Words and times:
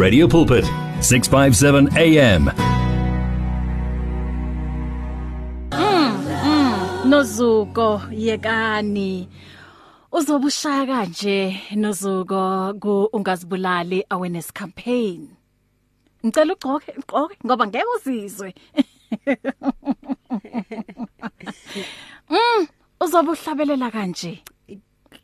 Radio 0.00 0.26
Pulpit, 0.26 0.64
657 1.02 1.92
AM. 1.94 2.48
nozuko 7.04 8.00
yekani. 8.10 9.28
Uzobushaya 10.12 10.86
kanje 10.86 11.60
nozuko 11.76 12.72
ku 12.80 13.10
ungazibulali 13.12 14.04
awareness 14.08 14.50
campaign. 14.52 15.28
Ngicela 16.24 16.54
ugcoke 16.54 16.92
ugcoke 16.98 17.36
ngoba 17.44 17.66
ngeke 17.66 17.84
uzizwe. 17.96 18.54
Mm 22.30 22.66
uzobuhlabelela 23.00 23.90
kanje. 23.90 24.42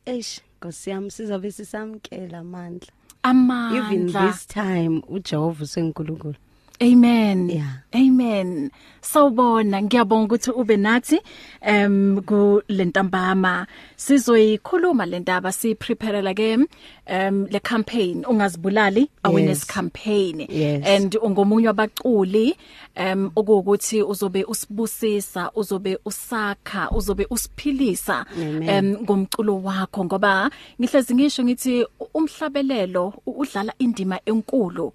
Eish 0.06 0.40
Nkosi 0.56 0.90
yami 0.90 1.10
sizabe 1.10 1.50
sisamkela 1.52 2.38
amandla. 2.38 2.95
Amandla. 3.26 3.78
Even 3.90 4.12
this 4.12 4.46
time 4.46 5.02
uJehova 5.08 5.64
usenkulunkulu. 5.64 6.34
Amen. 6.82 7.48
Yeah. 7.48 7.72
Amen. 7.94 8.70
Sawubona 9.00 9.82
ngiyabonga 9.82 10.34
ukuthi 10.34 10.50
ube 10.50 10.76
nathi 10.76 11.18
em 11.62 12.20
ku 12.22 12.62
lentambama 12.68 13.66
sizoyikhuluma 13.96 15.06
lentaba 15.06 15.52
si 15.52 15.74
prepare 15.74 16.34
ke 16.34 16.52
em 16.52 17.46
le 17.50 17.60
campaign 17.60 18.24
ungazibulali 18.28 19.08
awareness 19.22 19.60
Yes. 19.60 19.66
campaign 19.66 20.46
Yes. 20.50 20.84
and 20.86 21.14
ungomunye 21.22 21.68
wabaculi 21.68 22.56
em 22.96 23.30
okuwukuthi 23.36 24.02
uzobe 24.02 24.44
usibusisa 24.44 25.50
uzobe 25.54 25.98
usakha 26.04 26.90
uzobe 26.90 27.26
usiphilisa 27.30 28.26
em 28.68 28.96
ngomculo 29.02 29.62
wakho 29.62 30.04
ngoba 30.04 30.50
ngihlezi 30.80 31.14
ngisho 31.14 31.44
ngithi 31.44 31.86
umhlabelelo 32.14 33.14
udlala 33.26 33.72
indima 33.78 34.20
enkulu 34.26 34.92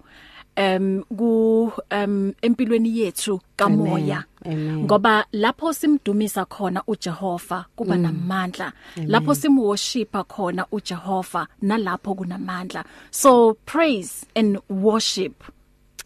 em 0.56 1.02
ku 1.16 1.72
em 1.90 2.34
empilweni 2.42 2.98
yethu 2.98 3.40
kamoya. 3.56 4.24
Ngoba 4.46 5.24
lapho 5.32 5.72
simdumisa 5.72 6.44
khona 6.44 6.82
uJehova 6.86 7.64
kuba 7.76 7.96
namandla. 7.96 8.72
Lapho 8.96 9.34
simworshipa 9.34 10.24
khona 10.24 10.66
uJehova 10.72 11.46
nalapho 11.62 12.14
kunamandla. 12.14 12.84
So 13.10 13.54
praise 13.66 14.26
and 14.34 14.58
worship 14.68 15.44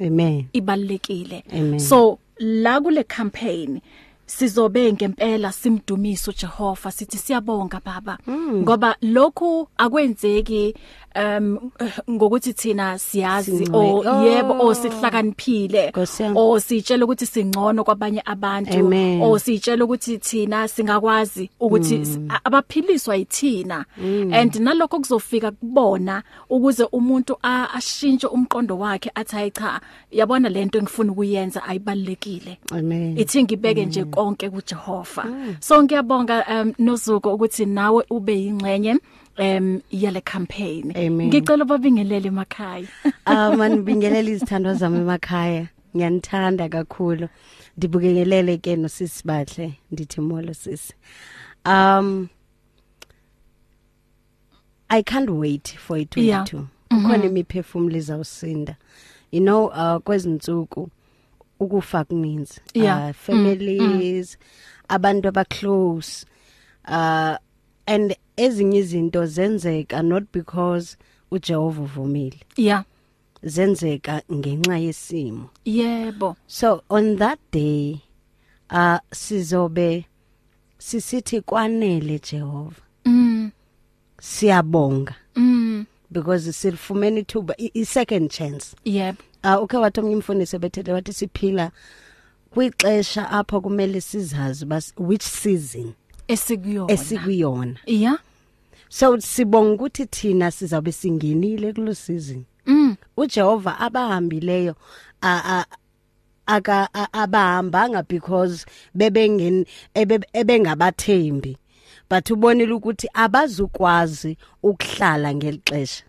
amen. 0.00 0.48
ibalekile 0.52 1.80
so 1.80 2.18
la 2.38 2.80
kule 2.80 3.04
campaign 3.04 3.80
sizobe 4.26 4.92
ngempela 4.92 5.52
simdumisa 5.52 6.30
uJehova 6.30 6.90
sithi 6.92 7.18
siyabonga 7.18 7.80
baba. 7.84 8.18
Ngoba 8.28 8.96
lokhu 9.02 9.68
akwenzeki 9.78 10.74
um 11.16 11.70
ngokuthi 12.10 12.52
thina 12.52 12.98
siyazi 12.98 13.68
o 13.72 14.02
Oh. 14.06 14.22
yebo 14.24 14.56
o 14.60 14.74
sihlakaniphile. 14.74 15.88
Nkosi 15.90 16.22
yami. 16.22 16.36
o 16.38 16.60
sitshela 16.60 17.04
ukuthi 17.04 17.26
singcono 17.26 17.84
kwabanye 17.84 18.22
abantu. 18.24 18.70
O 19.22 19.38
sitshela 19.38 19.84
ukuthi 19.84 20.18
thina 20.18 20.68
singakwazi 20.68 21.50
ukuthi 21.60 22.02
a- 22.28 22.40
abaphiliswa 22.44 23.16
yithina. 23.16 23.84
And 24.32 24.52
nalokho 24.60 24.98
kuzofika 25.00 25.50
kubona 25.50 26.22
ukuze 26.50 26.84
umuntu 26.92 27.36
ashintshe 27.42 28.26
umqondo 28.26 28.78
wakhe 28.78 29.10
athi 29.14 29.36
hayi 29.36 29.50
cha 29.50 29.80
yabona 30.12 30.48
lento 30.48 30.78
engifuna 30.78 31.12
ukuyenza 31.12 31.62
ayibalekile 31.64 32.58
ithi 33.16 33.42
ngibeke 33.44 33.86
nje 33.86 34.04
konke 34.04 34.50
kuJehova. 34.50 35.24
So 35.60 35.82
ngiyabonga 35.82 36.44
um 36.48 36.72
nozuko 36.78 37.34
ukuthi 37.34 37.66
nawe 37.66 38.04
ube 38.10 38.34
yingcenye 38.40 38.98
em 39.38 39.82
yale 39.90 40.20
campaign. 40.20 40.92
Amen. 40.96 41.28
ngicela 41.28 41.64
babingelele 41.64 42.28
emakhaya. 42.28 42.88
Ah 43.26 43.50
man 43.56 43.82
bingelela 43.84 44.30
izithandwa 44.30 44.74
zami 44.74 44.98
emakhaya. 44.98 45.68
Ngiyanithanda 45.96 46.68
kakhulu. 46.68 47.28
Ndibukelele 47.76 48.56
ke 48.58 48.76
nosisi 48.76 49.22
bahle 49.26 49.74
ndithi 49.92 50.20
molo 50.20 50.54
sisi. 50.54 50.94
Um 51.64 52.28
I 54.88 55.02
can't 55.02 55.30
wait 55.30 55.74
for 55.78 55.98
it 55.98 56.16
Yeah. 56.16 56.44
to 56.44 56.68
kukhona 56.90 57.24
imiphefumulo 57.24 57.96
izawusinda 57.96 58.76
you 59.32 59.40
know 59.40 59.66
uh 59.66 59.98
kwezinsuku 59.98 60.88
ukufa 61.60 62.04
kuninzi. 62.04 62.60
Yeah. 62.74 63.08
uh, 63.08 63.12
families 63.12 64.38
abantu 64.88 65.28
abaclose 65.28 66.24
uh 66.88 67.36
and 67.86 68.16
ezinye 68.36 68.78
izinto 68.78 69.26
zenzeka 69.26 70.02
not 70.02 70.24
because 70.32 70.96
uJehova 71.30 71.82
uvumile. 71.82 72.40
Yeah. 72.56 72.84
Zenzeka 73.42 74.22
ngenxa 74.32 74.78
yesimo. 74.78 75.50
Yebo. 75.64 76.36
So 76.46 76.82
on 76.90 77.16
that 77.16 77.38
day 77.52 78.00
uh 78.70 78.98
sizobe 79.12 80.04
sisithi 80.78 81.40
kwanele 81.40 82.18
Jehova. 82.18 82.80
Mm. 83.04 83.50
Siyabonga. 84.20 85.14
Mm. 85.36 85.86
Because 86.10 86.52
silifumene 86.52 87.20
ithuba 87.20 87.54
i 87.58 87.70
i- 87.74 87.84
second 87.84 88.30
chance. 88.30 88.76
Yebo. 88.84 89.18
Uh 89.44 89.62
ukhe 89.62 89.76
wathi 89.76 90.00
omnye 90.00 90.14
umfundisi 90.16 90.58
bethethe 90.58 90.92
wathi 90.92 91.12
siphila 91.12 91.70
kwixesha 92.50 93.30
apha 93.30 93.60
kumele 93.60 94.00
sizazi 94.00 94.64
bas 94.66 94.92
which 94.96 95.22
season. 95.22 95.92
Esikuyona. 96.28 96.92
Esikuyona. 96.92 97.76
Yeah 97.86 98.18
so 98.88 99.16
sibonga 99.20 99.72
ukuthi 99.74 100.06
thina 100.06 100.50
sizabe 100.50 100.92
singenile 100.92 101.72
kulo 101.72 101.94
season. 101.94 102.44
Mm. 102.66 102.96
uJehova 103.16 103.78
abahambileyo 103.80 104.74
a- 105.22 105.42
a- 105.60 105.66
aka 106.46 106.88
abahambanga 107.12 108.02
because 108.08 108.64
bebengeni 108.94 109.66
ebe- 109.94 110.26
ebengabathembi. 110.32 111.56
But 112.08 112.30
ubonile 112.30 112.72
ukuthi 112.72 113.08
abazukwazi 113.14 114.36
ukuhlala 114.62 115.34
ngelixesha 115.34 116.04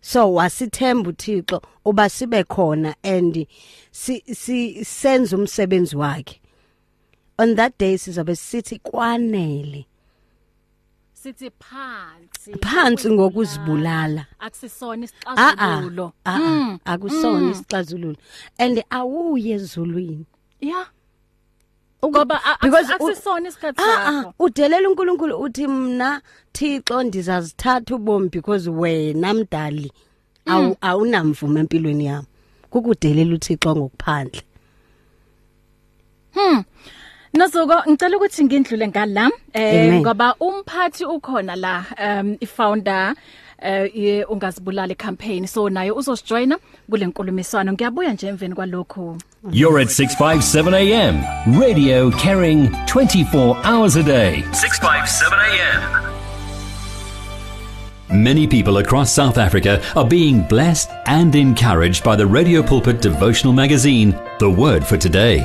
so 0.00 0.34
wasithemba 0.34 1.10
uThixo 1.10 1.62
uba 1.84 2.08
sibe 2.08 2.44
khona 2.44 2.94
and 3.04 3.46
si, 3.90 4.22
si 4.34 4.84
senze 4.84 5.36
umsebenzi 5.36 5.96
wakhe. 5.96 6.40
On 7.42 7.54
that 7.56 7.78
day 7.78 7.98
sizobe 7.98 8.36
sithi 8.36 8.78
kwanele. 8.78 9.86
Sithi 11.12 11.50
phansi. 11.50 12.52
Phansi 12.60 13.10
ngokuzibulala. 13.10 14.26
akusisona 14.38 15.04
isixazululo. 15.04 16.12
Mm, 16.26 16.78
akusona 16.84 17.50
isixazululo. 17.50 18.16
And 18.58 18.84
awuye 18.90 19.54
ezulwini. 19.54 20.26
Yeah 20.60 20.86
ngoba 22.04 22.60
akusisona 22.60 23.48
isikhathi 23.48 23.82
sakho. 23.82 24.34
Udelela 24.38 24.88
uNkulunkulu 24.88 25.40
uthi 25.40 25.66
mina 25.66 26.20
Thixo 26.52 27.02
ndizazithatha 27.02 27.94
ubomi 27.94 28.28
because 28.28 28.70
wena 28.70 29.34
mdali 29.34 29.92
awu 30.46 30.76
awunamvume 30.80 31.60
empilweni 31.60 32.06
yami 32.06 32.26
kukudelela 32.70 33.34
uThixo 33.34 33.76
ngokuphandle. 33.76 34.42
Nozuko 37.34 37.82
ngicela 37.88 38.16
ukuthi 38.16 38.44
ngindlule 38.44 38.88
ngala 38.88 39.30
eh 39.54 40.00
ngoba 40.00 40.34
umphathi 40.40 41.04
ukhona 41.04 41.56
la 41.56 41.84
um 41.98 42.36
i-founder 42.40 43.14
eh 43.62 43.90
ye 43.94 44.24
ungazibulali 44.24 44.94
campaign 44.94 45.46
so 45.46 45.68
naye 45.70 45.90
uzosijoina 45.90 46.58
kule 46.90 47.06
nkulumiswano 47.06 47.72
ngiyabuya 47.72 48.12
nje 48.12 48.26
emveni 48.28 48.54
kwalokho 48.54 49.16
You're 49.50 49.80
at 49.80 49.88
657 49.88 50.72
AM. 50.74 51.24
Radio 51.60 52.10
carrying 52.12 52.68
24 52.86 53.56
hours 53.64 53.96
a 53.96 54.02
day. 54.02 54.44
657 54.52 55.32
AM. 55.40 56.12
Many 58.22 58.46
people 58.46 58.76
across 58.76 59.10
South 59.10 59.38
Africa 59.38 59.80
are 59.96 60.06
being 60.06 60.42
blessed 60.42 60.90
and 61.06 61.34
encouraged 61.34 62.04
by 62.04 62.14
the 62.14 62.26
Radio 62.26 62.62
Pulpit 62.62 63.00
devotional 63.00 63.52
magazine, 63.54 64.14
The 64.38 64.48
Word 64.50 64.86
for 64.86 64.96
Today. 64.96 65.44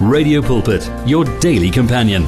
Radio 0.00 0.42
Pulpit, 0.42 0.90
your 1.06 1.24
daily 1.38 1.70
companion. 1.70 2.26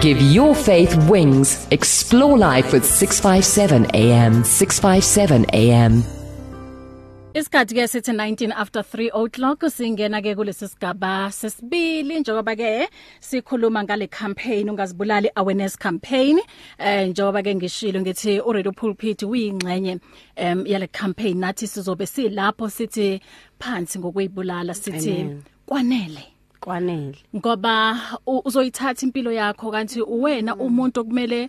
Give 0.00 0.20
your 0.20 0.54
faith 0.54 0.96
wings. 1.08 1.66
Explore 1.70 2.38
life 2.38 2.72
with 2.72 2.84
657 2.84 3.94
AM. 3.94 4.44
657 4.44 5.46
AM. 5.52 6.17
Isikhathi 7.34 7.74
ke 7.74 7.84
sithi 7.88 8.12
19 8.12 8.52
after 8.56 8.82
3 8.82 9.10
o'clock 9.12 9.60
singena 9.68 10.22
ke 10.22 10.34
kulesi 10.34 10.68
sigaba 10.68 11.30
sesibili. 11.30 12.20
Njengoba 12.20 12.56
ke 12.56 12.88
sikhuluma 13.20 13.84
ngale 13.84 14.06
campaign 14.10 14.70
ungazibulali 14.70 15.28
awareness 15.36 15.76
campaign 15.76 16.40
eh 16.78 17.08
njengoba 17.08 17.42
ke 17.42 17.54
ngishilo 17.54 18.00
ngithi 18.00 18.40
u 18.40 18.52
Radio 18.52 18.72
Pulpit 18.72 19.22
uyingxenye 19.22 20.00
em 20.36 20.66
yale 20.66 20.86
campaign. 20.86 21.38
Nathi 21.38 21.66
sizobe 21.66 22.06
silapho 22.06 22.68
sithi 22.68 23.20
phansi 23.60 23.98
ngokuyibulala 23.98 24.74
sithi 24.74 25.42
kwanele. 25.66 26.24
Kwanele. 26.60 27.18
Ngoba 27.36 28.00
uzoyithatha 28.26 29.06
impilo 29.06 29.32
yakho 29.32 29.70
kanti 29.70 30.00
uwena 30.02 30.56
umuntu 30.56 31.00
okumele 31.00 31.48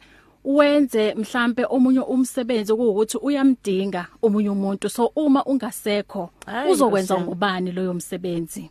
wenze 0.58 1.14
mhlambe 1.14 1.66
omunye 1.70 2.00
umsebenzi 2.00 2.72
ukuthi 2.74 3.18
uyamdinga 3.18 4.08
omunye 4.22 4.50
umuntu. 4.50 4.90
So 4.90 5.12
uma 5.16 5.44
ungasekho 5.46 6.30
uzokwenza 6.72 7.14
ngubani 7.22 7.72
loyo 7.72 7.94
msebenzi? 7.94 8.70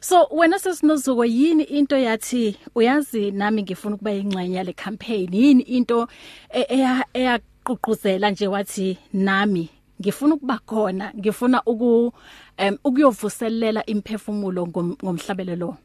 So 0.00 0.28
wena 0.32 0.58
sesinozuko 0.58 1.24
yini 1.24 1.62
into 1.64 1.96
yathi 1.96 2.56
uyazi 2.74 3.30
nami 3.30 3.62
ngifuna 3.62 3.94
ukuba 3.94 4.12
ingxenye 4.12 4.56
yale 4.56 4.72
campaign? 4.72 5.28
Yini 5.34 5.62
into 5.62 6.08
e- 6.50 6.66
eya- 6.76 7.04
eyaqhuquzela 7.14 8.30
nje 8.30 8.46
wathi 8.46 8.98
nami 9.12 9.68
ngifuna 10.00 10.34
ukuba 10.34 10.58
khona 10.66 11.12
ngifuna 11.18 11.62
uku 11.66 12.12
um, 12.58 12.76
ukuyovuselela 12.84 13.86
imphefumulo 13.86 14.64
ngom- 14.66 14.96
ngomhlabelelo 15.04 15.76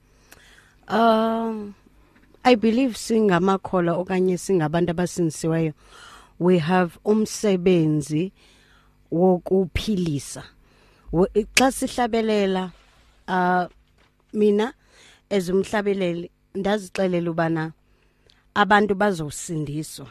Um 0.92 1.74
I 2.44 2.56
believe 2.56 2.96
singamakhola 2.98 3.94
okanye 3.94 4.38
singabantu 4.38 4.92
abasinisiweyo 4.92 5.74
we 6.40 6.58
have 6.58 6.98
umsebenzi 7.06 8.32
wokuphilisa. 9.12 10.44
Wo- 11.12 11.28
xa 11.58 11.72
sihlabelela 11.72 12.72
uh 13.28 13.66
mina 14.34 14.74
ezumhlabeleli 15.30 16.32
ndazixelela 16.56 17.32
ubana 17.32 17.74
abantu 18.56 18.96
bazosindiswa. 18.96 20.08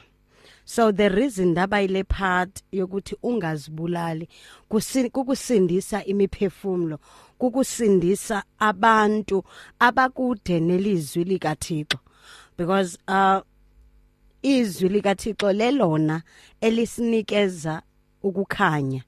So 0.65 0.93
the 0.93 1.09
reason 1.09 1.55
dabayile 1.55 2.05
part 2.05 2.63
yokuthi 2.73 3.17
ungazibulali 3.23 4.29
kusi- 4.71 5.11
kukusindisa 5.11 6.05
imiphefumulo 6.05 6.99
kukusindisa 7.39 8.43
abantu 8.59 9.45
abakude 9.81 10.61
nelizwi 10.61 11.25
likaThixo. 11.25 11.99
Because 12.59 12.99
uh 13.09 13.41
izwi 14.43 14.89
likaThixo 14.89 15.53
lelona 15.53 16.23
elisinikeza 16.61 17.83
ukukhanya 18.23 19.03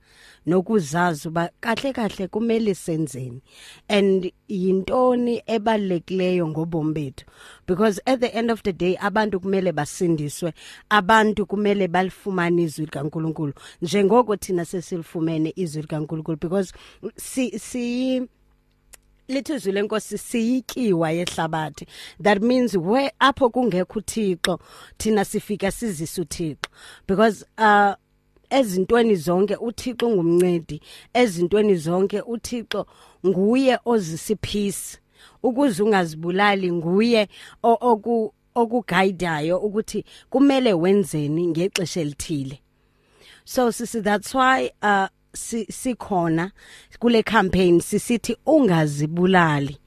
nokuzazi 0.47 1.29
uba 1.29 1.51
kahle 1.61 1.93
kahle 1.93 2.29
kumele 2.29 2.75
senzeni 2.75 3.43
and 3.89 4.33
yintoni 4.49 5.43
ebalulekileyo 5.47 6.49
ngobomi 6.49 6.93
bethu. 6.93 7.25
Because 7.67 8.01
at 8.07 8.21
the 8.21 8.35
end 8.35 8.51
of 8.51 8.63
the 8.63 8.73
day 8.73 8.97
abantu 9.01 9.41
kumele 9.41 9.73
basindiswe 9.73 10.53
abantu 10.91 11.47
kumele 11.47 11.89
balifumane 11.89 12.63
izwi 12.63 12.85
likaNkuluNkulu. 12.85 13.53
Njengoko 13.83 14.37
thina 14.37 14.65
sesilifumene 14.65 15.53
izwi 15.57 15.83
likaNkuluNkulu 15.83 16.39
because 16.41 16.73
si 17.17 17.59
si 17.59 18.23
lithi 19.31 19.55
izwi 19.55 19.73
lenkosi 19.73 20.19
siyityiwa 20.19 21.11
yehlabathi. 21.11 21.87
That 22.23 22.43
means 22.43 22.77
where 22.77 23.13
apho 23.21 23.51
kungekho 23.51 23.99
uThixo 23.99 24.61
thina 24.99 25.25
sifika 25.25 25.71
sizisa 25.71 26.23
uThixo. 26.23 26.69
Because 27.07 27.45
uh 27.59 27.95
ezintweni 28.51 29.15
zonke 29.17 29.57
uThixo 29.57 30.11
ngumncedi 30.11 30.81
ezintweni 31.15 31.75
zonke 31.75 32.21
uThixo 32.21 32.87
nguye 33.27 33.79
ozisa 33.85 34.37
peace 34.37 34.99
ukuze 35.43 35.83
ungazibulali 35.83 36.73
nguye 36.73 37.29
oku 37.63 38.35
okuguidayo 38.55 39.59
ukuthi 39.59 40.05
kumele 40.31 40.73
wenzeni 40.73 41.47
ngexesha 41.47 42.01
elithile. 42.01 42.61
So 43.45 43.73
sisi 43.73 44.01
that's 44.01 44.35
why 44.35 44.71
uh 44.83 45.09
sikhona 45.33 46.51
kule 46.99 47.23
campaign 47.23 47.81
sisithi 47.81 48.37
ungazibulali 48.47 49.79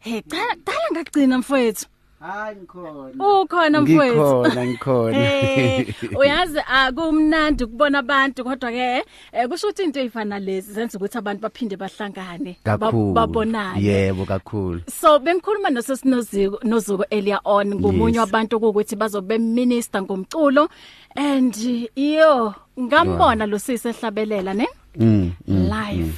Hey 0.00 0.22
qala 0.22 0.54
qala 0.64 0.90
ngagcina 0.92 1.38
mfowethu. 1.38 1.86
Hayi 2.24 2.56
ngikhona. 2.56 3.40
ukhona 3.42 3.80
mfowethu 3.80 4.16
Ngikhona 4.16 4.66
ngikhona. 4.70 5.18
Hey, 5.18 5.84
uyazi 6.18 6.58
akumnandi 6.66 7.64
ukubona 7.64 7.98
abantu 7.98 8.44
kodwa 8.44 8.70
ke 8.70 9.04
eh, 9.32 9.48
kusho 9.48 9.66
ukuthi 9.68 9.82
into 9.84 10.00
ezifana 10.00 10.38
lezi 10.38 10.72
zenza 10.72 10.98
ukuthi 10.98 11.18
abantu 11.18 11.42
baphinde 11.42 11.76
bahlangane 11.76 12.56
ba- 12.64 12.78
Kakhulu. 12.78 13.12
babonane 13.12 13.82
Yebo 13.84 14.24
kakhulu. 14.24 14.80
So 14.90 15.18
bengikhuluma 15.18 15.70
nosesinoziko 15.70 16.60
nozuko 16.64 17.04
earlier 17.10 17.40
on 17.44 17.74
ngomunye 17.74 18.16
Yes. 18.18 18.26
wabantu 18.26 18.56
ukuthi 18.56 18.96
bazobe 18.96 19.38
minister 19.38 20.02
ngomculo 20.02 20.68
and 21.16 21.54
iyo 21.94 22.54
ngambona 22.80 23.46
lo 23.46 23.58
sisehlabelela 23.58 24.54
ne 24.54 24.66
Mm. 24.96 25.32
mm, 25.48 25.68
live 25.70 26.14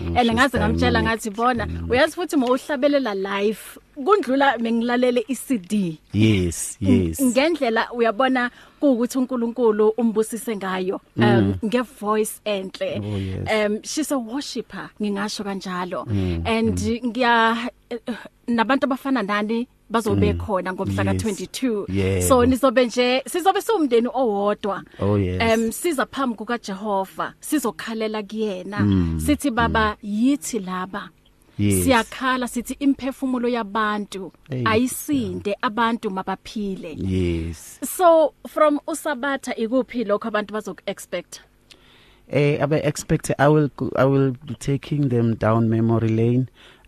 ele 0.00 0.32
ngaze 0.34 0.42
sister 0.42 0.60
ngamtshela 0.60 0.98
Monique. 1.02 1.16
ngathi 1.16 1.30
bona 1.30 1.68
uyazi 1.90 2.14
futhi 2.14 2.36
mawuhlabelela 2.36 3.14
live 3.14 3.60
kundlula 4.04 4.58
mengilalele 4.58 5.24
iCD 5.28 5.98
Yes, 6.12 6.76
yes. 6.80 7.20
ngendlela 7.22 7.92
uyabona 7.92 8.50
ukuthi 8.80 9.18
uNkulunkulu 9.18 9.88
umbusise 9.88 10.56
ngayo 10.56 11.00
um 11.16 11.54
nge 11.64 11.80
voice 12.00 12.32
enhle 12.44 13.00
Oh, 13.04 13.16
yes. 13.18 13.48
um 13.66 13.82
she's 13.82 14.12
a 14.12 14.18
worshipper 14.18 14.90
ngingasho 15.02 15.44
kanjalo 15.44 16.06
and 16.44 16.78
ngiya 17.06 17.56
nabantu 18.48 18.84
abafana 18.86 19.22
nani 19.22 19.68
bazobe 19.90 20.34
khona 20.34 20.72
ngomhla 20.72 21.04
Yes. 21.12 21.22
ka22 21.22 21.84
Yebo. 21.88 22.22
so 22.28 22.46
nizobe 22.46 22.86
nje 22.86 23.22
sizobe 23.26 23.60
siwumndeni 23.62 24.08
owodwa. 24.14 24.82
Oh, 25.00 25.16
yes. 25.18 25.42
em 25.42 25.72
siza 25.72 26.06
phambi 26.06 26.36
kuka 26.36 26.58
Jehova 26.58 27.34
sizokhalela 27.40 28.22
kuyena. 28.22 28.78
Sithi 29.18 29.50
baba 29.50 29.96
yithi 30.02 30.58
laba. 30.58 31.10
Yes. 31.58 31.84
siyakhala 31.84 32.48
sithi 32.48 32.76
imphefumulo 32.80 33.48
yabantu 33.48 34.32
Hey. 34.50 34.62
ayisinde 34.66 35.56
abantu 35.62 36.10
mabaphile. 36.10 36.96
Yes. 36.98 37.80
So 37.96 38.34
from 38.48 38.78
usabatha 38.86 39.56
ikuphi 39.56 40.04
lokho 40.04 40.28
abantu 40.28 40.52
bazoku 40.54 40.82
expect 40.86 41.40
eh 42.28 42.58
abe 42.62 42.76
expect 42.84 43.30
I 43.38 43.48
will 43.48 43.70
go- 43.76 43.92
I 43.96 44.04
will 44.04 44.32
be 44.46 44.54
taking 44.54 45.08
them 45.08 45.34
down 45.36 45.68
memory 45.68 46.08
lane. 46.08 46.46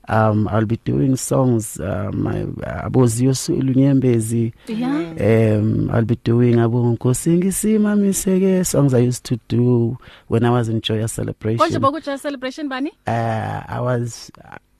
Um 0.09 0.49
I'll 0.49 0.67
be 0.67 0.79
doing 0.85 1.17
songs 1.17 1.81
uh, 1.81 2.11
my 2.12 2.47
aboziyo 2.67 3.35
lunyembezi 3.49 4.53
yeah. 4.67 5.57
Um 5.59 5.91
I'll 5.91 6.05
be 6.05 6.17
doing 6.25 6.59
abo 6.59 6.93
nkosingisima 6.93 7.97
miseke 7.97 8.65
songs 8.65 8.95
I 8.95 9.09
used 9.09 9.25
to 9.25 9.38
do 9.49 9.97
when 10.29 10.45
I 10.45 10.50
was 10.50 10.69
in 10.69 10.81
Joya 10.81 11.09
celebration. 11.09 11.59
Konje 11.59 11.79
bokujoya 11.79 12.19
celebration 12.19 12.69
bani? 12.69 12.91
Uh, 13.07 13.62
I 13.69 13.81
was 13.81 14.31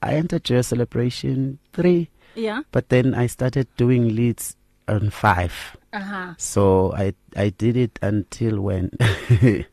I 0.01 0.15
entered 0.15 0.43
Joya 0.43 0.63
celebration 0.63 1.59
3 1.73 2.07
yeah. 2.35 2.61
but 2.71 2.89
then 2.89 3.13
I 3.13 3.27
started 3.27 3.67
doing 3.77 4.15
leads 4.15 4.55
on 4.87 5.09
5 5.09 5.77
aha. 5.93 6.35
So 6.37 6.93
I 6.95 7.13
I 7.35 7.49
did 7.49 7.77
it 7.77 7.99
until 8.01 8.61
when? 8.61 8.91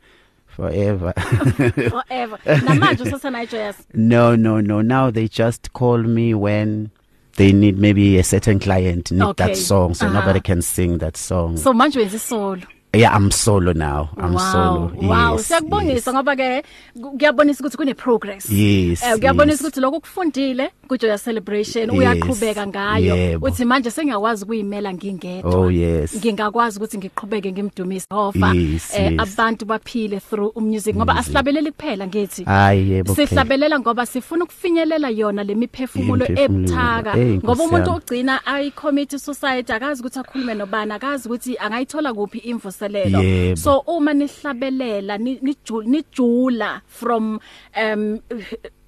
forever. 0.56 1.12
Forever. 1.94 2.38
Namanje 2.64 3.02
usasana 3.02 3.42
ijoyas 3.42 3.76
no 3.94 4.36
no 4.36 4.60
no. 4.60 4.82
Now 4.82 5.10
they 5.10 5.28
just 5.28 5.72
call 5.72 5.98
me 6.02 6.34
when 6.34 6.88
they 7.36 7.52
need 7.52 7.78
maybe 7.78 8.18
a 8.18 8.22
certain 8.24 8.58
client 8.58 9.10
need 9.12 9.22
Okay. 9.22 9.46
that 9.46 9.56
song 9.56 9.94
so 9.94 10.06
Uh-huh. 10.06 10.18
nobody 10.20 10.40
can 10.40 10.62
sing 10.62 10.98
that 10.98 11.16
song. 11.16 11.56
So 11.56 11.72
manje 11.72 11.98
wenza 11.98 12.16
isolo 12.16 12.62
yeah 12.96 13.16
I'm 13.16 13.30
solo 13.30 13.72
now 13.72 14.08
I'm 14.16 14.34
wow. 14.34 14.52
solo 14.52 14.92
wow 15.02 15.32
yes, 15.36 15.46
siyakubongisa 15.48 16.12
ngoba 16.12 16.36
ke 16.36 16.62
ku- 17.02 17.10
kuyabonisa 17.18 17.60
ukuthi 17.60 17.76
kune 17.76 17.94
progress 17.94 18.50
Yes, 18.50 19.02
eh 19.02 19.18
kuyabonisa 19.18 19.52
yes. 19.52 19.60
ukuthi 19.60 19.80
lokho 19.80 20.00
kufundile 20.00 20.70
kujoya 20.88 21.18
celebration 21.18 21.90
Yes, 21.90 21.98
uyaqhubeka 21.98 22.66
ngayo 22.66 23.16
yebo. 23.16 23.46
uthi 23.46 23.64
manje 23.64 23.90
sengiyakwazi 23.90 24.44
ukuyimela 24.44 24.94
ngingedwa 24.94 25.54
Oh, 25.54 25.70
yes. 25.70 26.16
ngingakwazi 26.16 26.78
ukuthi 26.78 26.98
ngiqhubeke 26.98 27.52
ngimdumise 27.52 28.06
Jehova 28.10 28.54
Yes, 28.54 28.94
eh 28.94 29.12
yes. 29.12 29.20
abantu 29.20 29.64
baphile 29.66 30.20
through 30.20 30.52
umusic 30.56 30.96
ngoba 30.96 31.16
asihlabeleli 31.16 31.72
kuphela 31.72 32.06
ngithi 32.06 32.44
hayi 32.44 32.90
yebo 32.90 33.14
phela. 33.14 33.28
sihlabelela 33.28 33.80
ngoba 33.80 34.06
sifuna 34.06 34.44
ukufinyelela 34.44 35.08
yona 35.10 35.44
lemiphefumulo 35.44 36.26
Imiphefumulo. 36.26 36.64
ebuthaka 36.64 37.12
Hey, 37.12 37.24
ngoba 37.36 37.52
Nkosi 37.54 37.62
umuntu 37.68 37.88
yami. 37.90 37.98
ugcina 37.98 38.46
ayicommit 38.46 39.16
suicide 39.18 39.72
akazi 39.72 40.00
ukuthi 40.00 40.18
akhulume 40.18 40.54
nobani 40.54 40.92
akazi 40.92 41.28
ukuthi 41.28 41.58
angayithola 41.58 42.14
kuphi 42.14 42.38
imvuselelo 42.38 42.85
Yebo. 43.22 43.56
so 43.56 43.78
uma 43.86 44.12
nihlabelela 44.14 45.18
ni- 45.18 45.38
niju- 45.42 45.84
nijula 45.84 46.80
from 46.86 47.38
um 47.82 48.18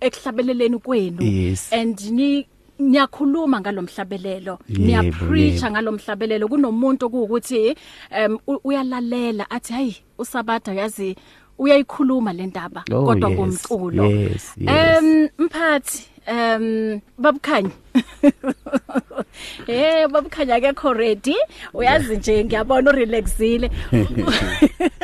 ekuhlabeleleni 0.00 0.78
kwenu 0.78 1.18
and 1.72 2.00
ni 2.10 2.46
niyakhuluma 2.78 3.60
ngalomhlabelelo 3.60 4.58
niyapreacha 4.68 5.70
ngalomhlabelelo 5.70 6.48
kunomuntu 6.48 7.06
ukuthi 7.06 7.74
um 8.26 8.38
uyalalela 8.64 9.50
athi 9.50 9.72
hayi 9.72 9.96
usabatha 10.18 10.74
yazi 10.74 11.16
uyayikhuluma 11.58 12.32
le 12.32 12.46
ndaba 12.46 12.84
Oh, 12.92 13.04
kodwa 13.04 13.30
yes, 13.30 13.38
ngomculo. 13.38 14.04
Yes, 14.06 14.54
yes. 14.56 14.98
um 15.02 15.28
mphathi 15.38 16.06
um 16.28 17.00
babukhanya. 17.18 17.70
Eh 19.66 20.08
babukhanya 20.08 20.54
akekho 20.54 20.92
ready? 20.92 21.34
Uyazi 21.74 22.16
nje 22.16 22.44
ngiyabona 22.44 22.90
urelaxile. 22.90 23.70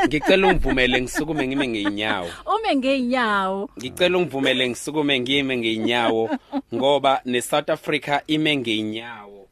Ngicela 0.07 0.49
ungivumele 0.49 1.03
ngisukume 1.03 1.49
ngime 1.49 1.69
ngeinyawo 1.69 2.29
ume 2.57 2.77
ngeenyawo 2.77 3.71
ngicela 3.79 4.19
ungivumele 4.19 4.69
ngisukume 4.69 5.21
ngime 5.21 5.57
ngeinyawo 5.57 6.31
ngoba 6.75 7.21
neSouth 7.25 7.71
Africa 7.71 8.21
ime 8.27 8.57
ngeinyawo 8.57 9.47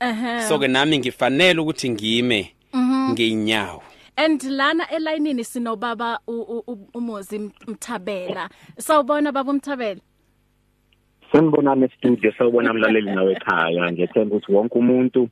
so 0.49 0.59
ke 0.59 0.69
nami 0.69 0.99
ngifanele 0.99 1.61
ukuthi 1.61 1.91
ngime 1.91 2.55
ngeinyawo 3.11 3.83
and 4.17 4.43
lana 4.43 4.85
elayinini 4.91 5.45
sinobaba 5.45 6.19
u- 6.27 6.33
u- 6.43 6.65
u- 6.67 6.89
umuzi 6.95 7.39
mthabela. 7.67 8.49
Sawubona 8.79 9.33
baba 9.33 9.51
umthabela. 9.53 10.01
Sanibonani 11.33 11.89
studio 11.99 12.33
sawubona 12.39 12.73
mlaleli 12.73 13.11
nawe 13.11 13.33
ekhaya. 13.33 13.93
Ngiyethemba 13.93 14.37
ukuthi 14.37 14.53
wonke 14.53 14.79
umuntu 14.79 15.29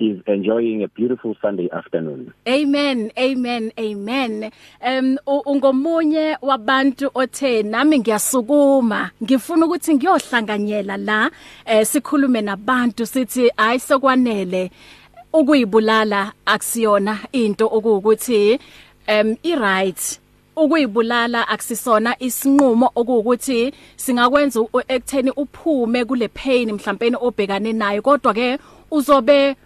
is 0.00 0.16
enjoying 0.26 0.84
a 0.84 0.88
beautiful 0.88 1.34
Sunday 1.42 1.68
afternoon. 1.72 2.32
Amen 2.46 3.10
amen 3.16 3.72
amen. 3.78 4.50
Um 4.86 5.16
ungomunye 5.46 6.36
wabantu 6.42 7.10
othe 7.14 7.62
nami 7.62 7.98
ngiyasukuma. 7.98 9.10
Ngifuna 9.22 9.66
ukuthi 9.66 9.94
ngiyohlanganyela 9.94 10.96
la 10.96 11.30
eh, 11.66 11.86
sikhulume 11.86 12.40
nabantu 12.40 13.06
sithi 13.06 13.50
hayi 13.56 13.80
sekwanele 13.80 14.70
ukuyibulala 15.38 16.32
akusiyona 16.46 17.18
into 17.32 17.66
okuwukuthi 17.66 18.58
um 19.08 19.36
i 19.42 19.54
right 19.54 20.20
ukuyibulala 20.56 21.48
akusisona 21.48 22.16
isinqumo 22.18 22.90
okuwukuthi 22.94 23.72
singakwenza 23.96 24.60
ekutheni 24.88 25.30
uphume 25.30 26.04
kule 26.04 26.28
pain 26.28 26.72
mhlawumbe 26.72 27.16
obhekane 27.20 27.72
nayo. 27.72 28.02
Kodwa 28.02 28.34
ke 28.34 28.58
uzobe 28.90 29.56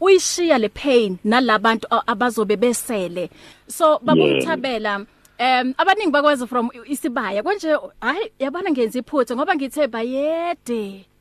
uyishiya 0.00 0.58
le 0.58 0.68
pain 0.68 1.16
nalabantu 1.24 1.86
abazobe 2.06 2.56
besele. 2.56 3.30
So 3.68 3.86
Yeah. 3.86 3.98
babumthabela 4.04 5.06
Um 5.40 5.74
abaningi 5.78 6.12
bakwazi 6.12 6.46
from 6.46 6.70
isibaya. 6.86 7.42
Konje 7.42 7.76
hayi 8.00 8.30
yabona 8.38 8.70
ngenza 8.70 8.98
iphutha 8.98 9.34
ngoba 9.36 9.56
ngithe 9.56 9.86
bayede. 9.88 11.11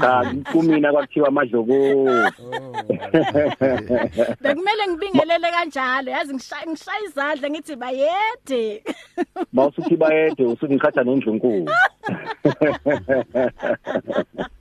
Cha 0.00 0.34
kumina 0.52 0.92
kwakuthiwa 0.92 1.28
amadloko. 1.28 2.04
bekumele 4.40 4.88
ngibingelele 4.88 5.50
kanjalo 5.50 6.10
yazi 6.10 6.34
ngishaya 6.34 6.66
ngishaya 6.66 7.04
izandla 7.04 7.50
ngithi 7.50 7.76
bayede 7.76 8.84
Mawusuthi 9.52 9.96
bayede 9.96 10.44
usuthi 10.44 10.74
ngikhatha 10.74 11.04
nendlunkulu. 11.04 11.64
Mhm 11.64 11.70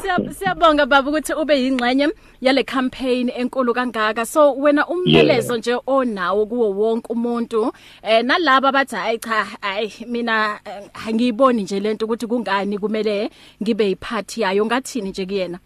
siya- 0.00 0.32
siyabonga 0.32 0.86
baba 0.86 1.10
ukuthi 1.10 1.32
ube 1.34 1.54
yingxenye 1.62 2.08
yale 2.40 2.62
campaign 2.64 3.30
enkulu 3.36 3.74
kangaka. 3.74 4.26
So 4.26 4.54
wena 4.54 4.86
umyalezo 4.86 5.56
nje 5.56 5.76
onawo 5.86 6.46
kuwo 6.46 6.70
wonke 6.70 7.12
umuntu 7.12 7.72
eh 8.02 8.24
nalabo 8.24 8.72
bathi 8.72 8.96
hayi 8.96 9.18
cha 9.18 9.44
hayi 9.60 9.92
mina 10.06 10.60
eh, 10.64 10.90
angiyiboni 11.06 11.62
nje 11.62 11.80
lento 11.80 12.04
ukuthi 12.06 12.26
kungani 12.26 12.78
kumele 12.78 13.30
ngibe 13.62 13.88
yiphathi 13.88 14.40
yayo. 14.40 14.66
Ngathini 14.66 15.10
nje 15.10 15.26
kuyena? 15.26 15.58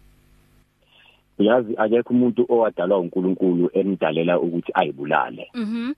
Uyazi 1.39 1.73
akekho 1.77 2.13
umuntu 2.13 2.45
owadalwa 2.49 2.99
uNkulunkulu 2.99 3.69
emdalela 3.73 4.39
ukuthi 4.39 4.71
ayibulale. 4.73 5.51
Mhm. 5.53 5.93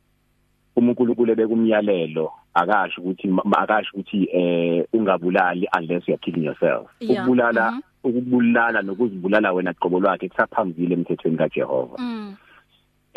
uNkulunkulu 0.77 1.35
bekumyalelo 1.35 2.31
akasho 2.53 3.01
ukuthi 3.01 3.29
akasho 3.51 3.91
ukuthi 3.93 4.29
eh 4.31 4.85
ungabulali 4.93 5.67
unless 5.77 6.07
you 6.07 6.13
are 6.13 6.21
killing 6.21 6.43
yourself. 6.43 6.87
Yeah, 6.99 7.23
Ukubulala 7.23 7.71
mhm. 7.71 7.81
ukubulala 8.03 8.81
nokuzibulala 8.81 9.53
wena 9.53 9.73
qobo 9.73 9.99
lwakhe 9.99 10.29
kusaphambili 10.29 10.93
emthethweni 10.93 11.37
kaJehova. 11.37 11.97
mm 11.99 12.35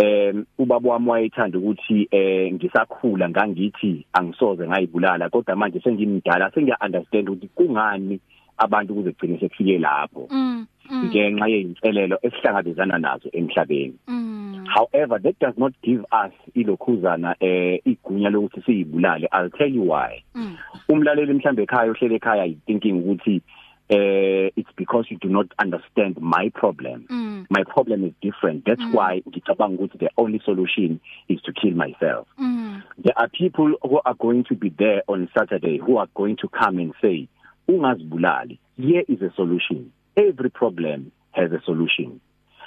em 0.00 0.44
ubaba 0.58 0.90
wami 0.90 1.10
wayethanda 1.10 1.58
ukuthi 1.58 2.08
eh 2.10 2.52
ngisakhula 2.52 3.28
ngangithi 3.28 4.06
angisoze 4.12 4.68
ngayibulala 4.68 5.28
kodwa 5.28 5.56
manje 5.56 5.80
sengimdala 5.80 6.50
sengiya 6.50 6.78
understand 6.80 7.28
ukuthi 7.28 7.48
kungani 7.54 8.20
abantu 8.56 8.94
kuze 8.94 9.12
kugcine 9.12 9.38
sekufike 9.40 9.78
lapho 9.78 10.28
mm 10.30 10.66
mm, 10.90 11.04
ngenxa 11.04 11.46
yeinselelo 11.48 12.18
esihlangabezana 12.22 12.98
nazo 12.98 13.28
emhlabeni 13.32 13.98
mm 14.08 14.49
however 14.70 15.18
that 15.18 15.38
does 15.38 15.54
not 15.56 15.72
give 15.82 16.04
us 16.12 16.32
ilokhuzana 16.54 17.34
eh 17.40 17.80
igunya 17.84 18.30
lokuthi 18.30 18.62
siyibulale. 18.62 19.26
I'll 19.32 19.50
tell 19.50 19.68
you 19.68 19.82
why. 19.82 20.22
Mm. 20.34 20.56
Umlaleli 20.88 21.34
mhlambe 21.34 21.62
ekhaya 21.62 21.90
ohlele 21.90 22.18
ekhaya 22.18 22.56
thinking 22.66 23.02
ukuthi 23.02 23.42
eh 23.88 24.50
it's 24.56 24.70
because 24.76 25.06
you 25.10 25.18
do 25.18 25.28
not 25.28 25.46
understand 25.58 26.20
my 26.20 26.50
problem. 26.54 27.06
Mm. 27.10 27.46
My 27.50 27.64
problem 27.64 28.04
is 28.04 28.12
different. 28.22 28.64
That's 28.64 28.80
mm. 28.80 28.94
why 28.94 29.22
ngicabanga 29.28 29.78
ukuthi 29.78 29.98
the 29.98 30.10
only 30.16 30.40
solution 30.44 31.00
is 31.28 31.42
to 31.42 31.52
kill 31.52 31.74
myself. 31.74 32.26
Mm. 32.38 32.82
There 32.98 33.14
are 33.16 33.28
people 33.28 33.74
who 33.82 34.00
are 34.04 34.14
going 34.14 34.44
to 34.44 34.54
be 34.54 34.70
there 34.70 35.02
on 35.08 35.28
Saturday 35.36 35.78
who 35.78 35.96
are 35.96 36.08
going 36.14 36.36
to 36.36 36.48
come 36.48 36.78
and 36.78 36.94
say 37.02 37.28
ungazibulali. 37.68 38.58
Here 38.76 39.02
is 39.08 39.20
a 39.22 39.32
solution. 39.34 39.92
Every 40.16 40.50
problem 40.50 41.12
has 41.32 41.52
a 41.52 41.60
solution. 41.64 42.20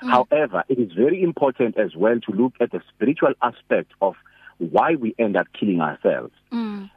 Mm. 0.04 0.10
however 0.10 0.64
it 0.70 0.80
is 0.80 0.92
very 0.92 1.24
important 1.24 1.78
as 1.78 1.96
well 1.96 2.20
to 2.20 2.32
look 2.32 2.54
at 2.60 2.72
the 2.72 2.82
spiritual 2.94 3.34
aspect 3.42 3.92
of 4.02 4.16
why 4.58 4.96
we 4.96 5.16
end 5.18 5.36
up 5.36 5.48
killing 5.60 5.82
ourselves 5.82 6.34
mm 6.52 6.90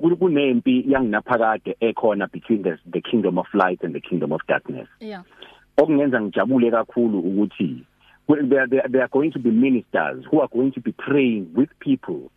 kul- 0.00 0.16
kunempi 0.16 0.84
yanginaphakade 0.88 1.76
ekhona 1.80 2.26
between 2.26 2.62
the, 2.62 2.78
the 2.86 3.00
kingdom 3.00 3.38
of 3.38 3.46
light 3.54 3.82
and 3.82 3.94
the 3.94 4.00
kingdom 4.00 4.32
of 4.32 4.40
darkness 4.48 4.88
yeah 5.00 5.22
okungenza 5.76 6.20
ngijabule 6.20 6.70
kakhulu 6.70 7.18
ukuthi 7.18 7.84
there 8.48 9.02
are 9.02 9.08
going 9.08 9.30
to 9.30 9.38
be 9.38 9.50
ministers 9.50 10.24
who 10.30 10.40
are 10.40 10.48
going 10.48 10.70
to 10.70 10.80
be 10.80 10.92
praying 10.92 11.46
with 11.54 11.70
people 11.80 12.30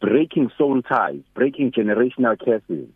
breaking 0.00 0.50
soul 0.58 0.82
ties 0.82 1.22
breaking 1.34 1.70
generational 1.70 2.36
curses 2.36 2.88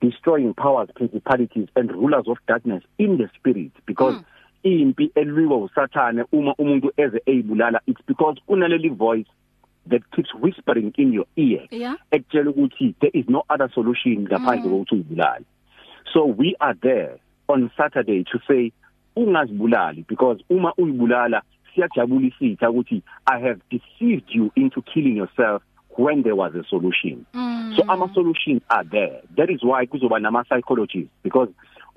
destroying 0.00 0.54
powers 0.54 0.88
principalities 0.94 1.68
and 1.76 1.90
rulers 1.90 2.28
of 2.28 2.38
darkness 2.46 2.82
in 2.98 3.18
the 3.18 3.28
spirit 3.38 3.72
because 3.86 4.14
mm. 4.14 4.24
Impi 4.62 5.10
elwiwa 5.14 5.58
usathane 5.58 6.24
uma 6.32 6.54
umuntu 6.54 6.92
eze 6.96 7.22
eyibulala. 7.26 7.80
It's 7.86 8.02
because 8.06 8.40
unaleli 8.48 8.88
voice 8.88 9.26
that 9.90 10.02
keeps 10.14 10.34
whispering 10.34 10.92
in 10.98 11.12
your 11.12 11.26
ear. 11.36 11.66
Yeah. 11.70 11.96
ekutshela 12.10 12.50
ukuthi 12.50 12.94
there 13.00 13.10
is 13.14 13.28
no 13.28 13.42
other 13.48 13.70
solution 13.74 14.26
ngaphandle 14.26 14.70
kokuthi 14.70 14.94
uyibulale. 14.94 15.44
So 16.12 16.24
we 16.24 16.56
are 16.60 16.74
there 16.82 17.18
on 17.48 17.70
Saturday 17.76 18.24
to 18.24 18.38
say 18.48 18.72
ungazibulali 19.16 20.06
because 20.08 20.44
uma 20.50 20.72
uyibulala 20.78 21.42
siyajabulisa 21.74 22.70
ukuthi 22.70 23.02
i 23.26 23.40
have 23.40 23.60
deceived 23.70 24.28
you 24.28 24.50
into 24.54 24.82
killing 24.82 25.16
yourself 25.16 25.62
when 25.98 26.22
there 26.22 26.36
was 26.36 26.54
a 26.54 26.64
solution. 26.70 27.26
Mm. 27.34 27.76
so 27.76 27.84
ama 27.88 28.08
solutions 28.14 28.62
are 28.70 28.84
there. 28.84 29.20
That 29.36 29.50
is 29.50 29.62
why 29.62 29.86
kuzoba 29.86 30.20
nama 30.20 30.44
psychologists 30.44 31.10
because 31.22 31.48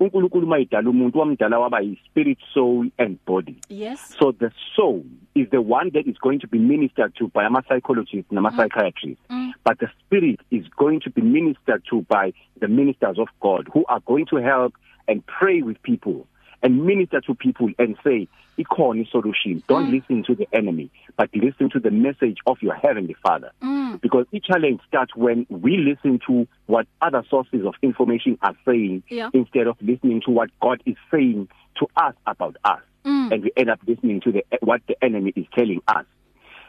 uNkulunkulu 0.04 0.46
mayidala 0.46 0.90
umuntu 0.90 1.18
wamdala 1.18 1.58
waba 1.58 1.80
yi 1.80 1.98
spirit 2.06 2.38
soul 2.54 2.90
and 2.98 3.18
body 3.26 3.56
yes 3.68 4.16
so 4.18 4.32
the 4.32 4.50
soul 4.76 5.02
is 5.34 5.48
the 5.50 5.60
one 5.60 5.90
that 5.90 6.06
is 6.06 6.18
going 6.18 6.38
to 6.38 6.48
be 6.48 6.58
ministered 6.58 7.14
to 7.14 7.28
by 7.34 7.44
ama 7.44 7.62
psychologists 7.68 8.32
nama 8.32 8.50
mm. 8.50 8.56
psychiatrists 8.56 9.24
mm. 9.30 9.52
but 9.64 9.78
the 9.78 9.88
spirit 10.00 10.40
is 10.50 10.64
going 10.76 11.00
to 11.00 11.10
be 11.10 11.22
ministered 11.22 11.82
to 11.90 12.02
by 12.08 12.32
the 12.60 12.68
ministers 12.68 13.18
of 13.18 13.28
God 13.40 13.68
who 13.72 13.84
are 13.88 14.00
going 14.00 14.26
to 14.26 14.36
help 14.36 14.74
and 15.08 15.22
pray 15.26 15.62
with 15.62 15.82
people 15.82 16.26
and 16.62 16.84
minister 16.84 17.20
to 17.20 17.34
people 17.34 17.70
and 17.78 17.96
say 18.04 18.28
ikhona 18.58 19.06
isolution 19.06 19.62
don't 19.66 19.88
mm. 19.88 20.00
listen 20.00 20.22
to 20.22 20.34
the 20.34 20.46
enemy 20.52 20.90
but 21.16 21.28
listen 21.34 21.70
to 21.70 21.80
the 21.80 21.90
message 21.90 22.38
of 22.46 22.56
your 22.60 22.74
heavenly 22.74 23.16
father 23.22 23.50
mm. 23.62 24.00
because 24.00 24.26
each 24.32 24.44
challenge 24.44 24.80
starts 24.86 25.14
when 25.16 25.46
we 25.48 25.76
listen 25.76 26.20
to 26.26 26.46
what 26.66 26.86
other 27.00 27.22
sources 27.28 27.64
of 27.64 27.74
information 27.82 28.38
are 28.42 28.54
saying 28.64 29.02
yeah. 29.08 29.30
instead 29.32 29.66
of 29.66 29.76
listening 29.80 30.20
to 30.24 30.30
what 30.30 30.50
God 30.60 30.82
is 30.86 30.96
saying 31.10 31.48
to 31.78 31.86
us 31.96 32.14
about 32.26 32.56
us 32.64 32.80
mm. 33.04 33.32
and 33.32 33.42
we 33.42 33.52
end 33.56 33.70
up 33.70 33.80
listening 33.86 34.20
to 34.20 34.32
the 34.32 34.44
what 34.60 34.82
the 34.86 34.96
enemy 35.02 35.32
is 35.34 35.46
telling 35.54 35.80
us 35.88 36.04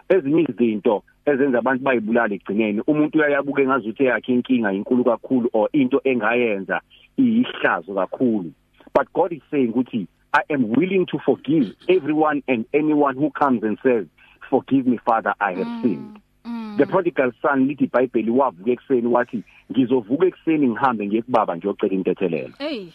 ezinye 0.09 0.45
izinto 0.49 1.03
ezenza 1.25 1.59
abantu 1.59 1.83
bayibulala 1.83 2.33
egcineni 2.35 2.81
umuntu 2.87 3.17
uyayabuka 3.17 3.61
engazuthi 3.61 4.05
yakhe 4.05 4.33
inkinga 4.33 4.73
inkulu 4.73 5.03
kakhulu 5.03 5.49
or 5.53 5.69
into 5.73 6.01
engayenza 6.03 6.81
iyihlazo 7.17 7.93
kakhulu 7.93 8.51
but 8.93 9.11
God 9.13 9.31
is 9.33 9.41
saying 9.51 9.73
ukuthi 9.73 10.07
I 10.33 10.41
am 10.49 10.69
willing 10.69 11.05
to 11.11 11.19
forgive 11.19 11.75
everyone 11.87 12.41
and 12.47 12.65
anyone 12.73 13.15
who 13.15 13.29
comes 13.31 13.63
and 13.63 13.77
says 13.83 14.05
forgive 14.49 14.87
me 14.87 14.99
father 15.05 15.33
I 15.39 15.53
have 15.53 15.67
mm. 15.67 15.81
sinned 15.81 16.19
mm. 16.45 16.77
the 16.77 16.85
prodigal 16.85 17.31
son 17.41 17.67
lithi 17.67 17.87
iBhayibheli 17.87 18.31
wavuka 18.31 18.71
ekseni 18.71 19.07
wathi 19.07 19.43
ngizovuka 19.71 20.25
ekseni 20.25 20.67
ngihambe 20.67 21.07
ngiye 21.07 21.21
kubaba 21.21 21.57
ngiyocela 21.57 21.93
intethelelo 21.93 22.53
hey 22.59 22.87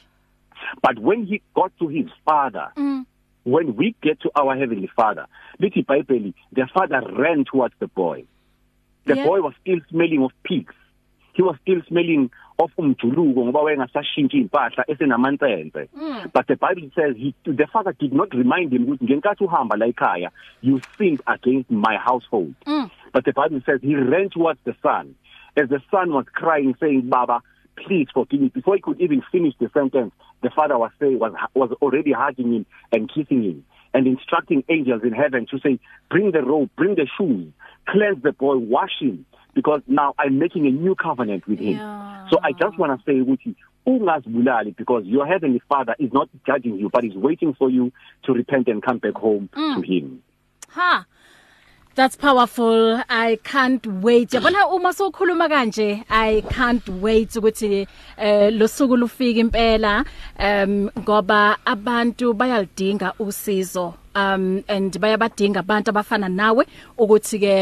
but 0.83 0.99
when 0.99 1.27
he 1.27 1.41
got 1.55 1.73
to 1.79 1.89
his 1.89 2.07
father 2.25 2.73
mm. 2.77 3.05
when 3.45 3.77
we 3.77 3.95
get 4.03 4.21
to 4.21 4.31
our 4.35 4.57
heavenly 4.57 4.89
father 4.97 5.27
lithi 5.61 5.81
iBhayibheli 5.81 6.35
the 6.55 6.67
father 6.67 7.01
ran 7.17 7.45
towards 7.45 7.75
the 7.81 7.87
boy 7.87 8.25
the 9.07 9.15
Yeah. 9.17 9.25
boy 9.25 9.41
was 9.41 9.55
still 9.61 9.81
smelling 9.91 10.23
of 10.23 10.33
pigs 10.43 10.75
he 11.33 11.43
was 11.43 11.57
still 11.63 11.81
smelling 11.89 12.31
of 12.59 12.71
umjuluko 12.79 13.45
ngoba 13.45 13.61
wayengasashintsha 13.63 14.37
impahla 14.37 14.85
esenamansense 14.91 15.89
Mm. 15.95 16.31
but 16.33 16.47
the 16.47 16.57
bible 16.57 16.91
says 16.95 17.17
he 17.17 17.35
the 17.45 17.67
father 17.73 17.93
did 17.99 18.13
not 18.13 18.33
remind 18.35 18.73
him 18.73 18.85
ukuthi 18.87 19.05
ngenkathi 19.05 19.45
uhamba 19.45 19.77
la 19.77 19.87
ekhaya 19.87 20.31
you 20.63 20.81
sinned 20.99 21.21
against 21.27 21.71
my 21.71 21.97
household. 21.97 22.55
Mm. 22.67 22.91
but 23.13 23.25
the 23.25 23.33
bible 23.33 23.61
says 23.65 23.81
he 23.83 23.95
ran 23.95 24.29
towards 24.31 24.61
the 24.65 24.75
son. 24.83 25.15
As 25.57 25.69
the 25.69 25.81
son 25.91 26.13
was 26.13 26.27
crying 26.33 26.75
saying 26.81 27.09
baba 27.09 27.41
please 27.77 28.09
forgive 28.13 28.41
me. 28.41 28.49
Before 28.49 28.75
he 28.75 28.81
could 28.81 29.01
even 29.01 29.23
finish 29.31 29.55
the 29.61 29.71
sentence 29.73 30.13
the 30.43 30.51
father 30.51 30.77
was 30.79 30.91
saying 31.01 31.19
was 31.19 31.33
was 31.55 31.71
already 31.81 32.13
hugging 32.13 32.53
him 32.55 32.67
and 32.93 33.09
kissing 33.09 33.43
him 33.45 33.65
and 33.95 34.07
instructing 34.07 34.65
angels 34.69 35.03
in 35.05 35.13
heaven 35.13 35.47
to 35.51 35.59
say 35.61 35.79
bring 36.11 36.33
the 36.33 36.43
robe 36.43 36.71
bring 36.77 36.97
the 36.97 37.07
shoes 37.17 37.53
cleanse 37.87 38.21
the 38.23 38.33
boy 38.33 38.57
wash 38.57 38.99
him. 39.01 39.25
Because 39.59 39.83
now 39.87 40.15
I'm 40.19 40.39
making 40.39 40.67
a 40.67 40.71
new 40.85 40.95
covenant 40.95 41.43
with 41.51 41.59
him 41.59 41.77
Yeah. 41.77 42.29
so 42.31 42.37
I 42.49 42.53
just 42.53 42.79
want 42.79 42.91
to 42.95 42.99
say 43.07 43.17
ukuthi 43.21 43.55
ungazibulali 43.87 44.77
because 44.77 45.05
your 45.07 45.27
heavenly 45.27 45.63
father 45.69 45.95
is 45.99 46.13
not 46.13 46.29
judging 46.47 46.75
you 46.79 46.89
but 46.95 47.05
is 47.05 47.15
waiting 47.15 47.55
for 47.55 47.69
you 47.77 47.93
to 48.25 48.33
repent 48.33 48.69
and 48.69 48.83
come 48.83 48.99
back 48.99 49.15
home 49.15 49.49
mm. 49.53 49.75
to 49.77 49.81
him 49.93 50.23
ha 50.69 51.07
That's 51.99 52.15
powerful. 52.15 53.03
I 53.09 53.41
can't 53.43 53.85
wait. 53.85 54.31
Yabona 54.31 54.73
uma 54.73 54.91
sokhuluma 54.91 55.49
kanje, 55.49 56.05
I 56.09 56.45
can't 56.49 56.89
wait 56.89 57.31
ukuthi 57.31 57.89
eh 58.17 58.51
losuku 58.53 58.97
lufike 58.97 59.41
impela 59.41 60.05
um 60.39 60.91
ngoba 61.01 61.57
abantu 61.67 62.35
bayalidinga 62.35 63.15
usizo. 63.19 63.95
Um 64.19 64.65
and 64.69 64.93
bayabadinga 65.01 65.61
abantu 65.63 65.91
abafana 65.93 66.29
nawe 66.29 66.65
ukuthi 66.99 67.39
ke 67.39 67.55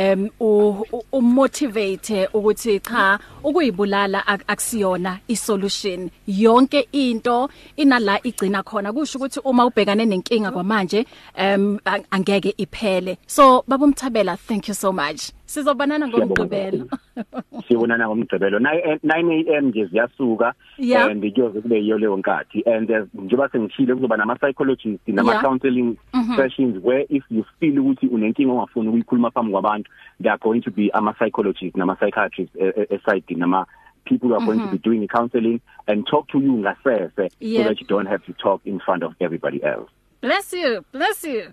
umotivate 1.13 2.29
ukuthi 2.33 2.81
cha 2.81 3.19
ukuyibulala 3.45 4.25
ak- 4.27 4.45
akusiyona 4.49 5.19
isolution. 5.29 6.11
Yonke 6.27 6.89
into 6.93 7.49
inala 7.77 8.21
igcina 8.25 8.63
khona 8.63 8.93
kusho 8.93 9.19
ukuthi 9.19 9.41
uma 9.45 9.67
ubhekane 9.67 10.05
nenkinga 10.07 10.51
kwamanje 10.51 11.05
um 11.39 11.79
ang- 11.85 12.07
angeke 12.11 12.55
iphele. 12.57 13.19
So 13.27 13.65
babumthabela 13.69 14.39
thank 14.49 14.69
you 14.69 14.75
so 14.75 14.93
much. 14.93 15.33
Sizobanana 15.47 16.09
ngomgqibelo. 16.09 16.87
sibonana 17.69 18.07
ngomgcibelo 18.09 18.59
9 18.59 18.99
9 19.05 19.57
am 19.59 19.67
nje 19.69 19.85
ziyasuka 19.87 20.55
Yeah. 20.79 21.07
and 21.11 21.33
kuyoze 21.35 21.61
kube 21.61 21.79
yiyo 21.81 21.99
leyo 21.99 22.17
nkathi 22.17 22.63
and 22.67 22.91
uh, 22.91 22.99
njengoba 23.15 23.49
sengishilo 23.49 23.95
kuzoba 23.95 24.17
nama 24.17 24.37
psychologists 24.37 25.09
nama 25.09 25.33
Yeah. 25.33 25.43
counseling 25.45 25.97
sessions 26.37 26.85
where 26.85 27.07
if 27.09 27.25
you 27.31 27.45
feel 27.61 27.79
ukuthi 27.79 28.07
unenkinga 28.07 28.53
ongafuni 28.53 28.89
ukuyikhuluma 28.89 29.31
phambi 29.31 29.53
kwabantu 29.53 29.91
there 30.23 30.31
are 30.33 30.39
going 30.43 30.61
to 30.61 30.71
be 30.71 30.91
ama 30.93 31.13
psychologists 31.15 31.77
nama 31.77 31.97
psychiatrists 31.97 32.57
aside 32.91 33.25
nama 33.37 33.67
people 34.05 34.29
who 34.29 34.35
are 34.37 34.47
going 34.47 34.59
to 34.61 34.67
be 34.71 34.79
doing 34.79 35.01
the 35.01 35.09
counseling 35.09 35.61
and 35.87 36.07
talk 36.07 36.27
to 36.29 36.39
you 36.39 36.53
ngasese 36.59 37.31
Yeah. 37.41 37.63
so 37.63 37.69
that 37.69 37.81
you 37.81 37.87
don't 37.87 38.09
have 38.09 38.25
to 38.27 38.33
talk 38.33 38.61
in 38.65 38.79
front 38.81 39.03
of 39.03 39.13
everybody 39.21 39.63
else 39.63 39.91
Bless 40.23 40.53
you. 40.53 40.83
Bless 40.93 41.25
you. 41.25 41.53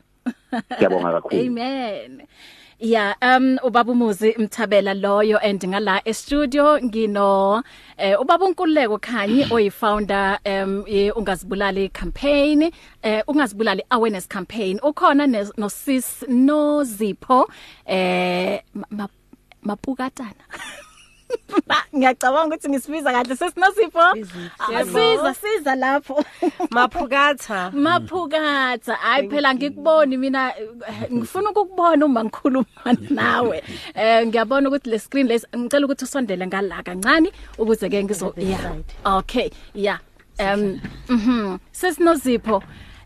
Siyabonga 0.77 1.11
kakhulu. 1.21 1.45
Amen. 1.45 2.27
Yeah, 2.79 3.13
um 3.21 3.57
ubaba 3.63 3.93
Muzi 3.95 4.33
Mthabela 4.37 4.93
loyo 4.93 5.37
and 5.41 5.61
ngala 5.61 6.01
e 6.05 6.13
studio 6.13 6.79
ngino 6.81 7.63
eh 7.97 8.15
ubaba 8.19 8.45
uNkululeko 8.45 8.97
Khanyi 8.99 9.45
oyifounder 9.51 10.39
um 10.45 10.83
ye 10.87 11.11
ungazibulali 11.11 11.89
campaign 11.93 12.71
eh 13.03 13.23
ungazibulali 13.27 13.83
awareness 13.89 14.27
campaign. 14.27 14.79
Ukhona 14.83 15.27
ne- 15.29 15.51
no 15.57 15.69
sis 15.69 16.23
no 16.27 16.83
Zipho 16.83 17.47
eh 17.85 18.59
ma- 18.73 18.87
ma- 18.89 19.07
mapukatana. 19.63 20.43
Ba- 20.51 20.59
ngiyacabanga 21.95 22.55
ukuthi 22.55 22.69
ngisibiza 22.69 23.11
kahle. 23.11 23.35
Sesinosipho 23.35 24.01
asiza 24.77 25.33
siza 25.33 25.75
lapho. 25.75 26.23
Maphukatha. 26.75 27.71
Maphukatha. 27.71 28.93
Hayi 28.95 29.29
phela 29.29 29.53
ngikuboni 29.55 30.17
mina 30.17 30.53
ngifuna 31.11 31.49
ukukubona 31.49 32.05
uma 32.05 32.23
ngikhuluma 32.23 32.89
nawe. 33.09 33.63
Eh 33.95 34.27
ngiyabona 34.27 34.69
ukuthi 34.69 34.89
le 34.89 34.99
screen 34.99 35.27
lesi 35.27 35.47
ngicela 35.57 35.85
ukuthi 35.85 36.03
usondele 36.03 36.47
ngala 36.47 36.83
kancane 36.83 37.31
ukuze 37.57 37.89
ke 37.89 38.03
ngizo 38.03 38.33
yeah. 38.37 38.75
Okay 39.05 39.49
yeah. 39.73 39.99
Um 40.39 40.79
mhm. 41.09 41.59
Sesinozipho. 41.71 42.63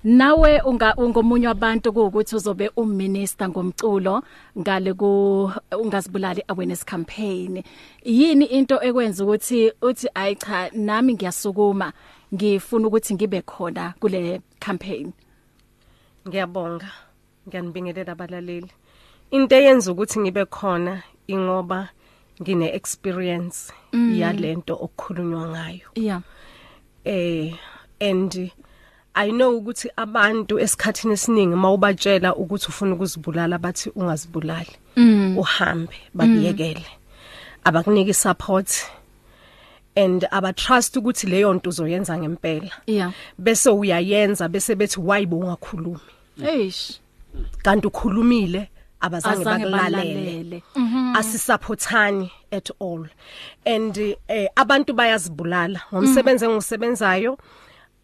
Nawe 0.08 0.62
unga 0.62 0.96
ungomunye 0.96 1.48
wabantu 1.48 1.90
ukuthi 1.90 2.36
uzobe 2.36 2.72
umminister 2.76 3.50
ngomculo 3.50 4.24
ngale 4.58 4.94
ku 4.94 5.52
ungazibulali 5.72 6.42
awareness 6.48 6.86
campaign. 6.86 7.64
Yini 8.06 8.46
into 8.46 8.80
ekwenza 8.82 9.24
ukuthi 9.24 9.72
uthi 9.82 10.08
ayi 10.16 10.36
cha 10.36 10.70
nami 10.74 11.14
ngiyasukuma 11.14 11.92
ngifuna 12.34 12.88
ukuthi 12.88 13.14
ngibe 13.14 13.42
khona 13.42 13.94
kule 14.00 14.42
campaign 14.60 15.12
ngiyabonga 16.28 16.88
ngiyanibingelela 17.48 18.12
abalaleli. 18.12 18.72
Into 19.32 19.56
eyenza 19.56 19.92
ukuthi 19.92 20.20
ngibe 20.20 20.46
khona 20.46 21.04
ingoba 21.28 21.90
ngine 22.42 22.72
experience 22.76 23.74
yalento 23.92 24.74
okukhulunywa 24.74 25.48
ngayo. 25.48 25.88
Yeah. 25.96 26.22
Eh 27.04 27.52
and 28.00 28.52
i 29.18 29.32
know 29.32 29.58
ukuthi 29.58 29.90
abantu 29.98 30.60
esikhathini 30.60 31.14
esiningi 31.14 31.56
mawubatshela 31.56 32.36
ukuthi 32.36 32.68
ufuna 32.70 32.96
ukuzibulala 32.96 33.58
bathi 33.58 33.90
ungazibulali. 33.96 34.74
Uhambe 35.38 35.98
bakuyekele 36.14 36.86
abakunike 37.64 38.14
support 38.14 38.70
and 39.96 40.28
aba 40.32 40.54
trust 40.54 40.96
ukuthi 40.96 41.28
leyo 41.28 41.54
nto 41.54 41.70
uzoyenza 41.70 42.18
ngempela. 42.18 42.72
Yeah. 42.88 43.12
Bese 43.38 43.70
uyayenza 43.70 44.48
bese 44.48 44.76
bethi 44.76 45.00
why 45.00 45.26
bongakhulumi 45.26 46.00
eish. 46.46 47.00
Kanti 47.64 47.88
ukhulumile 47.88 48.70
abazange 49.02 49.42
Azange 49.42 49.66
bakulalele. 49.66 50.62
balalele. 50.76 51.18
asisupportani 51.18 52.32
at 52.52 52.70
all. 52.80 53.08
And 53.66 53.98
eh 54.28 54.48
abantu 54.56 54.94
bayazibulala. 54.94 55.82
Ngomsebenzi 55.92 56.46
engisebenzayo 56.46 57.38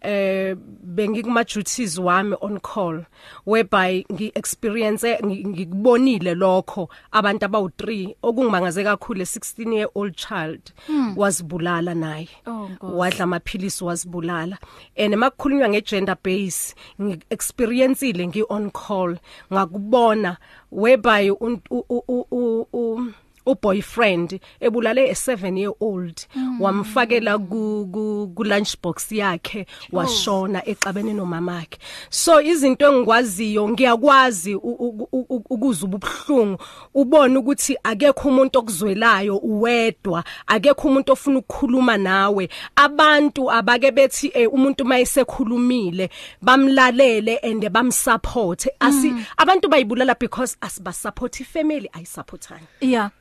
eh 0.04 0.56
bengikuma 0.84 1.44
duties 1.44 1.98
wami 1.98 2.36
on 2.42 2.60
call 2.60 3.06
whereby 3.46 4.06
ngi 4.12 4.32
experience 4.36 5.18
ngikubonile 5.26 6.36
lokho 6.36 6.89
abantu 7.12 7.46
abawu 7.46 7.68
3 7.68 8.16
okungimangaze 8.24 8.84
kakhulu 8.84 9.22
16 9.22 9.74
year 9.74 9.89
old 9.96 10.16
child 10.16 10.62
hmm. 10.88 11.18
wasibulala 11.18 11.94
naye. 11.94 12.30
Oh, 12.46 12.70
wadla 12.82 13.24
amaphilisi 13.24 13.84
wasibulala 13.84 14.58
and 14.98 15.13
emakukhulunywa 15.13 15.70
ngegender 15.70 16.18
base 16.24 16.76
ngi 17.02 17.20
experienceile 17.30 18.28
ngi 18.28 18.44
on 18.50 18.72
call. 18.72 19.18
Ngakubona 19.54 20.38
whereby 20.72 21.30
u 21.30 23.04
uboyfriend 23.45 24.39
ebulale 24.60 25.10
a 25.10 25.13
7 25.13 25.58
year 25.58 25.73
old 25.79 26.21
mm. 26.36 26.62
wamfakela 26.62 27.38
ku, 27.38 27.89
ku, 27.91 28.32
ku 28.36 28.43
lunchbox 28.43 29.12
yakhe 29.12 29.65
washona 29.91 30.60
oh. 30.60 30.69
exabene 30.69 31.13
nomamakhe 31.13 31.77
so 32.10 32.41
izinto 32.41 32.88
engikwaziyo 32.88 33.69
ngiyakwazi 33.69 34.56
ukuza 34.56 35.86
ububhlungu 35.86 36.58
ubone 36.93 37.38
ukuthi 37.38 37.77
akekho 37.84 38.29
umuntu 38.29 38.60
okuzwelayo 38.60 39.38
uwedwa 39.38 40.23
akekho 40.47 40.88
umuntu 40.88 41.12
ofuna 41.12 41.39
ukukhuluma 41.39 41.97
nawe 41.97 42.49
abantu 42.75 43.51
abake 43.51 43.91
bethi 43.91 44.32
eh, 44.34 44.53
umuntu 44.53 44.86
mayisekhulumile 44.86 46.10
bamlalele 46.41 47.38
and 47.38 47.69
bamsupport 47.69 48.67
asi 48.79 49.10
mm. 49.10 49.25
abantu 49.38 49.69
bayibulala 49.69 50.15
because 50.19 50.58
asibasupport 50.62 51.39
ifamily 51.39 51.89
ayisupportani 51.93 52.67
yeah 52.82 53.12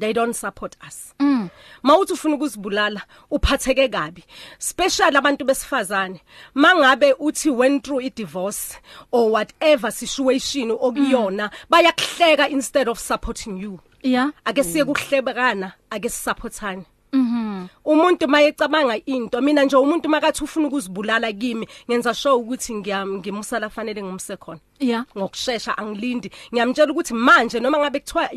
they 0.00 0.12
don't 0.12 0.34
support 0.34 0.76
us. 0.86 1.14
Mm. 1.18 1.50
mawuthi 1.82 2.12
ufuna 2.12 2.34
ukuzibulala 2.34 3.02
uphatheke 3.30 3.88
kabi 3.88 4.24
special 4.58 5.16
abantu 5.16 5.44
besifazane. 5.44 6.20
Mangabe 6.54 7.14
uthi 7.18 7.50
went 7.50 7.84
through 7.84 8.00
i 8.00 8.10
divorce 8.10 8.78
or 9.12 9.30
whatever 9.30 9.92
situation 9.92 10.70
okuyona 10.70 11.44
mm. 11.44 11.50
bayakuhleka 11.70 12.48
instead 12.50 12.88
of 12.88 12.98
supporting 12.98 13.58
you. 13.58 13.80
Yeah. 14.02 14.30
Ake 14.44 14.64
siye 14.64 14.84
kuhlebekana 14.84 15.72
ake 15.90 16.08
sisupportane 16.08 16.84
Mhm. 17.12 17.68
Umuntu 17.84 18.28
mayecabanga 18.28 18.96
into 19.06 19.40
mina 19.40 19.64
nje 19.64 19.76
umuntu 19.76 20.08
makathi 20.08 20.44
ufuna 20.44 20.68
ukuzibulala 20.68 21.32
kimi 21.32 21.66
ngenza 21.88 22.14
sure 22.14 22.34
ukuthi 22.34 22.74
ngiyamusala 22.74 23.70
fanele 23.70 24.02
ngimse 24.02 24.36
khona. 24.36 24.60
Yeah. 24.78 25.04
Ngokusheshsha 25.16 25.78
angilindi. 25.78 26.30
Ngiyamtshela 26.52 26.92
ukuthi 26.92 27.14
manje 27.14 27.60
noma 27.60 27.78
ngabe 27.78 28.00
kuthiwa 28.00 28.28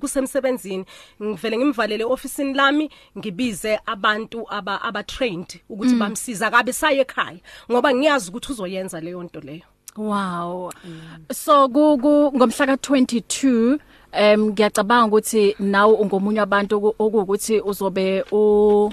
kusemsebenzini 0.00 0.84
ngivele 1.22 1.58
ngimvalele 1.58 2.04
officeini 2.04 2.54
lami 2.54 2.90
ngibize 3.18 3.78
abantu 3.86 4.46
aba 4.48 4.82
aba 4.82 5.02
trained 5.02 5.60
ukuthi 5.68 5.94
mm. 5.94 5.98
bamsiza 5.98 6.50
kabe 6.50 6.72
saye 6.72 7.00
ekhaya 7.00 7.40
ngoba 7.70 7.94
ngiyazi 7.94 8.30
ukuthi 8.30 8.52
uzoyenza 8.52 9.00
leyo 9.00 9.22
nto 9.22 9.40
leyo. 9.40 9.66
Wow. 9.96 10.72
Mm. 10.84 11.26
So 11.32 11.68
ku 11.68 11.98
ngomhla 12.34 12.66
ka 12.66 12.76
22 12.76 13.78
em 14.12 14.50
ngiyacabanga 14.50 15.06
ukuthi 15.06 15.56
nawe 15.58 15.94
ungomunye 15.94 16.40
abantu 16.40 16.94
okuthi 16.98 17.60
uzobe 17.60 18.24
u 18.32 18.90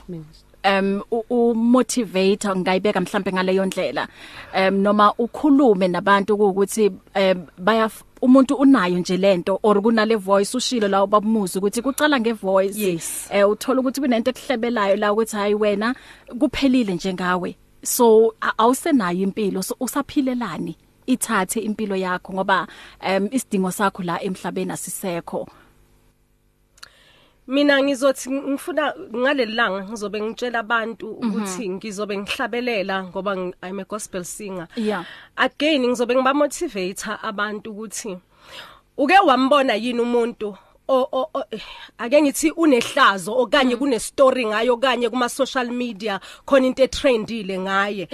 um 0.63 1.01
u 1.29 1.53
motivate 1.55 2.47
ngayibeka 2.55 3.01
mhlambe 3.01 3.31
ngaleyo 3.31 3.65
ndlela. 3.65 4.07
Um 4.53 4.75
noma 4.81 5.13
ukhulume 5.17 5.87
nabantu 5.87 6.35
ukuthi 6.35 6.91
baya 7.57 7.89
umuntu 8.21 8.55
unayo 8.55 8.99
nje 8.99 9.17
lento 9.17 9.59
or 9.63 9.81
kunale 9.81 10.15
voice 10.15 10.57
ushilo 10.57 10.87
la 10.87 11.07
babuza 11.07 11.59
ukuthi 11.59 11.81
kucala 11.81 12.19
ngevoice. 12.19 12.79
Yes. 12.79 13.27
eh 13.31 13.49
uthola 13.49 13.79
ukuthi 13.79 14.01
kunento 14.01 14.31
ekuhlebelayo 14.31 14.95
la 14.95 15.13
ukuthi 15.13 15.35
hayi 15.35 15.53
wena 15.55 15.95
kuphelile 16.39 16.93
njengawe 16.93 17.55
so 17.83 18.33
awusenayo 18.57 19.19
impilo 19.19 19.63
so 19.63 19.75
usaphilelani? 19.79 20.75
Ithathe 21.09 21.59
impilo 21.59 21.95
yakho 21.95 22.33
ngoba 22.33 22.67
um 23.01 23.29
isidingo 23.31 23.71
sakho 23.71 24.03
la 24.03 24.21
emhlabeni 24.21 24.71
asisekho. 24.71 25.47
Mina 27.47 27.81
ngizothi 27.81 28.29
ngifuna 28.29 28.93
ngaleli 29.15 29.53
langa 29.53 29.83
ngizobe 29.89 30.21
ngitshela 30.21 30.59
abantu 30.59 31.11
ukuthi 31.11 31.69
ngizobe 31.69 32.17
ngihlabelela 32.17 33.03
ngoba 33.09 33.53
I'm 33.63 33.79
a 33.79 33.83
gospel 33.85 34.23
singer. 34.23 34.67
Yeah. 34.75 35.03
Again 35.37 35.81
ngizobe 35.81 36.15
ngiba 36.15 36.33
motivator 36.33 37.17
abantu 37.23 37.71
ukuthi 37.71 38.17
uke 38.97 39.17
wambona 39.25 39.73
yini 39.73 39.99
umuntu? 39.99 40.57
Ake 41.97 42.21
ngithi 42.21 42.51
unehlazo 42.51 43.37
okanye 43.37 43.75
mm. 43.75 43.79
kune 43.79 43.99
story 43.99 44.45
ngayo 44.45 44.77
kanye 44.77 45.09
kuma 45.09 45.29
social 45.29 45.67
media 45.71 46.19
khona 46.45 46.67
into 46.67 46.83
etrendile 46.83 47.59
ngaye. 47.59 48.07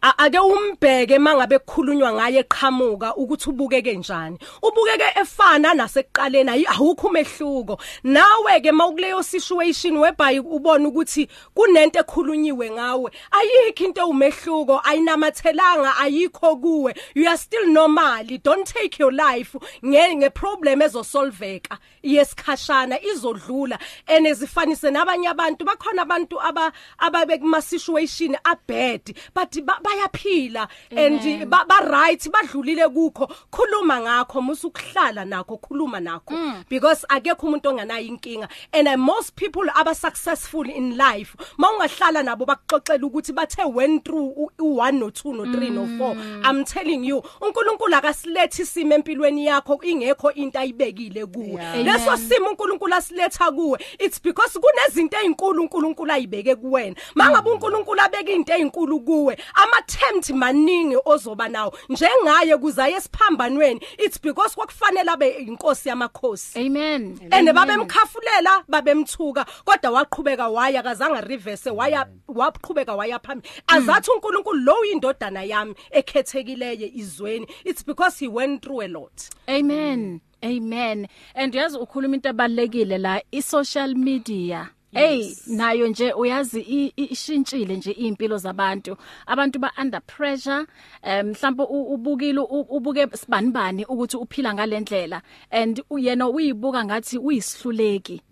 Ake 0.00 0.38
umbheke 0.38 1.18
mangabe 1.18 1.58
kukhulunywa 1.58 2.12
ngaye 2.12 2.38
eqhamuka 2.38 3.16
ukuthi 3.16 3.50
ubukeke 3.50 3.94
njani. 3.94 4.38
Ubukeke 4.62 5.20
efana 5.20 5.74
nasekuqaleni 5.74 6.66
awukho 6.66 7.08
umehluko. 7.08 7.78
Nawe 8.04 8.60
ke 8.60 8.72
mawukuleyo 8.72 9.22
situation 9.22 9.98
whereby 9.98 10.38
ubona 10.38 10.88
ukuthi 10.88 11.28
kunento 11.54 12.00
ekhulunyiwe 12.00 12.70
ngawe 12.70 13.10
ayikho 13.30 13.84
into 13.84 14.06
umehluko 14.08 14.80
ayinamathelanga 14.84 15.96
ayikho 15.98 16.56
kuwe. 16.56 16.94
You 17.14 17.28
are 17.28 17.36
still 17.36 17.66
normal. 17.68 18.24
Don't 18.42 18.66
take 18.66 18.98
your 18.98 19.12
life 19.12 19.56
nge 19.84 20.30
problem 20.30 20.80
ezosolveka. 20.82 21.78
Yesikhashana 22.16 23.02
izodlula 23.02 23.78
enezifanise 24.06 24.90
nabanye 24.90 25.28
abantu. 25.28 25.64
Bakhona 25.64 26.02
abantu 26.02 26.40
aba 26.40 26.72
ababe 26.98 27.38
kuma 27.38 27.62
situation 27.62 28.36
a 28.44 28.56
bad 28.66 29.02
but 29.32 29.52
bayaphila 29.52 30.68
and 30.90 31.50
ba, 31.50 31.64
ba 31.68 31.88
right 31.90 32.20
badlulile 32.20 32.88
kukho. 32.88 33.30
Khuluma 33.50 34.00
ngakho 34.00 34.40
musukuhlala 34.42 35.24
nakho 35.24 35.60
khuluma 35.60 36.00
nakho. 36.00 36.30
Mm. 36.30 36.64
because 36.68 37.04
akekho 37.08 37.46
umuntu 37.46 37.68
onganayo 37.68 38.08
inkinga. 38.08 38.48
And 38.72 38.88
uh, 38.88 38.96
most 38.96 39.36
people 39.36 39.64
aba 39.74 39.94
successful 39.94 40.68
in 40.68 40.96
life 40.96 41.36
mawungahlala 41.58 42.22
nabo 42.22 42.46
bakuxoxela 42.46 43.04
ukuthi 43.04 43.32
bathe 43.34 43.64
went 43.72 44.04
through 44.04 44.50
u1 44.58 44.98
no 44.98 45.08
2 45.08 45.36
no 45.36 45.44
3 45.44 45.70
no 45.70 45.84
4 45.86 46.50
i'm 46.50 46.64
telling 46.64 47.04
you 47.04 47.22
uNkulunkulu 47.40 47.94
akasilethi 47.96 48.62
isimo 48.62 48.94
empilweni 48.94 49.46
yakho 49.46 49.80
ingekho 49.82 50.32
into 50.32 50.58
ayibekile 50.58 51.26
kuwe. 51.26 51.60
Leso 52.04 52.16
simo 52.16 52.50
uNkulunkulu 52.50 52.94
asiletha 52.94 53.52
kuwe. 53.52 53.78
It's 53.98 54.22
because 54.22 54.58
kunezinto 54.58 55.16
ezinkulu 55.16 55.62
uNkulunkulu 55.62 56.12
ayibeke 56.12 56.54
kuwena 56.54 56.96
mangabe 57.14 57.50
uNkulunkulu 57.50 58.00
abeka 58.00 58.30
izinto 58.30 58.52
ezinkulu 58.54 59.00
kuwe 59.00 59.38
ama 59.54 59.76
attempt 59.76 60.30
maningi 60.30 60.96
ozoba 61.04 61.48
nawo. 61.48 61.78
Njengaye 61.88 62.56
kuzaye 62.56 62.94
esiphambanweni 62.94 63.80
it's 63.98 64.20
because 64.22 64.54
kwakufanele 64.54 65.10
abe 65.10 65.28
inkosi 65.28 65.88
yamakhosi. 65.88 66.58
Amen. 66.66 67.18
Ene 67.30 67.52
babemkhafulela 67.52 68.64
babemthuka 68.68 69.46
kodwa 69.64 69.90
waqhubeka 69.90 70.48
waya 70.48 70.82
kazanga 70.82 71.20
reverse 71.20 71.70
waya 71.70 72.06
waqhubeka 72.28 72.94
waya 72.94 73.18
phambili. 73.18 73.54
Azathi 73.66 74.10
uNkulunkulu 74.10 74.60
lo 74.60 74.84
indodana 74.84 75.42
yami 75.42 75.74
ekhethekileyo 75.90 76.88
izweni 76.94 77.46
it's 77.64 77.82
because 77.82 78.18
he 78.18 78.28
went 78.28 78.62
through 78.62 78.82
a 78.82 78.88
lot. 78.88 79.30
Amen. 79.48 80.20
Amen. 80.44 81.08
And 81.34 81.54
yazi 81.54 81.78
ukhuluma 81.78 82.14
into 82.14 82.28
ebalekile 82.28 82.98
la 82.98 83.20
i 83.32 83.42
social 83.42 83.94
media. 83.94 84.68
Hey 84.94 85.34
nayo 85.46 85.88
nje 85.88 86.12
uyazi 86.12 86.92
ishintshile 86.96 87.76
nje 87.76 87.90
impilo 87.90 88.38
zabantu. 88.38 88.96
Abantu 89.26 89.58
ba 89.58 89.72
under 89.80 90.00
pressure 90.00 90.66
um 91.02 91.26
mhlawumbe 91.30 91.62
ubukile 91.68 92.40
ubuke 92.50 93.06
sibanibani 93.16 93.84
ukuthi 93.84 94.16
uphila 94.16 94.54
ngalendlela 94.54 95.22
and 95.50 95.82
yena 95.98 96.28
uyibuka 96.28 96.84
ngathi 96.84 97.18
uyisihluleki 97.18 98.22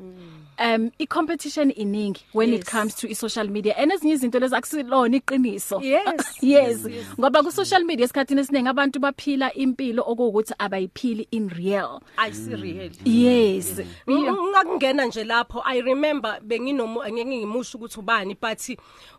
um 0.58 0.90
i 0.98 1.06
competition 1.06 1.70
iningi 1.70 2.22
when 2.32 2.52
yes. 2.52 2.60
it 2.60 2.66
comes 2.66 2.94
to 2.94 3.08
i 3.08 3.12
social 3.12 3.48
media. 3.48 3.74
And 3.76 3.92
ezinye 3.92 4.14
izinto 4.14 4.38
lezi 4.38 4.54
akusilona 4.54 5.16
iqiniso. 5.16 5.82
Yes. 5.82 6.38
Yes. 6.42 6.86
Ngoba 7.18 7.42
ku 7.42 7.50
social 7.52 7.84
media 7.84 8.04
esikhathini 8.06 8.40
esiningi 8.40 8.68
abantu 8.68 9.00
baphila 9.00 9.54
impilo 9.54 10.02
okuwukuthi 10.06 10.54
abayiphili 10.58 11.26
in 11.30 11.48
real. 11.48 12.02
Ayisi 12.16 12.56
real. 12.56 12.90
Yes. 13.04 13.80
Ngakungena 14.08 15.06
nje 15.06 15.24
lapho 15.24 15.62
i 15.64 15.80
remember 15.80 16.40
benginomo 16.58 17.00
ngeke 17.08 17.24
ngimusho 17.38 17.78
ukuthi 17.78 17.98
ubani 18.00 18.34
but 18.40 18.60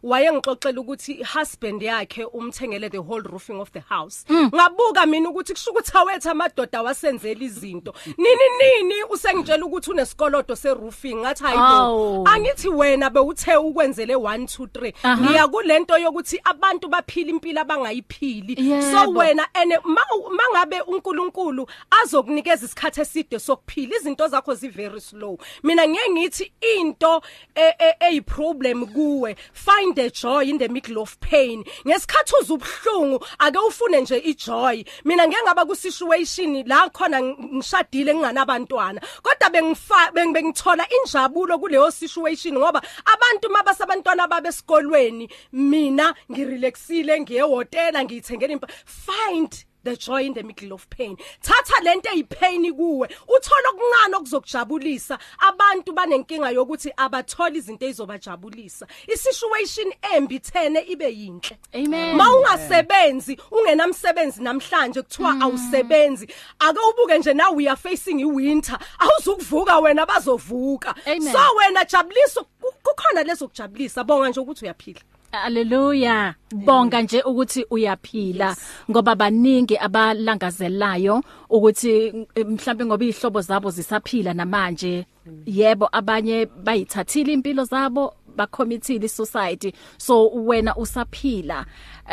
wayengixoxela 0.03 0.81
ukuthi 0.81 1.23
husband 1.23 1.81
yakhe 1.81 2.25
umthengele 2.25 2.89
the 2.91 2.97
whole 3.01 3.21
roofing 3.23 3.59
of 3.59 3.71
the 3.71 3.79
house. 3.79 4.25
Ngabuka 4.29 5.05
mina 5.05 5.29
ukuthi 5.29 5.53
kusho 5.53 5.71
ukuthi 5.71 5.91
awethu 5.97 6.29
amadoda 6.29 6.81
wasenzela 6.83 7.41
izinto. 7.43 7.93
Nini 8.17 8.47
nini? 8.59 9.03
Usengitshela 9.09 9.65
ukuthi 9.65 9.91
unesikolodo 9.91 10.55
se 10.55 10.73
roofing 10.73 11.15
ngathi 11.15 11.43
hayibo 11.43 11.63
Awu. 11.63 12.27
angithi 12.27 12.69
wena 12.69 13.09
bewuthe 13.09 13.55
ukwenzele 13.55 14.15
1 14.15 14.43
2 14.43 14.65
3 14.65 14.93
Aha. 15.03 15.21
ngiya 15.21 15.47
kulento 15.47 15.97
yokuthi 15.97 16.39
abantu 16.43 16.87
baphila 16.87 17.29
impilo 17.29 17.61
abangayiphili. 17.61 18.55
So 18.55 18.99
Yebo. 18.99 19.19
wena 19.19 19.47
ene 19.61 19.77
ma- 19.83 20.29
mangabe 20.31 20.81
uNkulunkulu 20.81 21.67
azokunikeza 22.03 22.65
isikhathi 22.65 23.01
eside 23.01 23.39
sokuphila 23.39 23.95
izinto 23.95 24.27
zakho 24.27 24.53
zi 24.55 24.67
very 24.69 25.01
slow. 25.01 25.37
Mina 25.63 25.87
ngeke 25.87 26.09
ngithi 26.11 26.51
into 26.79 27.21
e- 27.55 27.75
e- 27.79 27.95
eyi 27.99 28.21
problem 28.21 28.85
kuwe. 28.87 29.35
Find 29.53 29.95
the 29.95 30.09
joy 30.09 30.43
in 30.49 30.57
the 30.57 30.67
middle 30.69 30.97
of 31.01 31.17
pain. 31.19 31.63
Ngesikhathi 31.87 32.33
uzubhlungu 32.41 33.25
ake 33.39 33.57
ufune 33.57 34.01
nje 34.01 34.17
ijoy. 34.17 34.83
Mina 35.05 35.27
ngeke 35.27 35.43
ngaba 35.43 35.65
ku 35.65 35.75
situation 35.75 36.63
la 36.67 36.89
khona 36.89 37.19
ng- 37.21 37.37
ngishadile 37.57 38.13
nginganabantwana. 38.15 39.01
Kodwa 39.23 39.49
bengifa 39.49 40.11
beng- 40.13 40.33
bengithola 40.33 40.85
injabulo 40.89 41.57
kuleyo 41.59 41.91
situation 41.91 42.57
ngoba 42.57 42.81
abantu 43.05 43.49
mabasabantwana 43.49 44.27
babe 44.27 44.49
esikolweni 44.49 45.29
mina 45.51 46.13
ngirelaxile 46.31 47.19
ngiye 47.21 47.41
hotela 47.41 48.03
ngiyithengela 48.03 48.53
impa 48.53 48.67
find 48.85 49.65
the 49.83 49.95
joy 49.97 50.23
in 50.23 50.33
the 50.33 50.43
middle 50.43 50.73
of 50.73 50.89
pain. 50.89 51.17
Thatha 51.41 51.83
lento 51.83 52.09
eyipain 52.09 52.71
kuwe. 52.73 53.07
Uthola 53.27 53.69
okuncane 53.69 54.15
okuzokujabulisa? 54.15 55.19
Abantu 55.39 55.91
banenkinga 55.93 56.51
yokuthi 56.53 56.91
abathola 56.97 57.55
izinto 57.55 57.85
ezobajabulisa 57.85 58.87
isituation 59.07 59.93
embi 60.15 60.39
thene 60.39 60.79
ibe 60.87 61.09
yinhle. 61.09 61.57
Amen. 61.73 62.15
mawungasebenzi 62.17 63.37
ungenamsebenzi 63.51 64.41
namhlanje 64.41 65.01
kuthiwa 65.01 65.41
awusebenzi. 65.41 66.27
Ake 66.59 66.79
ubuke 66.79 67.17
nje 67.17 67.33
now 67.33 67.51
we 67.53 67.67
are 67.67 67.75
facing 67.77 68.19
iwinter. 68.19 68.79
Awuzukuvuka 68.99 69.79
wena 69.79 70.05
bazovuka. 70.05 70.95
Amen. 71.05 71.21
so 71.33 71.39
wena 71.57 71.85
jabuliso 71.85 72.43
ku- 72.61 72.73
kukhona 72.83 73.23
lezo 73.23 73.47
kujabulisa 73.47 74.03
bonga 74.03 74.29
nje 74.29 74.39
ukuthi 74.39 74.65
uyaphila. 74.65 75.01
Haleluya. 75.33 76.35
Bonga 76.51 77.01
nje 77.01 77.21
ukuthi 77.21 77.65
uyaphila 77.69 78.55
ngoba 78.91 79.15
baningi 79.15 79.77
abalangazelayo 79.77 81.23
ukuthi 81.49 82.27
eh, 82.35 82.45
mhlambe 82.45 82.85
ngoba 82.85 83.05
ihlobo 83.05 83.41
zabo 83.41 83.69
zisaphila 83.69 84.33
namanje. 84.33 85.05
Yebo 85.45 85.89
abanye 85.91 86.45
bayithathile 86.45 87.33
impilo 87.33 87.63
zabo 87.63 88.13
bakomithile 88.35 89.09
society. 89.09 89.73
So 89.97 90.29
wena 90.29 90.75
usaphila. 90.75 91.65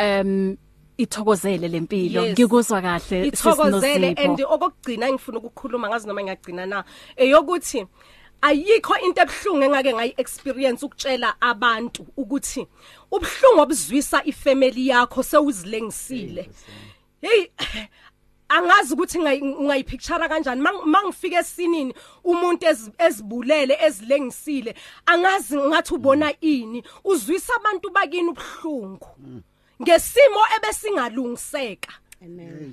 Um 0.02 0.56
ithokozele 0.96 1.68
lempilo. 1.68 2.22
Ngikuzwa 2.22 2.82
kahle 2.82 3.26
ithokozele 3.26 4.14
and 4.16 4.40
okugcina 4.40 5.08
engifuna 5.08 5.38
ukukhuluma 5.38 5.88
ngazi 5.88 6.08
noma 6.08 6.22
ngiyagcina 6.22 6.66
na 6.66 6.84
eyokuthi 7.16 7.86
ayikho 8.42 8.94
into 9.04 9.20
ebhlungu 9.22 9.62
engake 9.64 9.92
ngayi 9.94 10.14
experience 10.16 10.82
ukutshela 10.86 11.34
abantu 11.40 12.06
ukuthi 12.16 12.66
ubhlungu 13.10 13.60
obuzwisa 13.60 14.24
ifamily 14.24 14.88
yakho 14.88 15.22
sewuzilengisile. 15.22 16.50
Hey 17.20 17.46
angazi 18.48 18.94
ukuthi 18.94 19.18
ngayi- 19.18 19.56
ungayipicture 19.58 20.28
kanjani. 20.28 20.60
Mang- 20.62 20.84
mangifika 20.84 21.38
esinini 21.38 21.94
umuntu 22.24 22.66
ezi- 22.66 22.92
ezibulele 22.98 23.78
ezilengisile 23.80 24.74
angazi 25.06 25.56
ngathi 25.56 25.94
ubona 25.94 26.32
ini. 26.40 26.82
Uzwisa 27.04 27.52
abantu 27.56 27.90
bakini 27.90 28.28
ubhlungu 28.28 29.08
ngesimo 29.82 30.40
ebesingalungiseka. 30.56 31.92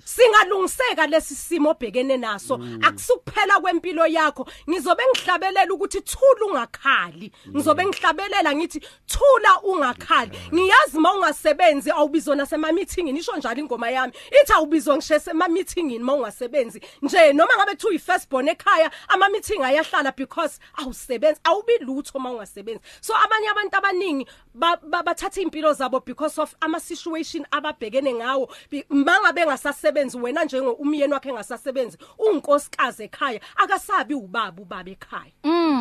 Singalungiseka 0.06 1.08
lesi 1.08 1.36
simo 1.36 1.70
obhekene 1.70 2.18
naso. 2.18 2.56
Akusukuphela 2.82 3.60
kwempilo 3.62 4.06
yakho. 4.08 4.48
Ngizobe 4.70 5.04
ngihlabelela 5.12 5.74
ukuthi 5.74 6.02
thula 6.02 6.46
ungakhali. 6.46 7.32
Ngizobe 7.50 7.86
ngihlabelela 7.86 8.56
ngithi 8.56 8.82
thula 9.08 9.62
ungakhali. 9.64 10.32
Ngiyazi 10.54 11.00
mawungasebenzi 11.00 11.92
awubizwa 11.92 12.36
nasema 12.36 12.72
meeting 12.72 13.12
nisho 13.12 13.38
njalo 13.38 13.60
ingoma 13.60 13.90
yami. 13.90 14.14
Ithi 14.44 14.54
awubizwa 14.54 14.96
ngishe 14.96 15.20
sema 15.20 15.48
meetingini 15.48 16.00
mawungasebenzi 16.04 16.82
nje 17.02 17.34
noma 17.34 17.56
ngabe 17.58 17.76
thu 17.76 17.92
yi 17.92 18.00
first 18.00 18.30
born 18.30 18.48
ekhaya 18.48 18.92
ama 19.08 19.30
meeting 19.30 19.62
ayahlala 19.64 20.12
because 20.16 20.60
awusebenzi. 20.78 21.40
Awubi 21.44 21.78
lutho 21.82 22.20
mawungasebenzi 22.20 22.82
so 23.02 23.14
abanye 23.16 23.48
abantu 23.50 23.78
abaningi 23.78 24.28
ba- 24.54 24.80
ba- 24.84 25.04
bathatha 25.04 25.42
impilo 25.42 25.74
zabo 25.74 26.00
because 26.06 26.38
of 26.42 26.56
ama 26.62 26.80
situation 26.80 27.46
ababhekene 27.52 28.14
ngawo. 28.14 28.50
Bi- 28.72 28.86
mangabe 28.90 29.37
ngasasebenzi 29.46 30.18
wena 30.18 30.44
njengo 30.46 30.72
umyeni 30.72 31.14
wakhe 31.14 31.30
engasasebenzi 31.30 31.98
unkosikazi 32.18 33.04
ekhaya 33.04 33.40
akasabi 33.56 34.14
ubaba 34.16 34.62
ubaba 34.62 34.90
ekhaya. 34.90 35.32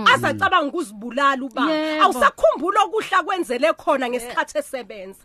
Azacabanga 0.05 0.69
ukuzibulala 0.69 1.43
ubaba 1.45 1.73
Yebo. 1.73 2.05
awusakhumbula 2.05 2.81
okuhla 2.85 3.23
kwenzele 3.23 3.73
khona 3.73 4.09
ngesikhathi 4.09 4.59
esebenza 4.59 5.21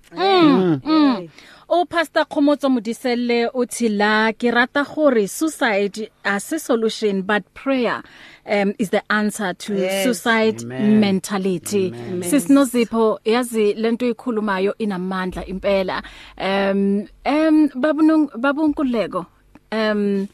O 1.73 1.85
pastor 1.85 2.25
Khomotso 2.25 2.67
Modiselle 2.69 3.49
uthi 3.53 3.87
la 3.87 4.33
ke 4.33 4.51
rata 4.51 4.83
gore 4.83 5.25
suicide 5.25 6.11
as 6.25 6.51
a 6.51 6.59
solution 6.59 7.21
but 7.21 7.45
prayer 7.53 8.03
um 8.45 8.73
is 8.77 8.89
the 8.89 9.01
answer 9.09 9.53
to 9.53 9.75
yes. 9.75 10.03
suicide 10.03 10.61
Amen. 10.63 10.99
mentality. 10.99 11.91
Sisinozipho 11.91 13.19
yazi 13.23 13.73
lento 13.73 14.05
ikhulumayo 14.05 14.75
inamandla 14.79 15.45
impela. 15.45 16.03
Um 16.37 17.07
um 17.25 17.69
babunung 17.69 18.29
babunkuleko 18.35 19.25
um 19.71 20.27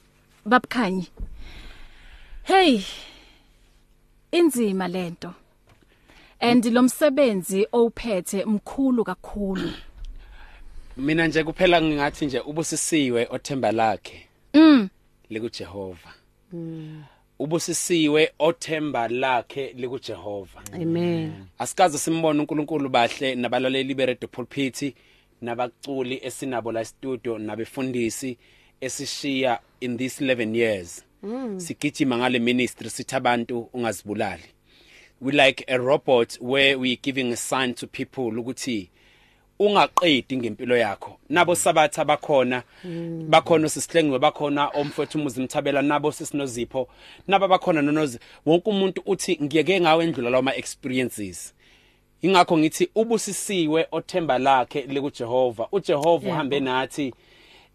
babukhanyi. 0.43 1.07
Hey 2.45 2.83
inzima 4.31 4.87
lento. 4.87 5.33
And 6.39 6.65
lomsebenzi 6.65 7.67
owuphethe 7.71 8.45
mkhulu 8.45 9.03
kakhulu. 9.03 9.71
mina 10.97 11.27
nje 11.27 11.43
kuphela 11.43 11.81
ngingathi 11.81 12.25
nje 12.25 12.39
ubusisiwe 12.39 13.27
othemba 13.31 13.71
lakhe 13.71 14.27
Mm. 14.53 14.89
likuJehova 15.29 16.13
ubusisiwe 17.39 18.31
othemba 18.39 19.07
lakhe 19.07 19.73
likuJehova 19.77 20.61
Amen. 20.73 21.33
asikaze 21.59 21.97
simbone 21.97 22.39
uNkulunkulu 22.39 22.89
bahle 22.89 23.35
nabalaleli 23.35 23.93
beRadio 23.93 24.27
Pulpit 24.27 24.95
nabaculi 25.41 26.19
esinabo 26.23 26.71
la 26.71 26.85
studio 26.85 27.37
nabefundisi 27.37 28.37
esishiya 28.81 29.59
in 29.79 29.97
this 29.97 30.21
11 30.21 30.55
years 30.55 31.03
sigijima 31.57 32.17
ngale 32.17 32.39
ministry 32.39 32.89
sithi 32.89 33.15
abantu 33.15 33.69
ungazibulali. 33.73 34.43
We 35.21 35.31
like 35.31 35.65
a 35.67 35.77
robot 35.77 36.37
where 36.41 36.75
we 36.75 36.95
giving 36.95 37.33
a 37.33 37.35
sign 37.35 37.73
to 37.73 37.87
people 37.87 38.39
ukuthi 38.39 38.89
ungaqedi 39.59 40.37
ngempilo 40.37 40.77
yakho. 40.77 41.19
Nabo 41.29 41.55
sabatha 41.55 42.05
bakhona 42.05 42.63
bakhona 43.29 43.69
sisihlengwe 43.69 44.19
bakhona 44.19 44.67
omfowethu 44.67 45.17
umuzimthabela 45.17 45.81
nabo 45.81 46.11
sisinozipho 46.11 46.87
naba 47.27 47.47
bakhona 47.47 47.81
nonozi. 47.81 48.19
Wonke 48.45 48.69
umuntu 48.69 49.01
uthi 49.05 49.39
ngiyeke 49.43 49.81
ngawe 49.81 50.03
endlula 50.03 50.29
lawo 50.29 50.43
ma 50.43 50.55
experiences. 50.55 51.53
Ingakho 52.21 52.57
ngithi 52.57 52.89
ubusisiwe 52.95 53.87
othemba 53.91 54.37
lakhe 54.37 54.81
lekuJehova. 54.81 55.67
uJehova 55.71 56.29
uhambe 56.29 56.59
nathi 56.59 57.13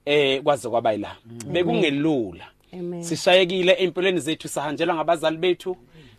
eh 0.04 0.42
kwaze 0.42 0.68
kwaba 0.68 0.94
ila 0.94 1.16
bekungelula. 1.52 2.51
Sishayekile 3.00 3.72
empilweni 3.72 4.20
zethu 4.20 4.48
sahanjelwa 4.48 4.94
ngabazali 4.94 5.36
bethu 5.36 5.76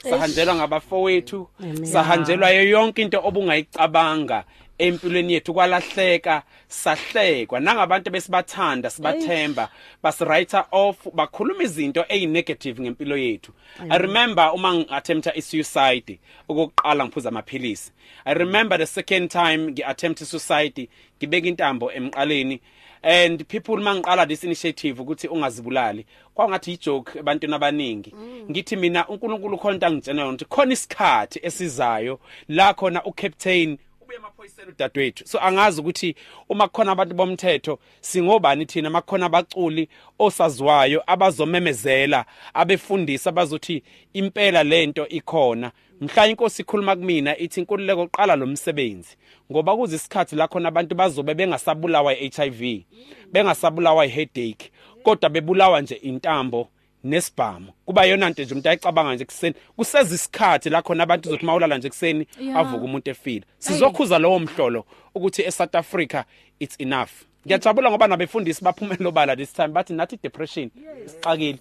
sahanjelwa 0.09 0.55
ngabafowethu 0.55 1.49
sahanjelwa 1.83 2.49
yonke 2.49 3.01
into 3.01 3.19
obungayicabanga 3.23 4.43
empilweni 4.77 5.33
yethu. 5.33 5.53
Kwalahleka 5.53 6.43
sahlekwa. 6.67 7.59
Nangabantu 7.59 8.11
besibathanda 8.11 8.89
sibathemba 8.89 9.69
baswriter 10.03 10.65
off 10.71 11.07
bakhuluma 11.13 11.63
izinto 11.63 12.05
ezinegative 12.09 12.81
ngempilo 12.81 13.17
yethu. 13.17 13.51
I 13.89 13.97
remember 13.97 14.51
uma 14.53 14.73
ngiattempta 14.73 15.35
isuicide 15.35 16.19
okokuqala 16.49 17.05
ngiphuza 17.05 17.29
amaphilisi. 17.29 17.91
I 18.25 18.33
remember 18.33 18.77
the 18.77 18.85
second 18.85 19.31
time 19.31 19.71
ngiattempt 19.71 20.23
suicide 20.23 20.89
ngibeka 21.17 21.47
intambo 21.47 21.91
emqaleni 21.91 22.61
and 23.03 23.45
people 23.47 23.77
mangiqala 23.77 24.27
this 24.27 24.43
initiative 24.43 25.01
ukuthi 25.01 25.27
ungazibulali 25.27 26.05
kwangathi 26.33 26.73
ijoke 26.73 27.19
ebantwini 27.19 27.55
abaningi. 27.55 28.13
Ngithi 28.51 28.75
mina 28.75 29.07
uNkulunkulu 29.07 29.57
khona 29.57 29.73
into 29.73 29.87
angitshena 29.87 30.21
yona 30.21 30.33
ukuthi 30.33 30.45
khona 30.45 30.73
isikhathi 30.73 31.39
esizayo 31.43 32.19
la 32.47 32.73
khona 32.73 33.03
ucaptain 33.03 33.77
ubuye 34.13 34.15
emaphoyiseni. 34.15 34.71
Udadewethu 34.71 35.27
so 35.27 35.39
angazi 35.39 35.81
ukuthi 35.81 36.15
uma 36.49 36.67
kukhona 36.67 36.91
abantu 36.91 37.15
bomthetho 37.15 37.79
singobani 38.01 38.65
thina? 38.65 38.89
Makukhona 38.89 39.25
abaculi 39.25 39.89
osaziwayo 40.19 41.03
abazomemezela 41.07 42.25
abefundisa 42.53 43.29
abazothi 43.29 43.83
impela 44.13 44.63
lento 44.63 45.07
ikhona. 45.07 45.71
Mhla 46.01 46.27
inkosi 46.27 46.61
ikhuluma 46.61 46.95
kumina 46.95 47.37
ithi 47.37 47.59
inkululeko 47.59 48.07
qala 48.07 48.35
lo 48.35 48.45
msebenzi. 48.45 49.17
Ngoba 49.51 49.75
kuze 49.75 49.95
isikhathi 49.95 50.35
la 50.35 50.47
khona 50.47 50.67
abantu 50.69 50.95
bazobe 50.95 51.33
bengasabulawa 51.33 52.13
iHIV 52.13 52.83
bengasabulawa 53.31 54.05
iheadache 54.05 54.71
kodwa 55.03 55.29
bebulawa 55.29 55.81
nje 55.81 55.95
intambo. 55.95 56.69
Nesibhamu. 57.03 57.67
Kuba 57.85 58.05
yona 58.05 58.29
nto 58.29 58.43
nje 58.43 58.53
umuntu 58.53 58.69
ayicabanga 58.69 59.15
nje 59.15 59.25
kuseni 59.25 59.55
kuseza 59.75 60.15
isikhathi 60.15 60.69
la 60.69 60.81
khona 60.81 61.03
abantu 61.03 61.29
uzothi 61.29 61.45
mawulala 61.45 61.77
nje 61.77 61.89
kuseni 61.89 62.27
Yeah. 62.39 62.57
avuka 62.57 62.83
umuntu 62.83 63.09
efile. 63.11 63.43
Sizokhuza 63.57 64.19
lowo 64.19 64.39
mhlolo 64.39 64.85
ukuthi 65.15 65.41
eSouth 65.43 65.75
Africa 65.75 66.23
it's 66.59 66.75
enough. 66.79 67.09
Ngiyajabula 67.45 67.89
ngoba 67.89 68.07
nabefundisi 68.07 68.63
baphumela 68.63 69.07
obala 69.09 69.35
this 69.35 69.53
time 69.53 69.67
bathi 69.67 69.93
nathi 69.93 70.19
depression 70.23 70.69
sixakile. 71.05 71.57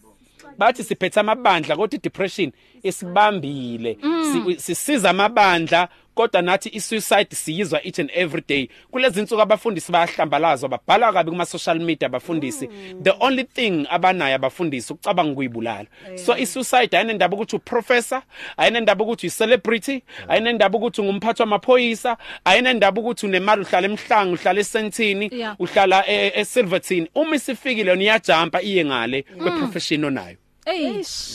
Bathi 0.59 0.85
siphethe 0.85 1.21
amabandla 1.21 1.77
kodwa 1.77 1.99
depression 2.03 2.53
isibambile. 2.83 3.99
Si- 4.33 4.61
sisiza 4.61 5.11
amabandla 5.11 5.89
kodwa 6.15 6.43
nathi 6.43 6.69
isuicide 6.73 7.35
siyizwa 7.37 7.87
each 7.87 7.99
and 7.99 8.11
every 8.15 8.43
day. 8.49 8.69
Kulezi 8.91 9.21
insuku 9.21 9.43
abafundisi 9.43 9.93
bayahlambalazwa 9.93 10.69
babhala 10.69 11.13
kabi 11.13 11.31
kuma 11.31 11.45
social 11.47 11.79
media 11.81 12.07
abafundisi. 12.07 12.69
The 13.03 13.15
only 13.21 13.45
thing 13.45 13.87
abanayo 13.91 14.35
abafundisi 14.35 14.93
ukucabanga 14.93 15.33
ukuyibulala. 15.33 15.87
So 16.15 16.37
isuicide 16.39 16.97
ayinendaba 16.97 17.37
ukuthi 17.37 17.57
uprofessor 17.57 18.23
ayinendaba 18.57 19.05
ukuthi 19.05 19.27
uyicelebrity 19.27 20.03
ayinendaba 20.29 20.79
ukuthi 20.79 21.01
ungumphathi 21.01 21.43
wamaphoyisa 21.43 22.17
ayinendaba 22.45 23.01
ukuthi 23.01 23.27
unemali 23.27 23.63
uhlala 23.63 23.87
emhlanga 23.89 24.33
uhlala 24.33 24.61
esentini 24.61 25.31
Yeah. 25.33 25.57
uhlala 25.61 26.05
e- 26.09 26.33
esilverton. 26.41 27.09
Uma 27.15 27.37
isifikile 27.37 27.91
yona 27.91 28.03
iyajumpa 28.03 28.63
iye 28.63 28.85
ngale 28.85 29.23
kweprofession 29.23 30.05
onayo. 30.05 30.37
Ey, 30.67 30.87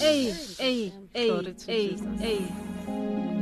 ey, 0.01 0.33
ey, 0.59 0.91
ey, 1.13 1.41
ey, 1.67 1.95
ey. 2.23 3.36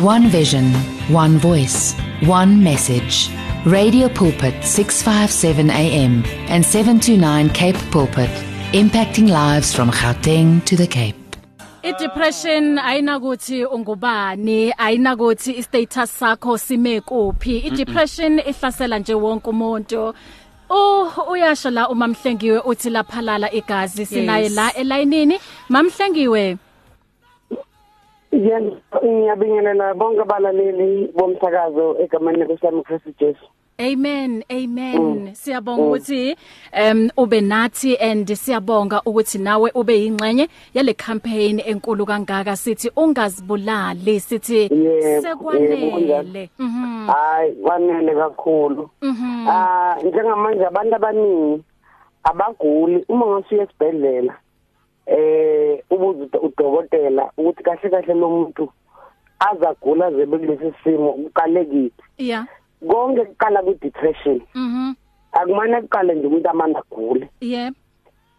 One 0.00 0.28
vision, 0.28 0.72
one 1.12 1.36
voice, 1.36 1.92
one 2.22 2.64
message. 2.64 3.28
Radio 3.66 4.08
Pulpit 4.08 4.64
657 4.64 5.68
AM 5.68 6.24
and 6.48 6.64
729 6.64 7.50
Cape 7.50 7.76
Pulpit, 7.90 8.30
impacting 8.72 9.28
lives 9.28 9.74
from 9.74 9.90
Gauteng 9.90 10.64
to 10.64 10.74
the 10.74 10.86
Cape. 10.86 11.16
I-depression 11.84 12.78
ayinakuthi 12.78 13.66
ungubani? 13.66 14.72
Ayinakuthi 14.72 15.58
i-status 15.58 16.10
sakho 16.18 16.58
sime 16.58 17.02
kuphi? 17.02 17.66
I-depression 17.66 18.38
ihlasela 18.38 18.98
nje 18.98 19.14
wonke 19.14 19.50
umuntu. 19.50 20.14
Oh 20.70 21.26
uyasho 21.30 21.70
la 21.70 21.88
uma 21.88 22.08
mhlengiwe 22.08 22.60
uthi 22.64 22.90
laphalala 22.90 23.52
igazi 23.52 24.06
sinaye 24.06 24.48
la 24.48 24.72
elayinini. 24.72 25.38
Mamhlengiwe 25.68 26.56
Yena 28.32 28.72
ngiyabingelela 29.04 29.94
bonke 29.94 30.22
abalaleli 30.22 31.10
bomsakazo 31.16 31.96
egameni 32.02 32.44
leSilamu 32.44 32.82
Christ 32.84 33.06
Jesu. 33.18 33.46
Amen 33.80 34.44
amen. 34.50 35.34
Siyabonga 35.34 35.82
ukuthi 35.82 36.36
um 36.72 37.10
ube 37.16 37.40
nathi 37.40 37.96
and 38.00 38.26
siyabonga 38.28 39.02
ukuthi 39.06 39.38
nawe 39.38 39.70
ube 39.74 39.94
yingxenye 40.00 40.48
yale 40.74 40.94
campaign 40.94 41.60
enkulu 41.66 42.06
kangaka 42.06 42.56
sithi 42.56 42.90
ungazibulali 42.96 44.20
sithi 44.20 44.62
Yebo, 44.62 44.74
yebo, 44.74 45.22
sekwanele. 45.22 45.90
kunjalo. 45.90 46.48
mhm. 46.58 47.06
Hayi 47.06 47.52
kwanele 47.52 48.14
kakhulu. 48.14 48.90
mhm. 49.02 49.48
Ah 49.48 49.96
njengamanje 50.04 50.66
abantu 50.66 50.94
abaningi 50.96 51.62
abaguli 52.24 53.04
uma 53.08 53.26
ngasuya 53.26 53.62
esibhedlela. 53.64 54.34
Eh 55.10 55.82
ubuza 55.90 56.24
udo- 56.24 56.40
udokotela 56.46 57.30
ukuthi 57.36 57.62
kahle 57.62 57.90
kahle 57.90 58.14
lo 58.14 58.28
muntu 58.30 58.68
azagula 59.40 60.10
zebe 60.10 60.38
kulesi 60.38 60.72
simo 60.84 61.10
uqalekile. 61.10 61.90
yeah 62.18 62.46
Konke 62.88 63.24
kuqala 63.24 63.62
ku 63.62 63.74
depression. 63.80 64.40
mhm. 64.54 64.94
Akumane 65.32 65.80
kuqale 65.82 66.14
nje 66.14 66.26
ukuthi 66.26 66.48
amanda 66.48 66.80
agule. 66.80 67.28
yep. 67.40 67.74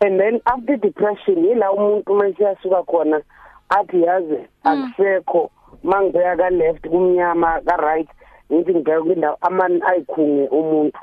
And 0.01 0.19
then 0.19 0.41
after 0.45 0.77
depression 0.77 1.43
yila 1.45 1.71
umuntu 1.71 2.13
mase 2.15 2.43
yasuka 2.43 2.83
khona 2.83 3.21
athi 3.69 4.01
yazi 4.03 4.37
akusekho. 4.63 5.51
Mangibheka 5.83 6.37
ka 6.37 6.49
left 6.49 6.87
kumnyama 6.87 7.61
ka 7.65 7.75
right 7.77 8.07
ngithi 8.51 8.73
ngibheka 8.73 9.01
kwindawo 9.01 9.37
amani 9.41 9.81
ayikhunge 9.81 10.47
umuntu. 10.47 10.99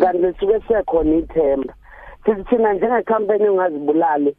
Kanti 0.00 0.38
suke 0.40 0.60
sekhona 0.68 1.16
ithemba. 1.16 1.74
Sithi 2.24 2.44
thina 2.44 2.72
njenge 2.72 3.02
company 3.02 3.48
ungazibulali 3.48 4.36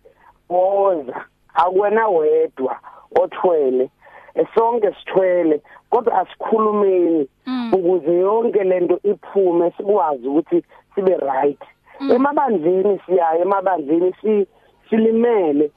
woza 0.51 1.25
akuwena 1.53 2.07
wedwa 2.07 2.79
othwele 3.21 3.89
sonke 4.55 4.93
sithwele 4.93 5.61
kodwa 5.89 6.19
asikhulumeni 6.21 7.27
ukuze 7.73 8.13
yonke 8.13 8.63
lento 8.63 8.99
iphume 9.03 9.71
sikwazi 9.71 10.27
ukuthi 10.27 10.63
sibe 10.95 11.17
right. 11.17 11.61
Emabandleni 12.15 12.99
siyayo 13.05 13.41
emabandleni 13.41 14.13
si 14.21 14.47
silimele 14.89 15.71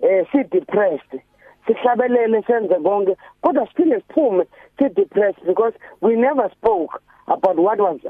eh 0.00 0.26
si 0.32 0.44
depressed 0.44 1.20
sihlabelele 1.66 2.42
senze 2.42 2.74
konke 2.74 3.16
kodwa 3.40 3.66
siphinde 3.66 4.00
siphume 4.00 4.46
si 4.78 4.88
depressed 4.88 5.44
because 5.46 5.74
we 6.00 6.16
never 6.16 6.50
spoke 6.50 7.00
about 7.26 7.58
what 7.58 7.80
was 7.80 8.00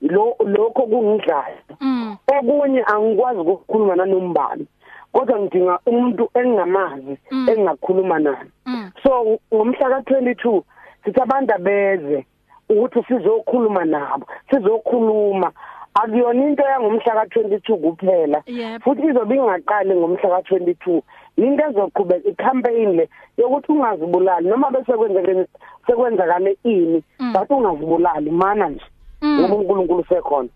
lo 0.00 0.36
lokho 0.40 0.82
kungidlala 0.82 1.62
mm. 1.80 2.16
Okunye 2.38 2.82
angikwazi 2.86 3.40
ukukhuluma 3.40 3.96
nanombani. 3.96 4.66
Kodwa 5.12 5.38
ngidinga 5.38 5.78
umuntu 5.86 6.30
engingamazi 6.34 7.18
engingakhuluma 7.30 8.18
naye. 8.18 8.48
Mm. 8.66 8.90
So 9.02 9.38
ngomhla 9.54 9.88
ka22 9.88 10.62
sithi 11.04 11.20
abantu 11.20 11.54
abeze 11.54 12.26
ukuthi 12.68 13.02
sizokhuluma 13.08 13.84
nabo 13.84 14.26
sizokhuluma. 14.50 15.52
Akuyona 15.94 16.44
into 16.48 16.62
yangomhla 16.62 17.24
ka22 17.24 17.76
kuphela 17.76 18.42
Yep. 18.46 18.82
futhi 18.82 19.06
izobe 19.06 19.36
ingaqali 19.36 19.94
ngomhla 19.94 20.40
ka22 20.40 21.02
into 21.36 21.64
ezoqhubeka 21.64 22.28
icampaign 22.28 22.96
le 22.96 23.08
yokuthi 23.36 23.72
ungazibulali 23.72 24.48
noma 24.48 24.70
bese 24.70 24.92
kwenzekene 24.92 25.46
sekwenzakale 25.86 26.56
ini 26.64 27.02
but 27.32 27.50
ungazibulali 27.50 28.30
mana 28.30 28.68
nje. 28.68 28.84
Ngoba 29.24 29.54
uNkulunkulu 29.54 30.04
sekhona 30.08 30.48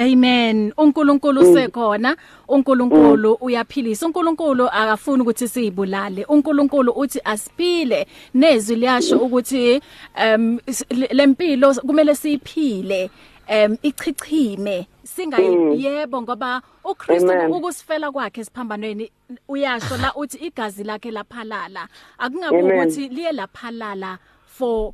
Amen. 0.00 0.72
uNkulunkulu 0.76 1.54
sekhona, 1.54 2.16
uNkulunkulu 2.48 3.32
uyaphilisa. 3.40 4.06
uNkulunkulu 4.06 4.68
akafuni 4.68 5.22
ukuthi 5.22 5.48
siyibulale. 5.48 6.24
uNkulunkulu 6.24 6.92
uthi 6.92 7.20
asiphile. 7.24 8.06
Nezwi 8.34 8.76
liyasho 8.76 9.18
ukuthi 9.18 9.80
um 10.34 10.58
lempilo 11.10 11.74
kumele 11.74 12.14
siyiphile. 12.14 13.10
um 13.50 13.76
ichichime 13.82 14.86
singayi 15.04 15.84
yebo 15.84 16.22
ngoba 16.22 16.62
uKristu 16.84 17.32
ukusifela 17.56 18.12
kwakhe 18.12 18.44
siphambanweni 18.44 19.10
uyasho 19.48 19.96
la 19.96 20.14
uthi 20.14 20.38
igazi 20.46 20.84
lakhe 20.84 21.10
laphalala 21.10 21.88
akungabe 22.18 22.62
ukuthi 22.62 23.08
liye 23.08 23.32
laphalala 23.32 24.18
for 24.46 24.92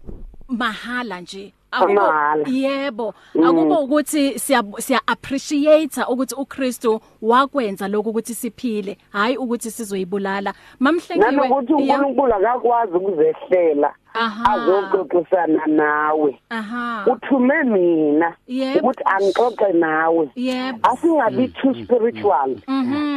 mahala 0.48 1.20
nje 1.20 1.52
Amahhala. 1.70 2.44
yebo 2.48 3.14
akubo 3.44 3.74
ukuthi 3.84 4.38
siya 4.38 4.62
siya 4.78 5.00
appreciate 5.06 6.00
ukuthi 6.08 6.34
uKristu 6.34 7.00
wakwenza 7.22 7.88
lokho 7.88 8.10
ukuthi 8.10 8.34
siphile 8.34 8.98
hayi 9.12 9.36
ukuthi 9.36 9.70
sizoyibulala 9.70 10.54
mamhlengiwe 10.78 11.30
nanokuthi 11.30 11.72
uNkulunkulu 11.74 12.34
akakwazi 12.34 12.96
ukuzehlela. 12.96 13.94
Azoxoxisana 14.50 15.66
nawe 15.66 16.38
aha. 16.50 17.04
Uthume 17.06 17.62
mina 17.64 18.34
Yep. 18.46 18.76
ukuthi 18.76 19.02
angixoxe 19.04 19.72
nawe. 19.72 20.30
Yebo 20.36 20.78
asingabi 20.82 21.48
too 21.48 21.74
spiritual. 21.74 22.56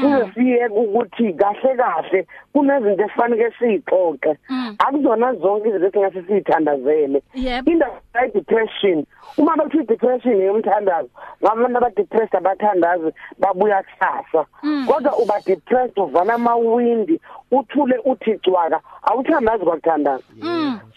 Size 0.01 0.31
siyeke 0.33 0.73
ukuthi 0.75 1.33
kahle 1.33 1.75
kahle 1.77 2.27
kunezinto 2.53 3.03
efanele 3.03 3.51
siyixoxe. 3.59 4.37
Akuzona 4.79 5.33
zonke 5.33 5.69
izinto 5.69 5.87
esingase 5.87 6.21
siyithandazele. 6.27 7.21
Yep. 7.33 7.67
indaba 7.67 8.27
depression 8.33 9.05
uma 9.37 9.55
bathi 9.55 9.83
depression 9.87 10.41
yomthandazo 10.41 11.09
ngabantu 11.43 11.77
abadepressed 11.77 12.35
abathandazi 12.35 13.11
babuya 13.39 13.83
kusasa. 13.83 14.45
Kodwa 14.87 15.17
uba 15.17 15.39
depressed 15.45 15.97
uvala 15.97 16.33
amawindi 16.33 17.19
uthule 17.51 17.97
uthi 18.05 18.37
cwaka 18.43 18.79
awuthandazi 19.03 19.63
kwakuthandaza. 19.65 20.23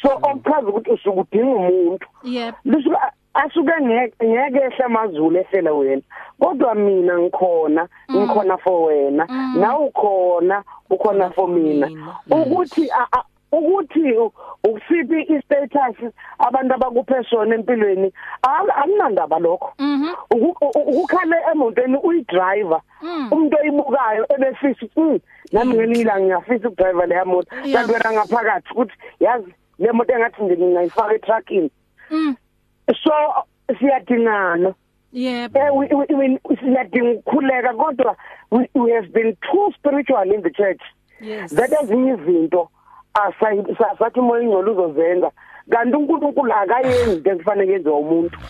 So 0.02 0.08
okuchaza 0.22 0.68
ukuthi 0.68 0.90
usuke 0.90 1.20
udinga 1.20 1.56
umuntu. 1.56 2.06
Lisuka 2.64 3.12
asuke 3.34 3.72
ngeke 3.82 4.26
ngeke 4.26 4.58
ehle 4.58 4.84
amazulu 4.84 5.38
ehlele 5.38 5.70
wena. 5.70 6.02
Kodwa 6.40 6.74
mina 6.74 7.18
ngikhona 7.18 7.88
ngikhona 8.10 8.58
for 8.58 8.86
wena. 8.88 9.26
Nawe 9.60 9.84
ukhona 9.86 10.62
ukhona 10.90 11.30
for 11.34 11.48
mina. 11.48 11.86
ukuthi 12.30 12.90
ukuthi 13.52 14.12
ukusiphi 14.64 15.22
istatus 15.28 16.12
abantu 16.38 16.74
abakuphe 16.74 17.22
sona 17.30 17.54
empilweni 17.54 18.12
ak- 18.42 18.72
akunandaba 18.76 19.38
lokho. 19.38 19.72
U- 20.30 20.56
ukukhale 20.90 21.36
emotweni 21.52 21.96
uyidriver. 22.02 22.80
Umuntu 23.32 23.56
oyibukayo 23.60 24.26
ebefisa 24.34 24.86
"Mm, 24.96 25.18
nami 25.52 25.74
ngelinye 25.74 26.00
ilanga 26.00 26.20
ngiyafisa 26.24 26.68
ukudriver 26.68 27.06
leya 27.08 27.24
moto. 27.24 27.48
Kanti 27.72 27.92
wena 27.92 28.12
ngaphakathi 28.12 28.68
ukuthi 28.72 28.94
yazi 29.20 29.52
le 29.82 29.92
moto 29.92 30.12
engathi 30.12 30.42
nje 30.42 30.56
ngingayifaka 30.56 31.14
etruckini 31.14 31.70
Mm. 32.10 32.36
so 33.04 33.12
siyadingana 33.78 34.74
Yebo. 35.12 35.58
eh 35.58 35.70
we, 35.76 35.86
we, 35.92 36.06
we 36.16 36.56
siyadinga 36.56 37.10
ukukhuleka 37.18 37.74
kodwa 37.74 38.16
we, 38.50 38.68
we 38.74 38.92
have 38.92 39.08
been 39.12 39.36
too 39.50 39.72
spiritual 39.78 40.32
in 40.34 40.42
the 40.42 40.50
church 40.50 40.80
Yes. 41.20 41.54
that 41.54 41.72
ezinye 41.82 42.12
izinto 42.14 42.68
asayi- 43.14 43.76
sa- 43.78 43.96
sathi 43.98 44.20
umoya 44.20 44.42
ingcolo 44.42 44.72
uzozenza 44.72 45.30
kanti 45.70 45.96
uNkulunkulu 45.96 46.52
akayenzi 46.52 47.12
into 47.12 47.30
ekufanele 47.30 47.72
yenziwe 47.72 47.94
umuntu 47.94 48.38
Mm. 48.40 48.46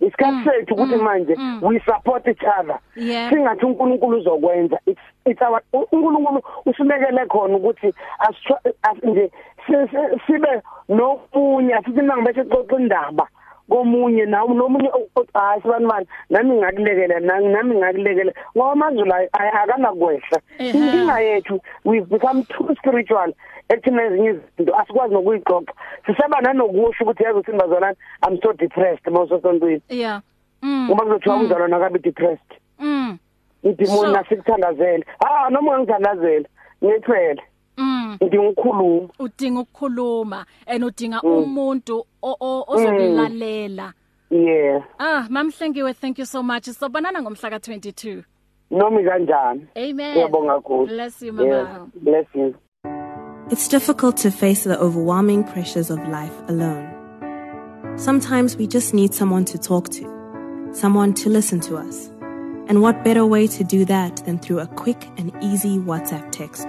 Isikhathi 0.00 0.44
sethu 0.44 0.74
ukuthi 0.74 0.96
manje 0.96 1.34
we 1.62 1.80
support 1.80 2.26
each 2.28 2.44
other. 2.60 2.78
Singathi 3.30 3.64
uNkulunkulu 3.66 4.18
uzokwenza 4.18 4.78
it's 4.86 5.00
it's 5.24 5.42
our 5.42 5.60
uNkulunkulu 5.72 6.42
usibekele 6.66 7.26
khona 7.26 7.56
ukuthi 7.56 7.94
nje 9.02 9.30
si- 9.66 9.88
si- 9.90 10.20
sibe 10.26 10.62
nomunye 10.88 11.74
asithi 11.74 12.02
mangibe 12.02 12.32
sixoxa 12.34 12.76
indaba. 12.80 13.28
Komunye 13.68 14.24
nawo 14.26 14.54
nomunye 14.54 14.88
o- 14.88 15.08
o- 15.20 15.26
hayi 15.34 15.62
sibanibani 15.62 16.06
nami 16.30 16.54
ngakulekela 16.56 17.20
nami 17.20 17.48
nami 17.48 17.74
ngakulekela 17.76 18.32
ngoba 18.56 18.72
amazulu 18.72 19.12
ay- 19.14 19.28
ay- 19.32 19.48
akanakwehla 19.62 20.38
Ehhe. 20.58 20.78
inkinga 20.78 21.20
yethu 21.20 21.60
we've 21.84 22.06
become 22.10 22.42
too 22.44 22.74
spiritual. 22.78 23.32
Ekuthina 23.68 24.02
ezinye 24.04 24.30
izinto 24.30 24.76
asikwazi 24.76 25.14
nokuyixoxa 25.14 25.72
siseba 26.06 26.40
nanokusho 26.40 27.04
ukuthi 27.04 27.22
yazi 27.24 27.38
uthini 27.38 27.58
bazalwane 27.58 27.96
i'm 28.28 28.38
so 28.42 28.52
depressed 28.52 29.06
mawusosontweni 29.12 29.82
Yeah. 29.88 30.20
Mm. 30.62 30.86
ngoba 30.88 31.04
kuzothiwa 31.04 31.36
umzalwane 31.36 31.76
akabe 31.76 31.98
depressed. 31.98 32.50
Mm. 32.78 33.18
idimoni 33.62 33.98
So- 34.00 34.12
nasikuthandazela 34.12 35.04
ah 35.20 35.50
noma 35.50 35.70
ungangithandazela 35.72 36.48
ngithwele. 36.84 37.42
Mm. 38.08 38.16
ngidinga 38.22 38.48
ukukhuluma 38.48 39.08
Udinga 39.18 39.60
ukukhuluma 39.60 40.46
and 40.66 40.84
udinga 40.84 41.20
umuntu 41.22 42.04
o- 42.22 42.36
o- 42.40 42.64
ozokulalela. 42.68 43.92
yeah 44.30 44.82
Ah, 44.98 45.26
mamhlengiwe, 45.30 45.94
thank 45.94 46.18
you 46.18 46.26
so 46.26 46.42
much. 46.42 46.64
Sobonana 46.68 47.22
ngomhla 47.22 47.50
ka22. 47.50 48.24
noma 48.70 49.00
kanjani 49.02 49.66
Amen. 49.76 50.14
ngiyabonga 50.16 50.54
kakhulu 50.54 50.86
Bless 50.86 51.22
you, 51.22 51.32
Yeah, 51.32 51.64
mama. 51.64 51.90
bless 51.94 52.26
you 52.34 52.54
It's 53.50 53.68
difficult 53.68 54.16
to 54.18 54.30
face 54.30 54.64
the 54.64 54.76
overwhelming 54.78 55.42
pressures 55.44 55.90
of 55.90 55.98
life 56.08 56.36
alone. 56.48 56.86
Sometimes 57.96 58.58
we 58.58 58.66
just 58.66 58.92
need 58.94 59.14
someone 59.14 59.44
to 59.46 59.58
talk 59.58 59.88
to, 59.88 60.04
someone 60.72 61.14
to 61.14 61.30
listen 61.30 61.58
to 61.60 61.76
us. 61.78 62.12
And 62.68 62.82
what 62.82 63.02
better 63.02 63.24
way 63.24 63.46
to 63.48 63.64
do 63.64 63.86
that 63.86 64.16
than 64.26 64.38
through 64.38 64.60
a 64.60 64.66
quick 64.66 65.00
and 65.16 65.32
easy 65.40 65.78
WhatsApp 65.78 66.30
text? 66.30 66.68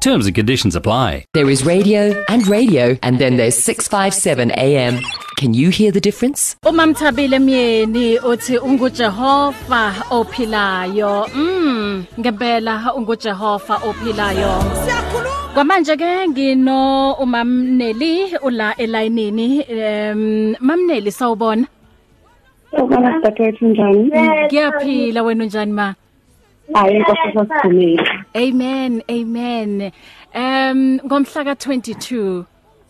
Terms 0.00 0.26
and 0.26 0.34
conditions 0.34 0.76
apply. 0.76 1.24
There 1.34 1.50
is 1.50 1.66
radio 1.66 2.14
and 2.28 2.46
radio, 2.46 2.96
and 3.02 3.18
then 3.18 3.36
there's 3.36 3.58
657 3.58 4.52
AM. 4.52 5.00
Can 5.36 5.54
you 5.54 5.70
hear 5.70 5.90
the 5.90 6.00
difference? 6.00 6.56
Uma 6.66 6.86
mthabile 6.86 7.38
myeni 7.38 8.18
uthi 8.18 8.58
unguJehova 8.58 9.92
ophilayo. 10.10 11.26
Mm, 11.34 12.04
ngempela 12.20 12.94
unguJehova 12.94 13.76
ophilayo. 13.76 14.62
Kwamanje 15.54 15.96
ke 15.96 16.28
ngino 16.28 17.12
umamneli 17.12 18.36
ula 18.42 18.74
elayinini 18.76 19.64
em 19.68 20.54
mamneli 20.60 21.12
sawubona 21.12 21.66
Ubona 22.72 23.20
dadewethu 23.22 23.66
njani? 23.66 24.10
Ngiyaphila 24.46 25.22
wena 25.22 25.44
unjani 25.44 25.72
ma 25.72 25.94
Hayi 26.74 26.96
inkosi 26.96 27.20
sasigcinile. 27.34 28.17
Amen 28.34 29.02
amen 29.08 29.92
em 30.32 31.00
ngomhla 31.04 31.42
ka22 31.44 32.44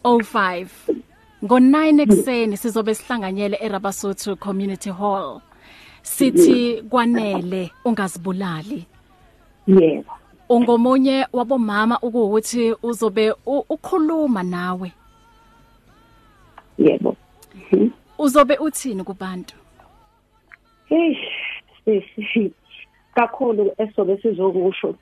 05 0.05 0.67
ngo9 1.43 2.01
ekseni 2.01 2.57
sizobe 2.57 2.95
sihlanganyele 2.95 3.57
eRabasotho 3.61 4.37
Community 4.37 4.91
Hall 4.91 5.41
sithi 6.03 6.83
kwanele 6.83 7.71
ungazibulali 7.85 8.87
Yebo. 9.67 10.13
ungomunye 10.49 11.27
wabomama 11.33 11.99
ukuthi 12.01 12.75
uzobe 12.83 13.35
ukhuluma 13.47 14.43
nawe 14.43 14.93
Yebo. 16.79 17.17
uzobe 18.19 18.57
uthini 18.57 19.05
kubantu 19.05 19.55
Eish, 20.91 21.19
eish. 21.87 22.51
Kakhulu 23.15 23.73
esobe 23.79 24.17
sizokusho 24.17 24.95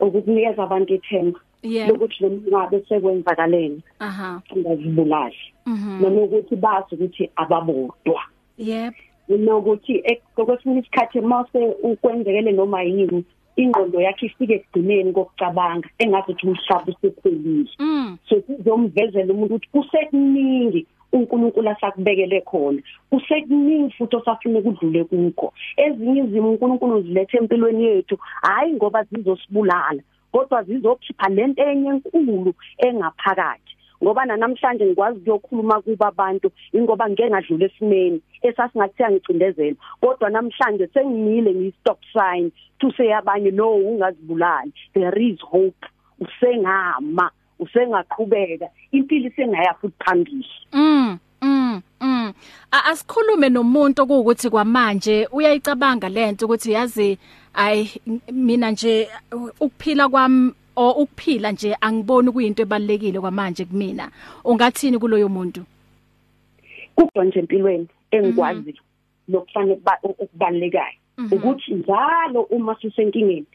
ukukunikeza 0.00 0.62
abantu 0.62 0.94
ithemba 0.94 1.40
yebo 1.62 1.92
lokuthi 1.92 2.24
noma 2.24 2.40
ngabe 2.48 2.84
sekwenzakaleni. 2.88 3.82
Aha. 4.00 4.40
Ungazibulali 4.56 5.36
mhm. 5.66 6.02
Noma 6.02 6.20
ukuthi 6.22 6.56
bazi 6.56 6.94
ukuthi 6.94 7.30
ababodwa. 7.36 8.22
Yebo 8.58 8.96
nokuthi 9.28 10.02
ekwesinye 10.04 10.80
isikhathi 10.80 11.20
mase 11.20 11.58
ukwenzekele 11.82 12.52
noma 12.52 12.82
yini 12.82 13.24
ingqondo 13.56 14.00
yakhe 14.00 14.26
ifike 14.26 14.54
ekugcineni 14.54 15.12
kokucabanga 15.12 15.88
engathi 15.98 16.46
umhlaba 16.46 16.92
usephelile 16.92 17.70
mm. 17.78 18.18
So 18.28 18.42
sizomvezela 18.46 19.32
umuntu 19.32 19.54
ukuthi 19.54 19.68
kusekuningi 19.72 20.86
uNkulunkulu 21.12 21.70
asakubekele 21.70 22.40
khona. 22.40 22.82
Kusekuningi 23.10 23.94
futhi 23.94 24.16
osafuna 24.16 24.58
ukudlule 24.58 25.04
kukho. 25.04 25.52
Ezinye 25.76 26.20
izimo 26.24 26.50
uNkulunkulu 26.50 26.96
uzilethe 26.96 27.36
empilweni 27.38 27.84
yethu 27.84 28.18
hayi 28.42 28.72
ngoba 28.74 29.04
zizosibulala 29.04 30.02
kodwa 30.32 30.62
zizokhipha 30.62 31.28
lento 31.28 31.62
enye 31.62 31.88
enkulu 31.88 32.54
engaphakathi. 32.78 33.76
Ngoba 34.02 34.24
namhlanje 34.24 34.86
ngikwazi 34.86 35.18
ukuyokhuluma 35.18 35.82
kuba 35.82 36.06
abantu 36.08 36.48
ingoba 36.72 37.10
ngeke 37.10 37.30
ngadlula 37.30 37.66
esimeni 37.66 38.20
esasingathiya 38.42 39.10
ngicindezela 39.10 39.76
kodwa 40.00 40.30
namhlanje 40.30 40.86
sengimile 40.94 41.50
ngi-stop 41.54 42.00
sign 42.12 42.50
to 42.78 42.90
say 42.96 43.12
abanye 43.12 43.50
no 43.50 43.74
ungazibulali. 43.74 44.72
There 44.94 45.20
is 45.20 45.40
hope. 45.40 45.84
Usengama. 46.20 47.30
Usengaqhubeka 47.60 48.68
impilo 48.92 49.28
isengaya 49.28 49.74
futhi 49.74 49.94
phambili. 50.04 50.46
Mm 50.72 51.18
mm 51.42 51.82
mm. 52.00 52.32
Asikhulume 52.70 53.48
nomuntu 53.48 54.02
ukuthi 54.02 54.50
kwamanje 54.50 55.28
uyayicabanga 55.32 56.08
lento 56.08 56.46
ukuthi 56.46 56.72
yazi 56.72 57.18
ay 57.54 57.86
mina 58.32 58.70
nje 58.70 59.08
ukuphila 59.60 60.08
kwami 60.08 60.52
o 60.76 60.90
ukuphila 60.90 61.52
nje 61.52 61.76
angiboni 61.80 62.32
kuyinto 62.32 62.62
ebalekile 62.62 63.20
kwamanje 63.20 63.64
kumina. 63.64 64.10
Ungathini 64.44 64.98
kuloyo 64.98 65.28
muntu? 65.28 65.64
Kodwa 66.94 67.24
nje 67.24 67.38
empilweni 67.38 67.88
engikwazi 68.10 68.80
lokufanele 69.28 69.80
ukubalekayo 70.02 71.00
ukuthi 71.32 71.74
njalo 71.74 72.42
uma 72.42 72.76
sisenkingeni 72.80 73.46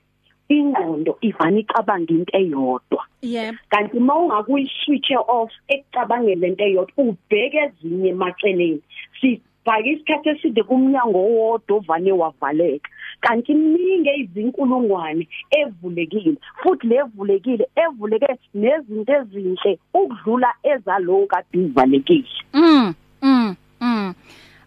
ingqondo 0.49 1.17
ivana 1.21 1.59
icabanga 1.59 2.13
into 2.13 2.37
eyodwa. 2.37 3.03
Yebo 3.21 3.57
kanti 3.69 3.97
uma 3.97 4.15
ungakuyi 4.15 4.69
switch 4.85 5.11
off 5.27 5.51
ekucabangele 5.67 6.35
lento 6.35 6.63
eyodwa 6.63 7.03
ubheke 7.03 7.57
ezinye 7.57 8.09
emaceleni. 8.09 8.81
Sibhaka 9.21 9.89
isikhathi 9.89 10.29
eside 10.29 10.63
kumnyango 10.63 11.19
owodwa 11.19 11.77
ovane 11.77 12.11
wavaleka. 12.11 12.89
Kanti 13.21 13.53
miningi 13.53 14.09
izinkulungwane 14.21 15.27
evulekile 15.51 16.37
futhi 16.61 16.87
levulekile 16.87 17.65
evuleke 17.75 18.37
nezinto 18.53 19.13
ezinhle 19.13 19.79
ukudlula 19.93 20.53
ezalo 20.63 21.27
kade 21.27 21.57
ivalekile. 21.57 22.29
Mm 22.53 22.93
mm 23.21 23.55
mm. 23.81 24.13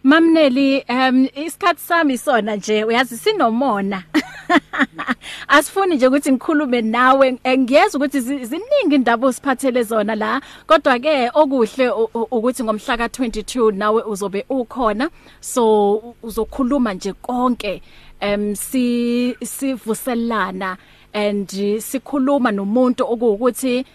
Mamneli 0.03 0.83
um 0.89 1.27
isikhathi 1.35 1.81
sami 1.81 2.17
sona 2.17 2.55
nje 2.55 2.83
uyazi 2.83 3.17
sinomona. 3.17 4.03
Asifuni 5.47 5.95
nje 5.95 6.07
ukuthi 6.07 6.31
ngikhulume 6.31 6.81
nawe. 6.81 7.39
Ngiyeza 7.57 7.97
ukuthi 7.97 8.19
ziningi 8.19 8.95
indaba 8.95 9.27
osiphathele 9.27 9.83
zona 9.83 10.15
la. 10.15 10.41
Kodwa 10.67 10.99
ke 10.99 11.31
okuhle 11.33 11.89
ukuthi 12.31 12.63
ngomhla 12.63 12.95
ka22 12.95 13.73
nawe 13.73 14.03
uzobe 14.03 14.45
ukhona. 14.49 15.09
So 15.41 16.15
uzokhuluma 16.23 16.93
nje 16.93 17.13
konke 17.13 17.81
em 18.19 18.55
si 18.55 19.35
sivuselana 19.43 20.77
and 21.13 21.49
sikhuluma 21.79 22.51
nomuntu 22.51 23.03
okuwukuthi 23.03 23.85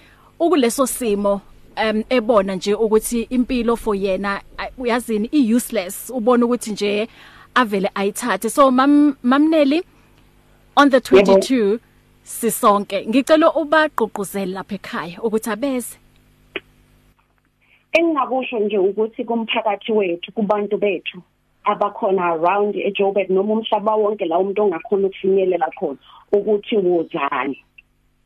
ukuleso 0.40 0.86
simo 0.86 1.40
um 1.76 2.04
ebona 2.08 2.54
nje 2.54 2.74
ukuthi 2.74 3.22
impilo 3.22 3.76
for 3.76 3.96
yena 3.96 4.40
uyazini 4.78 5.28
i 5.32 5.54
useless 5.54 6.10
ubona 6.10 6.46
ukuthi 6.46 6.70
nje 6.70 7.08
avele 7.54 7.90
ayithathe. 7.94 8.50
So 8.50 8.70
mam 8.70 9.16
mamneli 9.22 9.82
on 10.76 10.90
the 10.90 11.00
22 11.00 11.78
sisonke 12.24 13.06
ngicela 13.06 13.52
ubaqoqozela 13.54 14.52
lapha 14.52 14.74
ekhaya 14.74 15.22
ukuthi 15.22 15.50
abeze 15.50 15.96
engingakusho 17.92 18.58
nje 18.58 18.78
ukuthi 18.78 19.24
kumphakathi 19.24 19.92
wethu 19.92 20.32
kubantu 20.32 20.76
bethu 20.78 21.18
abakhona 21.64 22.22
around 22.24 22.76
eJoburg 22.76 23.30
noma 23.30 23.52
umhlaba 23.54 23.94
wonke 23.96 24.24
la 24.24 24.38
umuntu 24.38 24.62
ongakhona 24.62 25.06
ukufinyelela 25.06 25.70
khona 25.78 25.98
ukuthi 26.32 26.76
wozani 26.76 27.58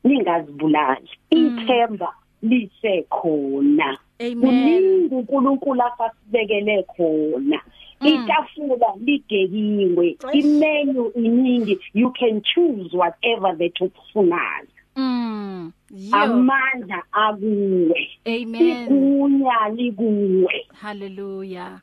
ningazibulali. 0.04 1.10
Ithemba 1.30 2.14
lisekhona. 2.42 3.98
Kuningi 4.18 5.14
uNkulunkulu 5.14 5.82
asasibekele 5.82 6.82
khona. 6.82 7.60
Itafula 8.00 8.86
ligekiwe 9.00 10.16
imenu 10.32 11.10
iningi 11.14 11.78
you 11.94 12.10
can 12.12 12.42
choose 12.42 12.96
whatever 12.96 13.58
that 13.58 13.80
ukufunayo 13.80 14.66
Mm. 14.96 15.72
Amandla 16.12 17.02
akuwe. 17.12 18.08
Amen. 18.24 18.82
Igunya 18.84 19.68
likuwe. 19.68 20.66
Hallelujah. 20.80 21.80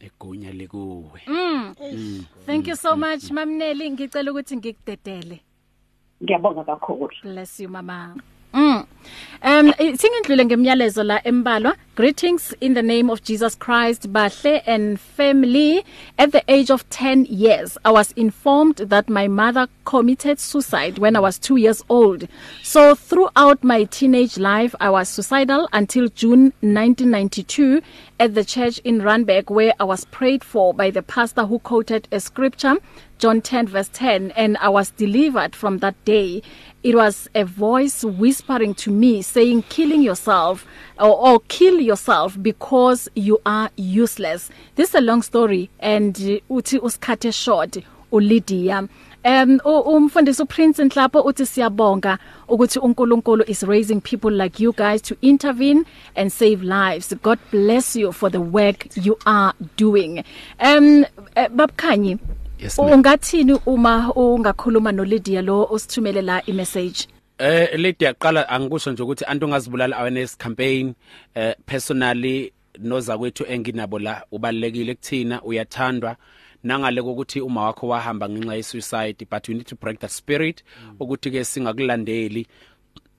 Igunya 0.00 0.52
likuwe. 0.52 1.20
Mm. 1.26 1.74
Thank 2.46 2.68
you 2.68 2.76
so 2.76 2.96
much 2.96 3.30
Mamneli 3.30 3.90
ngicela 3.90 4.30
ukuthi 4.30 4.56
ngikudedele. 4.56 5.40
Ngiyabonga 6.22 6.64
kakhulu. 6.64 7.10
Bless 7.22 7.60
you 7.60 7.68
mama. 7.68 8.16
Mm. 8.52 8.84
Um 9.42 9.72
singindlule 9.72 10.44
ngemiyalezo 10.44 11.04
la 11.04 11.20
embalwa. 11.24 11.74
Greetings 11.94 12.54
in 12.60 12.74
the 12.74 12.82
name 12.82 13.10
of 13.10 13.22
Jesus 13.22 13.54
Christ 13.54 14.12
bahle 14.12 14.62
and 14.66 14.98
family. 14.98 15.84
At 16.18 16.32
the 16.32 16.42
age 16.48 16.70
of 16.70 16.88
10 16.90 17.26
years 17.26 17.76
I 17.84 17.90
was 17.90 18.12
informed 18.12 18.76
that 18.76 19.08
my 19.08 19.28
mother 19.28 19.66
committed 19.84 20.38
suicide 20.38 20.98
when 20.98 21.16
I 21.16 21.20
was 21.20 21.38
2 21.38 21.56
years 21.56 21.82
old. 21.88 22.28
So 22.62 22.94
throughout 22.94 23.64
my 23.64 23.84
teenage 23.84 24.38
life 24.38 24.74
I 24.80 24.90
was 24.90 25.08
suicidal 25.08 25.68
until 25.72 26.08
June 26.08 26.52
1992 26.60 27.82
at 28.20 28.34
the 28.34 28.44
church 28.44 28.78
in 28.84 29.02
Randburg 29.02 29.50
where 29.50 29.74
I 29.80 29.84
was 29.84 30.04
prayed 30.06 30.44
for 30.44 30.72
by 30.72 30.90
the 30.90 31.02
pastor 31.02 31.46
who 31.46 31.58
quoted 31.58 32.08
a 32.12 32.20
scripture 32.20 32.76
John 33.22 33.40
10 33.40 33.68
verse 33.68 33.88
10 33.92 34.32
and 34.32 34.56
I 34.58 34.68
was 34.68 34.90
delivered 34.90 35.54
from 35.54 35.78
that 35.78 35.94
day. 36.04 36.42
It 36.82 36.96
was 36.96 37.28
a 37.36 37.44
voice 37.44 38.02
whispering 38.02 38.74
to 38.74 38.90
me 38.92 39.22
saying 39.22 39.62
killing 39.68 40.02
yourself 40.02 40.66
or, 40.98 41.28
or 41.28 41.40
kill 41.48 41.80
yourself 41.80 42.36
because 42.38 43.08
you 43.14 43.40
are 43.44 43.70
useless 43.76 44.50
this 44.76 44.90
is 44.90 44.94
a 44.94 45.00
long 45.00 45.22
story 45.22 45.70
and 45.80 46.16
uh, 46.16 46.54
uthi 46.56 46.78
usikhathe 46.78 47.32
short 47.32 47.78
uLydia 48.12 48.88
Um 49.24 49.60
umfundisi 49.64 50.42
uPrince 50.42 50.84
Nhlapho 50.84 51.20
uthi 51.20 51.46
siyabonga 51.46 52.18
ukuthi 52.48 52.78
uNkulunkulu 52.78 53.44
is 53.46 53.62
raising 53.62 54.00
people 54.00 54.30
like 54.30 54.62
you 54.62 54.72
guys 54.72 55.02
to 55.02 55.16
intervene 55.22 55.84
and 56.16 56.32
save 56.32 56.62
lives. 56.62 57.14
God 57.22 57.38
bless 57.50 57.96
you 57.96 58.12
for 58.12 58.30
the 58.30 58.40
work 58.40 58.88
you 58.96 59.16
are 59.24 59.54
doing. 59.76 60.24
Um 60.58 61.04
babkhanyi 61.54 62.18
Yes, 62.58 62.78
ungathini 62.78 63.60
uma 63.66 64.12
ungakhuluma 64.14 64.92
noLydia 64.92 65.42
lo 65.42 65.68
osithumele 65.70 66.22
la 66.22 66.42
imessage? 66.46 67.06
Eh 67.38 67.78
Lydia 67.78 68.14
qala 68.14 68.48
angikusho 68.48 68.92
nje 68.92 69.02
ukuthi 69.02 69.24
antu 69.24 69.48
ngazibulala 69.48 69.96
awareness 69.96 70.38
campaign 70.38 70.94
eh 71.34 71.54
personally 71.66 72.52
noza 72.78 73.18
kwethu 73.18 73.44
enginabo 73.48 73.98
la 73.98 74.24
ubalekile 74.32 74.94
kuthina 74.94 75.42
uyathandwa. 75.42 76.16
Nangale 76.64 77.00
ukuthi 77.00 77.40
uma 77.40 77.64
wakho 77.64 77.88
wahamba 77.88 78.28
ngenxa 78.28 78.54
ye 78.54 78.62
suicide 78.62 79.26
but 79.30 79.48
we 79.48 79.54
need 79.54 79.66
to 79.66 79.76
break 79.76 79.98
that 79.98 80.10
spirit. 80.10 80.64
Ukuthi 81.00 81.30
ke 81.30 81.44
singakulandeli 81.44 82.46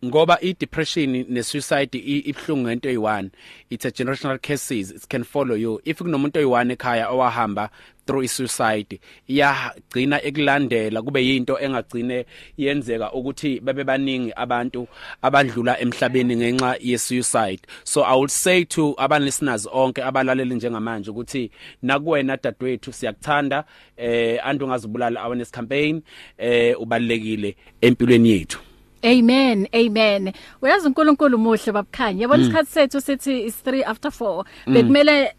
ngoba 0.04 0.38
i 0.42 0.54
depression 0.54 1.26
ne 1.30 1.44
suicide 1.44 1.98
ibhlungu 1.98 2.68
ngento 2.68 2.90
eyi1 2.90 3.30
it's 3.70 3.86
a 3.86 3.92
generational 3.92 4.40
cases 4.40 4.92
it 4.92 5.08
can 5.08 5.24
follow 5.24 5.56
you. 5.56 5.82
If 5.86 5.98
kunomuntu 5.98 6.40
oyi1 6.40 6.72
ekhaya 6.72 7.10
owahamba 7.10 7.70
through 8.06 8.28
suicide 8.28 9.00
iyagcina 9.28 10.24
ekulandela 10.24 11.02
kube 11.02 11.26
yinto 11.26 11.60
engagcine 11.60 12.26
yenzeka 12.58 13.14
ukuthi 13.14 13.60
bebe 13.60 13.84
baningi 13.84 14.34
abantu 14.36 14.88
abadlula 15.22 15.80
emhlabeni 15.80 16.36
ngenxa 16.36 16.76
ye 16.82 16.98
suicide 16.98 17.62
so 17.84 18.04
i 18.04 18.16
would 18.16 18.30
say 18.30 18.66
to 18.66 18.96
aban 18.98 19.24
listeners 19.24 19.68
onke 19.72 20.04
abalaleli 20.04 20.56
njengamanje 20.56 21.12
ukuthi 21.12 21.52
nakuwena 21.82 22.38
dadwethu 22.38 22.94
siyakuthanda 22.94 23.64
eh 23.98 24.40
antu 24.44 24.68
ngazibulala 24.68 25.22
awareness 25.22 25.52
campaign 25.52 26.02
eh 26.38 26.82
ubalekile 26.82 27.56
empilweni 27.82 28.30
yethu. 28.30 28.73
Amen 29.04 29.68
amen. 29.74 30.34
Uyazi 30.62 30.88
uNkulunkulu 30.88 31.38
muhle 31.38 31.72
babkhanya 31.72 32.22
yabona 32.22 32.44
isikhathi 32.44 32.72
sethu 32.72 33.02
sithi 33.02 33.46
is 33.46 33.56
3 33.66 33.84
after 33.86 34.12
4 34.12 34.44
bekumele 34.68 35.34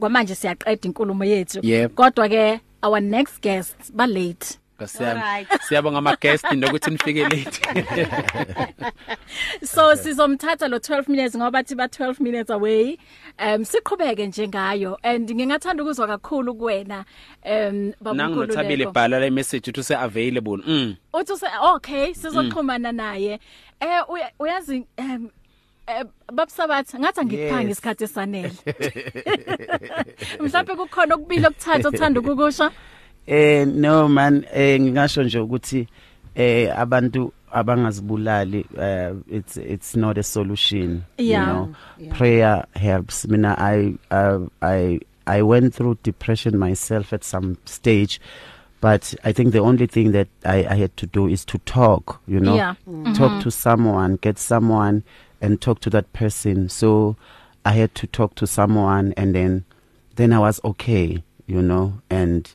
kwamanje 0.00 0.34
siyaqeda 0.34 0.88
inkulumo 0.88 1.24
yethu. 1.24 1.60
Kodwa 1.94 2.28
ke 2.28 2.60
our 2.82 3.00
next 3.00 3.42
guests 3.42 3.92
ba 3.94 4.06
late 4.06 4.58
Kasiyami 4.82 5.46
siyabonga 5.68 5.98
ama 5.98 6.16
guest 6.16 6.44
nokuthi 6.44 6.90
nifike 6.90 7.22
late. 7.22 7.60
So 9.64 9.96
sizomthatha 9.96 10.68
lo 10.68 10.78
12 10.78 11.08
minutes 11.08 11.36
ngoba 11.36 11.62
bathi 11.62 11.76
ba 11.76 11.86
12 11.88 12.20
minutes 12.20 12.50
away. 12.50 12.98
Um 13.38 13.64
siqhubeke 13.64 14.26
nje 14.26 14.48
ngayo 14.48 14.98
and 15.02 15.30
ngingathanda 15.30 15.82
ukuzwa 15.82 16.06
kakhulu 16.06 16.54
kuwena 16.54 17.04
um 17.44 17.92
babunkulu 18.00 18.46
Nangithabile 18.46 18.92
bhala 18.92 19.20
la 19.20 19.30
message 19.30 19.70
uthi 19.70 19.82
se 19.82 19.94
available 19.94 20.62
mm. 20.66 20.96
Uthi 21.14 21.36
se 21.36 21.46
okay 21.62 22.14
sizoxhumana 22.14 22.92
naye. 22.92 23.38
Eh 23.80 24.02
uyazi 24.38 24.86
um 24.98 25.30
Eh 25.88 26.04
babsabathi 26.32 26.98
ngathi 26.98 27.20
angikuphanga 27.20 27.70
isikhathi 27.70 28.04
esanele. 28.04 28.52
Mhlawumbe 30.40 30.74
kukhona 30.78 31.14
okubili 31.14 31.46
okuthatha 31.46 31.88
othanda 31.88 32.20
ukukusho. 32.20 32.70
Eh 33.26 33.64
no 33.66 34.08
man 34.08 34.44
eh 34.52 34.80
ngingasho 34.80 35.22
nje 35.22 35.38
ukuthi 35.38 35.88
eh 36.34 36.78
abantu 36.78 37.32
abangazibulali 37.52 38.66
uh, 38.76 39.16
it's 39.30 39.56
it's 39.56 39.96
not 39.96 40.18
a 40.18 40.22
solution 40.22 41.04
yeah. 41.18 41.40
you 41.40 41.52
know 41.52 41.74
yeah. 41.98 42.16
prayer 42.16 42.66
helps 42.74 43.28
mina 43.28 43.54
i 43.58 43.94
uh, 44.10 44.40
i 44.62 45.00
i 45.26 45.42
went 45.42 45.74
through 45.74 45.96
depression 46.02 46.56
myself 46.58 47.12
at 47.12 47.24
some 47.24 47.56
stage 47.64 48.20
but 48.80 49.14
i 49.24 49.32
think 49.32 49.52
the 49.52 49.60
only 49.60 49.86
thing 49.86 50.12
that 50.12 50.28
i 50.44 50.64
i 50.64 50.76
had 50.76 50.96
to 50.96 51.06
do 51.06 51.28
is 51.28 51.44
to 51.44 51.58
talk 51.58 52.20
you 52.26 52.40
know 52.40 52.56
yeah. 52.56 52.74
mm 52.86 53.04
-hmm. 53.04 53.14
talk 53.14 53.42
to 53.42 53.50
someone 53.50 54.18
get 54.22 54.38
someone 54.38 55.02
and 55.40 55.60
talk 55.60 55.80
to 55.80 55.90
that 55.90 56.06
person 56.12 56.68
so 56.68 57.16
i 57.64 57.80
had 57.80 57.90
to 57.94 58.06
talk 58.06 58.34
to 58.34 58.46
someone 58.46 59.12
and 59.16 59.34
then 59.34 59.64
then 60.16 60.32
i 60.32 60.38
was 60.38 60.60
okay 60.64 61.22
you 61.46 61.60
know 61.60 61.92
and 62.10 62.48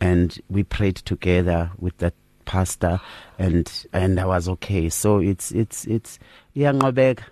and 0.00 0.40
we 0.50 0.62
prayed 0.64 0.96
together 0.96 1.70
with 1.78 1.96
that 1.98 2.14
pastor 2.44 3.00
and 3.38 3.70
and 3.92 4.18
I 4.20 4.24
was 4.26 4.48
okay. 4.48 4.88
So 4.88 5.18
it's 5.18 5.52
it's 5.52 5.84
it's 5.86 6.18
iyanqobeka 6.56 7.22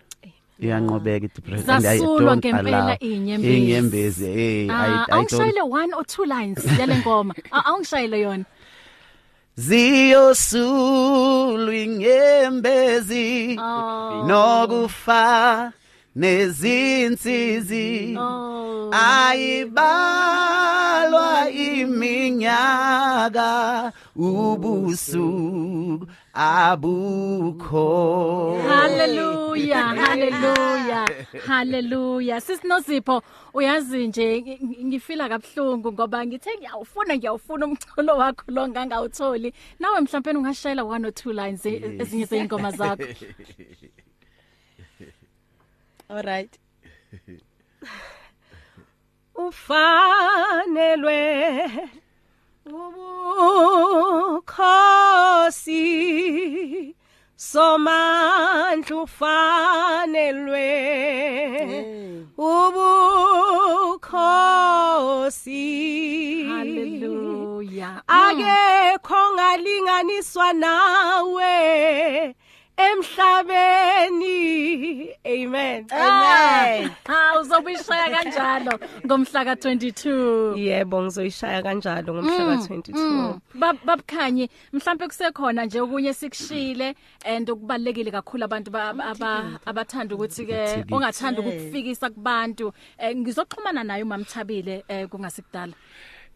iyanqobeka 0.61 1.25
i-depression 1.25 1.71
and 1.71 1.87
I 1.87 1.99
Zasulwa 1.99 2.21
don't 2.27 2.45
ngempela 2.45 2.69
allow 2.69 2.97
inyembezi. 3.01 3.57
inyembezi 3.57 4.27
hey 4.35 4.69
Ah, 4.71 4.75
I 4.75 4.77
I 4.85 4.87
don't 5.25 5.31
awungishayele 5.31 5.69
one 5.69 5.93
or 5.95 6.05
two 6.05 6.25
lines 6.25 6.65
yale 6.79 6.95
ngoma. 7.03 7.35
A- 7.53 7.63
awungishayele 7.71 8.21
yona. 8.21 8.45
Ziyosulwa 9.57 11.75
inyembezi 11.77 13.57
Oh. 13.59 14.25
nokufa 14.27 15.73
nezinsizi. 16.17 18.17
Oh. 18.19 18.91
ayibalwa 20.17 21.51
iminyaka 21.51 23.51
ubusuku 24.17 26.07
abukho. 26.35 27.89
Hallelujah 28.69 29.95
hallelujah 29.97 31.07
hallelujah. 31.47 32.41
Sisinozipho 32.41 33.23
uyazi 33.55 34.07
nje 34.07 34.41
ngi- 34.41 34.59
ngi- 34.65 34.85
ngifila 34.85 35.29
kabhlungu 35.29 35.93
ngoba 35.93 36.27
ngithe 36.27 36.51
ngiyawufuna 36.59 37.17
ngiyawufuna 37.17 37.67
umculo 37.67 38.17
wakho 38.17 38.45
lo 38.49 38.69
ngangawutholi. 38.69 39.53
Nawe 39.81 40.01
mhlawumbe 40.01 40.31
ungashayela 40.31 40.85
one 40.85 41.07
or 41.09 41.13
two 41.15 41.33
lines 41.33 41.67
e- 41.67 41.97
ezinye 42.01 42.25
zeingoma 42.25 42.71
zakho. 42.71 43.05
all 46.11 46.23
right. 46.23 46.59
Ufanelwe 49.35 51.19
ubukhosi 55.57 56.95
somandla 57.37 58.97
ufanelwe 59.03 60.67
ubukhosi. 65.17 66.45
Hallelujah. 66.49 68.03
Akekho 68.07 69.33
ngalinganiswa 69.35 70.53
nawe 70.53 71.55
emhlabeni. 73.77 75.11
Amen. 75.25 75.87
Amen. 75.91 76.91
Ha 77.07 77.41
uzobishaya 77.41 78.09
kanjalo 78.11 78.79
ngomhla 79.07 79.45
ka22 79.45 80.57
yebo 80.59 81.03
ngizoyishaya 81.03 81.63
kanjalo 81.63 82.15
ngomhla 82.15 82.57
ka22 82.57 83.39
babukhanye 83.85 84.49
mhlambe 84.73 85.07
kusekhona 85.09 85.65
nje 85.65 85.81
okunye 85.81 86.15
sikushile 86.15 86.95
and 87.25 87.51
okubalekile 87.51 88.11
kakhulu 88.11 88.45
abantu 88.45 88.71
ba- 88.71 88.91
aba- 88.99 89.61
abathanda 89.67 90.15
ukuthi 90.15 90.47
ke 90.47 90.85
ongathanda 90.93 91.41
ukukufikisa 91.41 92.11
kubantu. 92.11 92.73
Eh, 92.99 93.17
ngizoxhumana 93.17 93.85
naye 93.85 94.03
umamthabile 94.03 94.85
eh, 94.89 95.09
kungasikudala. 95.09 95.73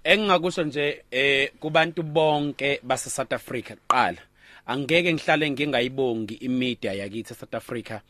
Engingakusho 0.05 0.65
nje 0.65 1.05
eh 1.11 1.51
kubantu 1.61 2.03
bonke 2.03 2.81
base 2.83 3.11
South 3.11 3.33
Africa 3.33 3.75
kuqala. 3.77 4.19
Angeke 4.67 5.13
ngihlale 5.15 5.51
ngingayibongi 5.51 6.35
imedia 6.35 6.93
yakithi 6.93 7.33
eSouth 7.33 7.55
Africa. 7.55 8.01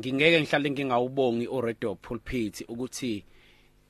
Ngingeke 0.00 0.40
ngihlale 0.40 0.70
ngingawubongi 0.70 1.46
uRadio 1.46 1.94
Pulpit 1.94 2.64
ukuthi 2.68 3.24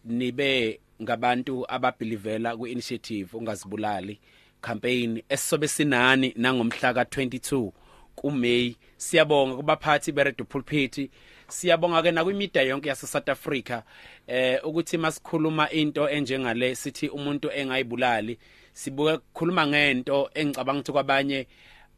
nibe 0.04 0.80
ngabantu 1.02 1.64
ababelievela 1.68 2.56
kuinitiative 2.56 3.36
ungazibulali. 3.36 4.18
Campaign 4.60 5.22
esisobe 5.28 5.68
sinani 5.68 6.34
nangomhla 6.36 6.92
ka22 6.92 7.70
kuMay 8.14 8.74
siyabonga 8.96 9.56
kubaphathi 9.56 10.12
beRadio 10.12 10.44
Pulpit 10.44 11.10
siyabonga 11.48 12.02
ke 12.02 12.10
nakwimedia 12.10 12.62
yonke 12.62 12.88
yase 12.88 13.06
South 13.06 13.28
Africa 13.28 13.82
eh 14.26 14.60
ukuthi 14.64 14.98
masikhuluma 14.98 15.70
into 15.70 16.08
enjengale 16.08 16.74
sithi 16.74 17.08
umuntu 17.08 17.50
engayibulali 17.50 18.38
sibuke 18.72 19.18
khuluma 19.34 19.66
ngento 19.66 20.30
engicabanga 20.34 20.80
ukuthi 20.80 20.92
kwabanye 20.92 21.46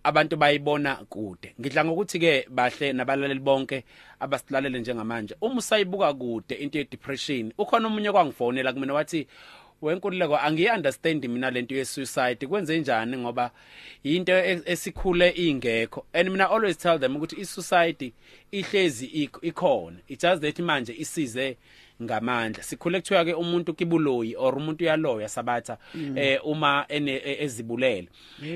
abantu 0.04 0.36
bayibona 0.36 0.96
kude. 0.96 1.54
Ngidla 1.60 1.84
ngokuthi 1.84 2.18
ke 2.18 2.46
bahle 2.50 2.92
nabalaleli 2.92 3.40
bonke 3.40 3.84
abasilalele 4.20 4.78
njengamanje. 4.80 5.34
Uma 5.40 5.54
usayibuka 5.58 6.14
kude 6.14 6.54
into 6.54 6.78
ye 6.78 6.84
depression 6.90 7.52
ukhona 7.58 7.88
umunye 7.88 8.12
kwangifonela 8.12 8.72
kumina 8.72 8.94
wathi 8.94 9.26
wenkululeko 9.82 10.36
angiyiunderstand 10.38 11.24
mina 11.28 11.50
lento 11.50 11.74
ye 11.74 11.84
suicide 11.84 12.46
kwenze 12.46 12.78
njani 12.78 13.16
ngoba 13.16 13.50
into 14.02 14.32
e- 14.32 14.62
esikhule 14.66 15.30
ingekho? 15.30 16.04
And 16.12 16.28
mina 16.30 16.50
always 16.50 16.78
tell 16.78 16.98
them 16.98 17.16
ukuthi 17.16 17.36
i 17.40 17.44
suicide 17.44 18.12
ihlezi 18.52 19.06
ik- 19.06 19.38
ikhona. 19.42 19.96
It 20.08 20.20
just 20.20 20.42
that 20.42 20.58
manje 20.58 20.92
isize 20.98 21.56
ngamandla. 22.02 22.62
Sikhule 22.62 23.00
kuthiwa 23.00 23.24
ke 23.24 23.34
umuntu 23.34 23.74
kibuloyi 23.74 24.36
or 24.36 24.54
umuntu 24.58 24.84
uyaloya 24.84 25.28
sabatha 25.28 25.78
eh 26.16 26.40
uma 26.46 26.84
ene 26.88 27.12
e- 27.24 27.44
ezibulela. 27.44 28.08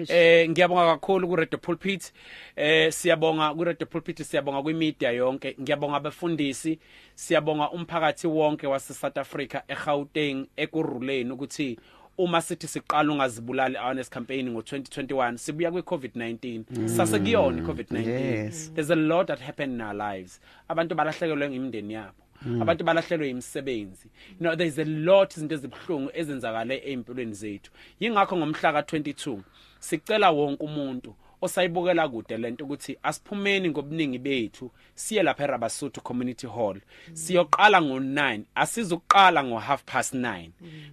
Eh 0.08 0.48
ngiyabonga 0.50 0.86
kakhulu 0.98 1.28
ku 1.28 1.36
Radio 1.36 1.58
Pulpit 1.58 2.12
eh 2.56 2.92
siyabonga 2.92 3.54
ku 3.54 3.64
Radio 3.64 3.86
Pulpit 3.86 4.22
siyabonga 4.22 4.62
kwimedia 4.62 5.10
yonke. 5.10 5.56
Ngiyabonga 5.60 5.96
abafundisi 5.96 6.78
siyabonga 7.14 7.70
umphakathi 7.70 8.26
wonke 8.26 8.66
wase 8.66 8.94
South 8.94 9.18
Africa 9.18 9.60
eGauteng 9.68 10.46
ekuruleni 10.56 11.30
ukuthi 11.30 11.78
uma 12.18 12.40
sithi 12.40 12.66
siqala 12.68 13.12
ungazibulali 13.12 13.76
awareness 13.76 14.10
campaign 14.10 14.48
ngo2021 14.54 15.36
sibuya 15.36 15.70
kwiCovid-19 15.70 16.64
sase 16.88 17.18
kuyona 17.18 17.62
iCovid-19 17.62 18.06
Yes. 18.44 18.70
there's 18.74 18.90
a 18.90 18.94
lot 18.96 19.26
that 19.26 19.40
happened 19.40 19.74
in 19.74 19.80
our 19.80 19.94
lives. 19.94 20.40
Abantu 20.68 20.94
balahlekelwe 20.94 21.50
ngimndeni 21.50 21.94
yabo. 21.94 22.14
Abantu 22.60 22.84
balahlelwe 22.84 23.30
imisebenzi. 23.30 24.08
You 24.40 24.40
know 24.40 24.56
there's 24.56 24.78
a 24.78 24.84
lot 24.84 25.36
izinto 25.36 25.54
ezibhlungu 25.54 26.10
ezenzakale 26.14 26.76
empilweni 26.76 27.34
zethu. 27.34 27.70
Yingakho 28.00 28.36
ngomhla 28.36 28.72
ka22 28.72 29.40
sicela 29.78 30.30
wonke 30.30 30.64
umuntu 30.64 31.14
osayibukela 31.44 32.08
kude 32.08 32.36
lento 32.36 32.64
ukuthi 32.64 32.96
asiphumeni 33.02 33.70
ngobuningi 33.70 34.18
bethu 34.18 34.70
siye 34.94 35.22
lapha 35.22 35.44
eRabasuthu 35.44 36.00
Community 36.00 36.46
Hall. 36.46 36.80
Siyoqala 37.12 37.78
ngo9 37.80 38.40
asizuqala 38.54 39.44
ngo 39.44 39.58
half 39.58 39.82
past 39.84 40.14
9 40.14 40.48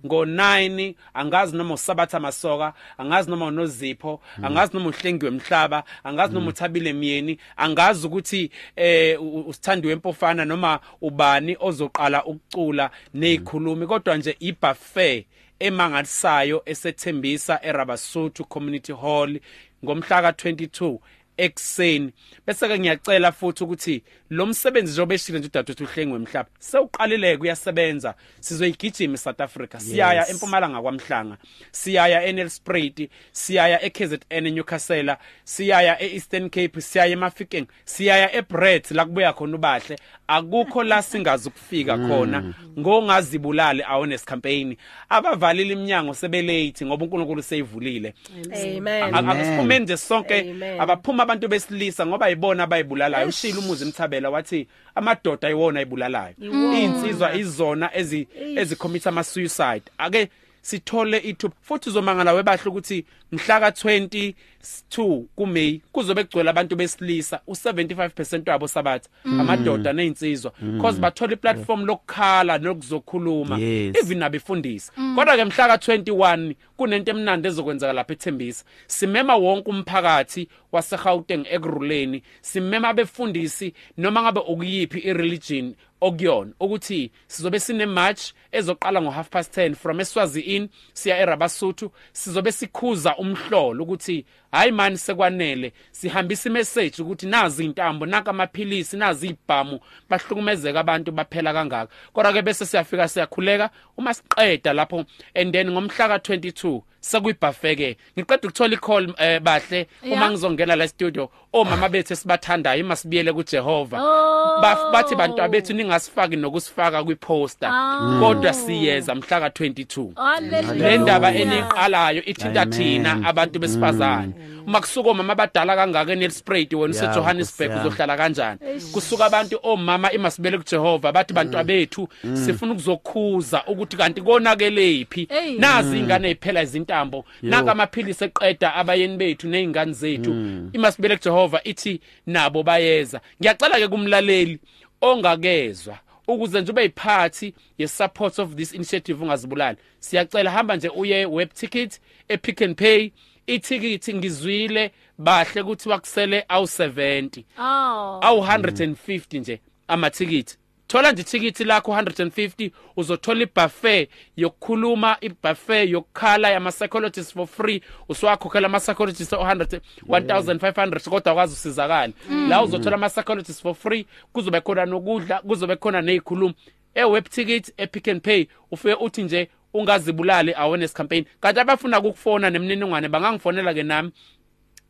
ngo9 0.06 0.94
angazi 1.14 1.58
noma 1.58 1.74
usabatha 1.74 2.20
masoka 2.20 2.74
angazi 2.98 3.30
noma 3.30 3.46
unozipho 3.46 4.22
angazi 4.44 4.74
noma 4.74 4.90
uhlengiwe 4.90 5.32
emhlaba 5.32 5.84
angazi 6.04 6.34
noma 6.34 6.50
uthabile 6.50 6.94
myeni 6.94 7.38
angazi 7.58 8.08
ukuthi 8.08 8.52
eh 8.76 9.22
u- 9.22 9.44
usithandiwe 9.48 9.94
empofana 9.94 10.46
noma 10.46 10.80
ubani 11.02 11.58
ozoqala 11.60 12.26
ukucula 12.26 12.92
nezikhulumi 13.14 13.88
kodwa 13.88 14.18
nje 14.18 14.36
ibuffet 14.40 15.26
emangalisayo 15.62 16.62
esethembisa 16.66 17.60
eRabasuthu 17.64 18.46
Community 18.46 18.94
Hall 18.94 19.40
ngomhla 19.86 20.22
ka22 20.32 21.00
ekseni 21.38 22.14
bese 22.48 22.68
ke 22.68 22.80
ngiyacela 22.80 23.32
futhi 23.32 23.64
ukuthi 23.64 24.04
lo 24.30 24.46
msebenzi 24.46 24.92
njengoba 24.92 25.16
eshile 25.16 25.40
nje 25.40 25.48
udadewethu 25.48 25.84
uhlengwe 25.84 26.16
emhlaba 26.16 26.50
sewuqalile 26.60 27.38
kuyasebenza. 27.38 28.16
Sizoyigijima 28.40 29.14
eSouth 29.14 29.42
Africa 29.42 29.80
siyaya 29.80 30.30
empumalanga 30.30 30.82
kwamhlanga 30.82 31.38
siyaya 31.72 32.26
eNelspruit 32.26 33.10
siyaya 33.32 33.84
eKZN 33.84 34.20
eNewcastle 34.30 35.16
siyaya 35.44 36.02
eEastern 36.02 36.50
Cape 36.50 36.82
siyaya 36.82 37.12
eMafikeng 37.12 37.68
siyaya 37.86 38.36
eBrett 38.36 38.92
la 38.92 39.06
kubuya 39.06 39.34
khona 39.34 39.56
ubahle. 39.56 39.96
Akukho 40.28 40.84
la 40.84 41.02
singazi 41.02 41.50
ukufika 41.50 41.98
khona. 41.98 42.54
Ngongazibulali 42.80 43.84
awareness 43.84 44.26
campaign 44.26 44.76
abavalile 45.10 45.74
iminyango 45.74 46.14
sebelate 46.14 46.86
ngoba 46.86 47.06
uNkulunkulu 47.06 47.44
seyivulile. 47.44 48.14
Amen. 48.54 49.16
Akusiphumeni 49.16 49.84
nje 49.84 49.98
sonke. 49.98 50.40
Amen. 50.40 50.82
abaphuma 50.82 51.26
abantu 51.32 51.48
besilisa 51.48 52.06
ngoba 52.06 52.30
yibona 52.30 52.64
abayibulalayo. 52.64 53.28
Ushila 53.28 53.60
umuzi 53.60 53.84
emthabela 53.84 54.30
wathi 54.30 54.68
amadoda 54.96 55.48
ayiwona 55.48 55.80
ayibulalayo. 55.80 56.36
Insizwa 56.82 57.36
izona 57.36 57.90
ezi 57.98 58.28
ezicommit 58.56 59.08
ama 59.08 59.24
suicide 59.24 59.84
ake 59.98 60.30
sithole 60.62 61.18
ithuba 61.18 61.56
futhi 61.62 61.90
uzomangala 61.90 62.34
webahle 62.34 62.70
ukuthi 62.70 63.06
mhla 63.32 63.60
ka22 63.60 65.24
kuMay 65.36 65.80
kuzobe 65.92 66.24
kugcwele 66.24 66.50
abantu 66.50 66.76
besilisa 66.76 67.40
u75% 67.48 68.50
wabo 68.50 68.68
sabatha 68.68 69.10
amadoda 69.26 69.94
nezinsizwa 69.94 70.52
because 70.62 71.00
bathola 71.00 71.34
iplatform 71.34 71.86
lokukhala 71.86 72.58
nokuzokhuluma 72.58 73.60
even 73.60 74.18
nabefundisi 74.18 74.92
kodwa 75.16 75.38
ke 75.38 75.46
mhla 75.46 75.68
ka21 75.68 76.56
kunento 76.82 77.12
emnandi 77.12 77.48
ezokwenzeka 77.48 77.94
lapha 77.94 78.14
eThembisa. 78.14 78.66
Simema 78.88 79.36
wonke 79.36 79.70
umphakathi 79.70 80.48
waseGauteng 80.72 81.46
ekuruleni 81.50 82.24
simema 82.42 82.88
abefundisi 82.90 83.74
noma 83.98 84.22
ngabe 84.22 84.40
okuyipi 84.40 85.00
ireligion 85.00 85.76
okuyona 86.02 86.52
ukuthi 86.60 87.12
sizobe 87.28 87.60
sine 87.60 87.86
march 87.86 88.34
ezoqala 88.52 89.02
ngo 89.02 89.12
half 89.12 89.30
past 89.30 89.58
10 89.58 89.76
from 89.76 90.00
eSwazi 90.00 90.42
Inn 90.42 90.70
siya 90.94 91.18
eRabasuthu. 91.18 91.92
Sizobe 92.14 92.52
sikhuza 92.52 93.16
umhlolo 93.18 93.84
ukuthi 93.84 94.26
hayi 94.52 94.72
mani 94.72 94.98
sekwanele 94.98 95.74
sihambisa 95.92 96.50
imessage 96.50 97.02
ukuthi 97.02 97.26
nazi 97.28 97.66
intambo 97.66 98.06
naka 98.06 98.30
amaphilisi 98.32 98.98
nazi 98.98 99.28
ibhamu 99.28 99.80
bahlukumezeka 100.10 100.80
abantu 100.80 101.12
baphela 101.12 101.54
kangaka 101.54 101.92
kodwa 102.14 102.34
ke 102.34 102.42
bese 102.42 102.66
siyafika 102.66 103.08
siyakhuleka 103.08 103.70
uma 103.98 104.14
siqeda 104.14 104.74
lapho 104.74 105.06
and 105.36 105.54
then 105.54 105.72
ngomhla 105.72 106.08
ka22 106.18 106.82
sekuyibuffet 107.00 107.78
ke 107.78 107.98
ngiqeda 108.18 108.48
ukuthola 108.48 108.74
icall 108.76 109.14
eh, 109.18 109.40
bahle 109.42 109.88
uma 110.04 110.12
Yeah. 110.16 110.32
ngizongena 110.32 110.76
la 110.76 110.88
studio 110.88 111.30
omama 111.54 111.90
bethu 111.90 112.14
esibathandayo 112.14 112.80
imasibiyele 112.80 113.34
kuJehova 113.34 113.98
Oh. 114.04 114.62
Baf- 114.62 114.92
bathi 114.92 115.16
bantu 115.16 115.42
abethu 115.42 115.74
ningasifaki 115.74 116.36
nokusifaka 116.36 117.04
kwiposter 117.04 117.70
Oh. 117.72 118.20
kodwa 118.20 118.54
siyeza 118.54 119.16
mhla 119.16 119.40
ka22 119.50 120.12
Hallelujah. 120.16 120.76
le 120.78 120.98
ndaba 120.98 121.34
eniqalayo 121.34 122.24
ithinta 122.26 122.62
Amen. 122.62 122.74
thina 122.78 123.22
abantu 123.28 123.60
besifazane 123.60 124.34
uma 124.68 124.80
kusuka 124.82 125.10
omama 125.10 125.34
abadala 125.34 125.76
kangaka 125.76 126.12
enelsprayed 126.14 126.74
wena 126.74 126.96
Yeah, 126.96 127.10
useJohannesburg 127.10 127.72
Nkosi 127.72 127.88
uzohlala 127.88 128.18
kanjani? 128.18 128.60
Kusuka 128.94 129.26
abantu 129.26 129.60
omama 129.64 130.12
imasibele 130.12 130.58
kuJehova 130.58 131.12
bathi 131.12 131.34
bantu 131.34 131.58
abethu 131.58 132.08
sifuna 132.34 132.72
ukuzokhuza 132.74 133.64
ukuthi 133.68 133.98
kanti 133.98 134.22
konakelephi 134.22 135.28
Hey. 135.30 135.58
nazi 135.58 136.00
ingane 136.00 136.30
eziphela 136.30 136.64
izintambo. 136.64 137.26
Naka 137.42 137.72
amaphilisi 137.72 138.24
eqeda 138.24 138.76
abayeni 138.76 139.18
bethu 139.18 139.48
nezingane 139.48 139.94
zethu. 139.94 140.32
Imasibele 140.74 141.18
kuJehova 141.18 141.62
ithi 141.64 142.00
nabo 142.28 142.64
bayeza. 142.64 143.22
Ngiyacela 143.42 143.80
ke 143.80 143.88
kumlaleli 143.88 144.60
ongakezwa 145.02 145.98
ukuze 146.28 146.62
nje 146.62 146.72
ube 146.72 146.84
yiphathi 146.84 147.54
ye 147.78 147.88
support 147.88 148.40
of 148.40 148.56
this 148.56 148.74
initiative 148.74 149.24
ungazibulali 149.24 149.78
siyacela 150.00 150.52
hamba 150.52 150.76
nje 150.76 150.90
uye 150.90 151.26
web 151.26 151.50
ticket 151.54 152.00
e 152.28 152.38
Pick 152.38 152.62
n 152.62 152.76
Pay. 152.76 153.12
Ithikithi 153.48 154.14
ngizwile 154.14 154.92
bahle 155.18 155.62
ukuthi 155.62 155.90
wakusele 155.90 156.46
awu 156.48 156.66
70 156.66 157.44
Oh. 157.60 158.20
awu 158.22 158.42
150 158.42 159.40
nje 159.40 159.62
amathikithi. 159.88 160.58
Thola 160.88 161.12
nje 161.12 161.22
ithikithi 161.22 161.64
lakho 161.64 161.92
150 161.92 162.72
uzothola 162.98 163.42
ibuffet 163.44 164.10
yokukhuluma 164.38 165.18
ibuffet 165.22 165.90
yokukhala 165.90 166.50
yama 166.50 166.72
psychologists 166.72 167.34
for 167.34 167.48
free. 167.48 167.82
Uswakhokhela 168.10 168.66
ama 168.66 168.80
psychologists 168.80 169.34
100 169.34 169.80
1500 170.08 171.10
kodwa 171.10 171.34
kwazi 171.34 171.54
usizakala 171.54 172.14
la 172.50 172.64
uzothola 172.64 172.96
ama 172.96 173.10
psychologists 173.10 173.62
for 173.62 173.76
free 173.76 174.06
kuzobe 174.34 174.62
khona 174.62 174.86
nokudla 174.86 175.40
kuzobe 175.42 175.76
khona 175.76 176.02
nezikhuluma 176.02 176.54
e 176.94 177.04
web 177.04 177.30
ticket 177.30 177.74
e 177.78 177.88
Pick 177.88 178.08
n 178.08 178.20
Pay 178.20 178.48
ufike 178.72 178.94
uthi 178.94 179.24
nje 179.24 179.50
ungazibulali 179.74 180.54
awareness 180.54 180.94
campaign. 180.94 181.26
Kanti 181.42 181.60
abafuna 181.60 182.00
ukufona 182.00 182.50
nemniningwane 182.50 183.08
bangangifonela 183.10 183.74
ke 183.74 183.84
nami 183.84 184.12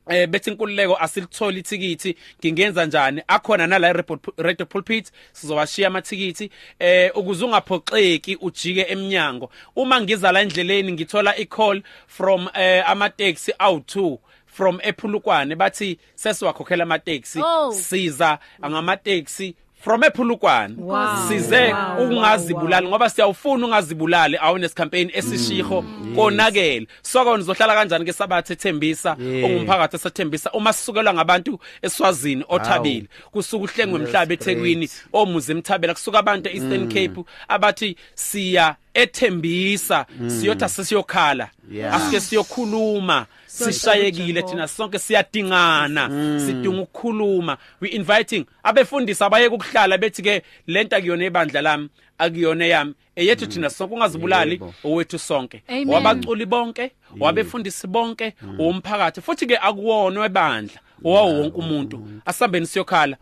eh 0.09 0.27
bethi 0.27 0.49
inkululeko 0.49 0.97
asilithola 0.97 1.57
ithikithi 1.57 2.15
ngingenza 2.39 2.85
njani? 2.85 3.21
Akhona 3.27 3.67
nala 3.67 3.93
report 3.93 4.27
radio 4.37 4.65
pulpit 4.65 5.11
sizowashiya 5.33 5.87
amathikithi. 5.87 6.51
Eh 6.79 7.11
ukuze 7.17 7.45
ungaphoxeki 7.45 8.35
ujike 8.41 8.85
eminyango 8.89 9.51
uma 9.75 10.01
ngiza 10.01 10.31
la 10.31 10.41
endleleni 10.41 10.91
ngithola 10.91 11.37
icall 11.37 11.81
from 12.07 12.47
eh 12.53 12.89
ama 12.89 13.09
taxi 13.09 13.51
awu2 13.51 14.17
from 14.45 14.79
ephulukwane. 14.83 15.55
Bathi 15.55 15.99
sesiwakhokhela 16.15 16.83
ama 16.83 16.99
taxi 16.99 17.39
Oh. 17.43 17.71
siza 17.71 18.39
ngama 18.65 18.97
taxi 18.97 19.55
from 19.81 20.01
ephulukwane. 20.03 20.75
Wow. 20.77 21.27
size 21.27 21.73
Wow, 21.73 22.03
ungazibulali 22.03 22.87
ngoba 22.87 23.09
siyawufuna 23.09 23.65
ungazibulali 23.65 24.37
awareness 24.37 24.73
campaign 24.73 25.11
esishiho. 25.13 25.83
Konakele. 26.15 26.87
Soko 27.01 27.37
nizohlala 27.37 27.73
kanjani 27.75 28.05
ke 28.05 28.13
sabathe 28.13 28.53
ethembisa 28.53 29.15
Yeah. 29.19 29.45
ongumphakathi 29.45 29.95
esethembisa 29.95 30.51
uma 30.51 30.73
sisukelwa 30.73 31.13
ngabantu 31.13 31.59
eswazini 31.81 32.45
othabile. 32.49 33.07
Kusuka 33.31 33.63
uhlengwe 33.63 33.99
emhlaba 33.99 34.33
eThekwini 34.33 34.89
omuzi 35.13 35.51
emthabela. 35.51 35.93
Kusuka 35.93 36.19
abantu 36.19 36.49
eEastern 36.49 36.87
Cape 36.87 37.23
abathi 37.47 37.95
siya 38.15 38.75
ethembisa. 38.93 40.05
Siyothi 40.27 40.69
sisiyokhala 40.69 41.49
Yeah. 41.71 41.95
asike 41.95 42.19
siyokhuluma. 42.19 43.25
Sishayekile 43.51 44.41
thina 44.41 44.67
sonke 44.67 44.99
siyadingana 44.99 46.09
sidinga 46.39 46.81
ukukhuluma. 46.81 47.57
We 47.81 47.89
inviting 47.89 48.45
abefundisi 48.63 49.23
abaye 49.23 49.47
ukuhlala 49.47 49.97
bethi 49.97 50.21
ke 50.23 50.41
lento 50.67 50.95
akuyona 50.95 51.25
ebandla 51.25 51.61
lami 51.61 51.89
akuyona 52.17 52.65
yami. 52.65 52.93
Eyethu 53.15 53.47
thina 53.47 53.69
sonke 53.69 53.93
ungazibulali 53.93 54.61
owethu 54.83 55.19
sonke. 55.19 55.63
Wabaculi 55.87 56.45
bonke 56.45 56.91
wabefundisi 57.19 57.87
bonke 57.87 58.33
umphakathi 58.59 59.21
futhi 59.21 59.45
ke 59.47 59.57
akuwona 59.57 60.19
webandla 60.21 60.79
wawo 61.03 61.33
wonke 61.33 61.57
umuntu. 61.57 62.07
Asambeni 62.25 62.67
siyokhala 62.67 63.17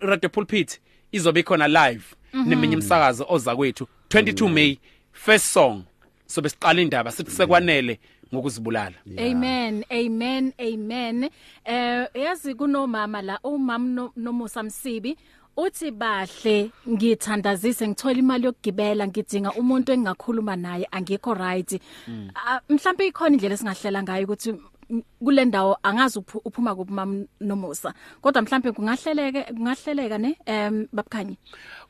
radio 0.00 0.28
pulpit 0.28 0.80
izobe 1.12 1.42
khona 1.42 1.68
live 1.68 2.04
neminye 2.32 2.74
imsakazo 2.74 3.26
oza 3.28 3.56
kwethu. 3.56 3.88
22 4.10 4.48
May 4.48 4.78
first 5.12 5.46
song. 5.46 5.82
Sobe 6.26 6.48
siqala 6.48 6.80
indaba 6.80 7.12
sithi 7.12 7.30
sekwanele. 7.30 7.98
Ngokuzibulala. 8.34 8.94
Amen 9.18 9.84
amen 9.90 10.52
amen. 10.58 11.30
Eh 11.64 12.06
yazi 12.14 12.54
kunomama 12.54 13.22
la 13.22 13.38
umama 13.44 13.88
no- 13.88 14.12
nomusa 14.16 14.62
msibi 14.62 15.16
uthi 15.56 15.90
bahle 15.90 16.70
ngithandazise 16.88 17.88
ngithola 17.88 18.18
imali 18.18 18.44
yokugibela 18.44 19.06
ngidinga 19.06 19.52
umuntu 19.52 19.92
engingakhuluma 19.92 20.56
naye 20.56 20.86
angikho 20.90 21.34
right. 21.34 21.80
Ah, 22.34 22.60
mhlawumbe 22.68 23.06
ikhona 23.06 23.34
indlela 23.34 23.54
esingahlela 23.54 24.02
ngayo 24.02 24.24
ukuthi 24.24 24.52
mm, 24.52 24.58
kule 25.24 25.44
ndawo 25.44 25.78
angazi 25.82 26.18
uphu- 26.18 26.40
uphuma 26.44 26.74
kuphi 26.74 26.92
mama 26.92 27.24
nomusa 27.40 27.94
kodwa 28.20 28.42
mhlawumbe 28.42 28.72
kungahleleke 28.72 29.42
kungahleleka 29.42 30.18
ne 30.18 30.36
em 30.46 30.86
babukhanyi 30.92 31.36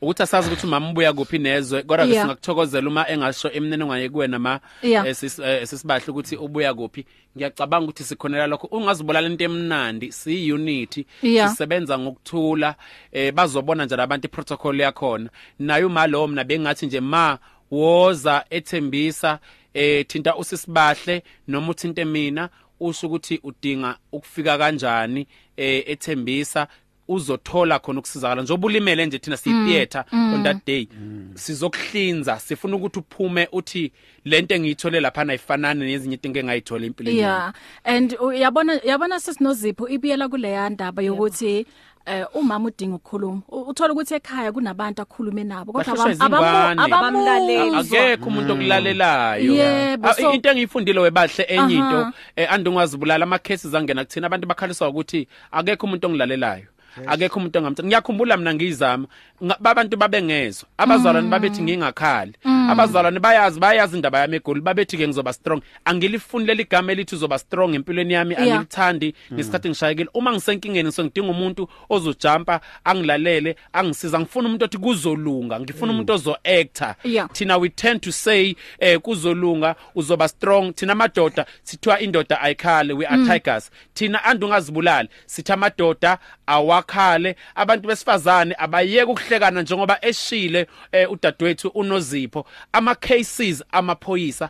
ukuthi 0.01 0.23
asazi 0.23 0.47
ukuthi 0.47 0.67
umama 0.67 0.89
ubuya 0.89 1.13
kuphi 1.13 1.37
nezwe 1.39 1.83
kodwa 1.83 2.05
ke 2.05 2.11
Yeah. 2.13 2.23
singakuthokozela 2.25 2.87
uma 2.89 3.09
engasho 3.09 3.51
emniningwane 3.51 4.09
kuwena 4.09 4.39
ma 4.39 4.59
Yeah. 4.81 5.07
eh, 5.07 5.15
sis- 5.15 5.43
eh, 5.43 5.67
sisibahle 5.67 6.05
ukuthi 6.07 6.35
ubuya 6.35 6.73
kuphi 6.73 7.05
ngiyacabanga 7.37 7.83
ukuthi 7.83 8.03
sikhonela 8.03 8.47
lokho 8.47 8.67
ungazibulala 8.71 9.27
into 9.27 9.43
emnandi 9.43 10.11
siyi 10.11 10.51
unity 10.53 11.05
Yeah. 11.21 11.49
sisebenza 11.49 11.99
ngokuthula 11.99 12.75
eh 13.11 13.33
bazobona 13.33 13.85
nje 13.85 13.95
abantu 13.95 14.25
iprotocol 14.27 14.79
yakhona 14.79 15.29
nayo 15.59 15.87
uma 15.87 16.07
lo 16.07 16.27
mina 16.27 16.43
bengathi 16.43 16.85
nje 16.85 16.99
ma 16.99 17.37
woza 17.71 18.45
ethembisa 18.49 19.39
eh 19.73 20.05
thinta 20.07 20.35
usisibahle 20.35 21.23
noma 21.47 21.69
uthinte 21.71 22.05
mina 22.05 22.49
usho 22.79 23.07
ukuthi 23.07 23.39
udinga 23.43 23.97
ukufika 24.11 24.57
kanjani 24.57 25.27
eh 25.57 25.83
ethembisa 25.87 26.67
uzothola 27.07 27.79
khona 27.79 27.99
ukusizakala. 27.99 28.41
Njengoba 28.41 28.65
ulimele 28.65 29.05
nje 29.05 29.19
thina 29.19 29.37
si 29.37 29.49
theater 29.49 30.05
on 30.13 30.43
that 30.43 30.65
day 30.65 30.87
sizokuhlinza 31.33 32.39
sifuna 32.39 32.75
ukuthi 32.75 32.99
uphume 32.99 33.47
uthi 33.51 33.91
lento 34.25 34.55
engiyithole 34.55 34.99
lapha 34.99 35.23
nayifanana 35.23 35.85
nezinye 35.85 36.15
izinto 36.15 36.39
engayithola 36.39 36.85
empilweni. 36.85 37.19
Yeah. 37.19 37.53
and 37.83 38.17
uyabona 38.19 38.79
yabona 38.83 39.19
sesinozipho 39.19 39.87
ibiyela 39.87 40.29
kule 40.29 40.69
ndaba 40.69 41.01
yokuthi 41.01 41.65
eh 42.07 42.25
umama 42.33 42.67
udinga 42.71 42.95
ukukhuluma. 42.95 43.41
U- 43.49 43.61
uthola 43.69 43.93
ukuthi 43.93 44.13
ekhaya 44.15 44.51
kunabantu 44.51 45.01
akhulume 45.01 45.43
nabo 45.43 45.73
kodwa 45.73 45.95
Bahlushwa 45.95 46.25
abam- 46.25 46.39
abamu- 46.39 46.81
izingane. 46.81 46.95
abamlaleli. 46.95 47.75
Akekho 47.75 48.25
umuntu 48.29 48.53
okulalelayo. 48.53 49.53
Yebo, 49.53 50.07
Ah, 50.09 50.13
so- 50.13 50.31
into 50.33 50.49
engiyifundile 50.49 50.99
webahle 50.99 51.43
enye 51.47 51.59
Aha. 51.59 51.71
into 51.73 52.13
eh, 52.35 52.47
andungazibulala 52.53 53.23
ama 53.23 53.39
cases 53.39 53.73
angena 53.75 54.05
kuthina 54.05 54.27
abantu 54.27 54.47
bakhaliswa 54.47 54.89
ukuthi 54.89 55.27
akekho 55.51 55.85
umuntu 55.87 56.07
ongilalelayo. 56.07 56.65
Akekho 57.07 57.39
umuntu 57.39 57.57
ongamthanda 57.59 57.87
ngiyakhumbula 57.87 58.37
mina 58.37 58.53
ngizama. 58.53 59.07
Nga- 59.43 59.57
babantu 59.59 59.97
babengezwa. 59.97 60.69
Abazalwane 60.77 61.29
babethi 61.29 61.61
ngingakhali. 61.61 62.33
Abazalwane 62.69 63.19
bayazi 63.19 63.59
bayazi 63.59 63.95
indaba 63.95 64.19
yami 64.19 64.35
egoli. 64.37 64.61
Babethi 64.61 64.97
ke 64.97 65.07
ngizoba 65.07 65.33
strong. 65.33 65.61
Angilifuni 65.85 66.45
leli 66.45 66.63
gama 66.65 66.91
elithi 66.91 67.15
uzoba 67.15 67.39
strong 67.39 67.75
empilweni 67.75 68.13
yami. 68.13 68.33
Yeah. 68.35 68.43
angilithandi 68.47 69.13
ngesikhathi 69.33 69.69
ngishayekile. 69.69 70.09
Uma 70.13 70.31
ngisenkingeni 70.33 70.91
so 70.91 71.03
ngidinga 71.03 71.29
umuntu 71.31 71.69
ozojumpa 71.89 72.61
angilalele 72.83 73.55
angisiza 73.73 74.19
ngifuna 74.19 74.47
umuntu 74.47 74.65
othi 74.65 74.77
kuzolunga. 74.77 75.59
Ngifuna 75.59 75.91
umuntu 75.91 76.13
ozo 76.13 76.37
actor 76.43 76.95
Yeah. 77.03 77.29
thina 77.33 77.57
we 77.57 77.69
tend 77.69 78.01
to 78.01 78.11
say 78.11 78.55
eh 78.79 78.99
kuzolunga 78.99 79.75
uzoba 79.95 80.27
strong. 80.27 80.73
Thina 80.73 80.91
amadoda 80.93 81.45
sithiwa 81.63 81.99
indoda 81.99 82.41
ayikhale 82.41 82.93
we 82.93 83.05
are 83.05 83.25
tigers. 83.25 83.71
Thina 83.93 84.23
andungazibulali 84.23 85.09
sithi 85.25 85.51
amadoda 85.51 86.17
awakhale. 86.47 87.35
Abantu 87.55 87.87
besifazane 87.87 88.55
abayeke 88.57 89.03
ukuhlekana 89.03 89.61
njengoba 89.61 89.97
eshile 90.01 90.67
eh, 90.91 91.11
udadewethu 91.11 91.67
unozipho. 91.67 92.45
Ama 92.71 92.95
cases 92.95 93.63
amaphoyisa 93.71 94.49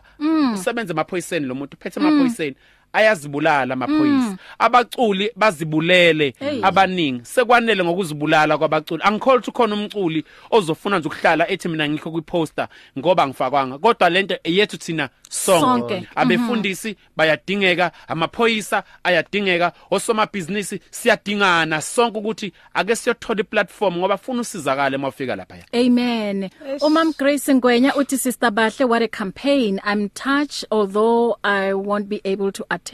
usebenza 0.54 0.92
emaphoyiseni 0.92 1.46
lo 1.46 1.54
muntu 1.54 1.76
uphethe 1.76 2.00
emaphoyiseni. 2.00 2.56
Ayazibulala 2.98 3.74
amaphoyisa. 3.74 4.36
Abaculi 4.58 5.30
bazibulele 5.36 6.34
abaningi. 6.62 7.24
Sekwanele 7.24 7.84
ngokuzibulala 7.84 8.58
kwabaculi. 8.58 9.02
Angikholwa 9.04 9.38
ukuthi 9.38 9.52
khona 9.52 9.74
umculi 9.74 10.24
ozofuna 10.50 10.98
nje 10.98 11.08
ukuhlala 11.08 11.50
ethi 11.50 11.68
mina 11.68 11.88
ngikho 11.88 12.10
kwiposter 12.10 12.68
ngoba 12.98 13.26
ngifakwanga 13.26 13.78
kodwa 13.78 14.10
lento 14.10 14.36
yethu 14.44 14.76
thina 14.76 15.08
sonke. 15.28 15.94
Sonke. 15.94 16.08
abefundisi 16.14 16.96
bayadingeka 17.16 17.92
amaphoyisa 18.08 18.82
ayadingeka 19.04 19.72
osomabhizinisi 19.90 20.80
siyadingana. 20.90 21.80
Sonke 21.80 22.18
ukuthi 22.18 22.52
ake 22.74 22.96
siyothola 22.96 23.40
iplatform 23.40 23.96
ngoba 23.96 24.16
funa 24.16 24.40
usizakale 24.40 24.96
mawufika 24.96 25.36
lapha 25.36 25.54
Amen. 25.72 26.50
Umam 26.80 27.12
Grace 27.18 27.54
Ngwenya 27.54 27.94
uthi 27.94 28.18
sister 28.18 28.50
Bahle 28.50 28.88
what 28.88 29.02
a 29.02 29.08
campaign. 29.08 29.80
I'm 29.84 30.08
touched 30.08 30.64
although 30.70 31.36
I 31.44 31.74
won't 31.74 32.08
be 32.08 32.20
able 32.24 32.52
to 32.52 32.64
attend 32.70 32.87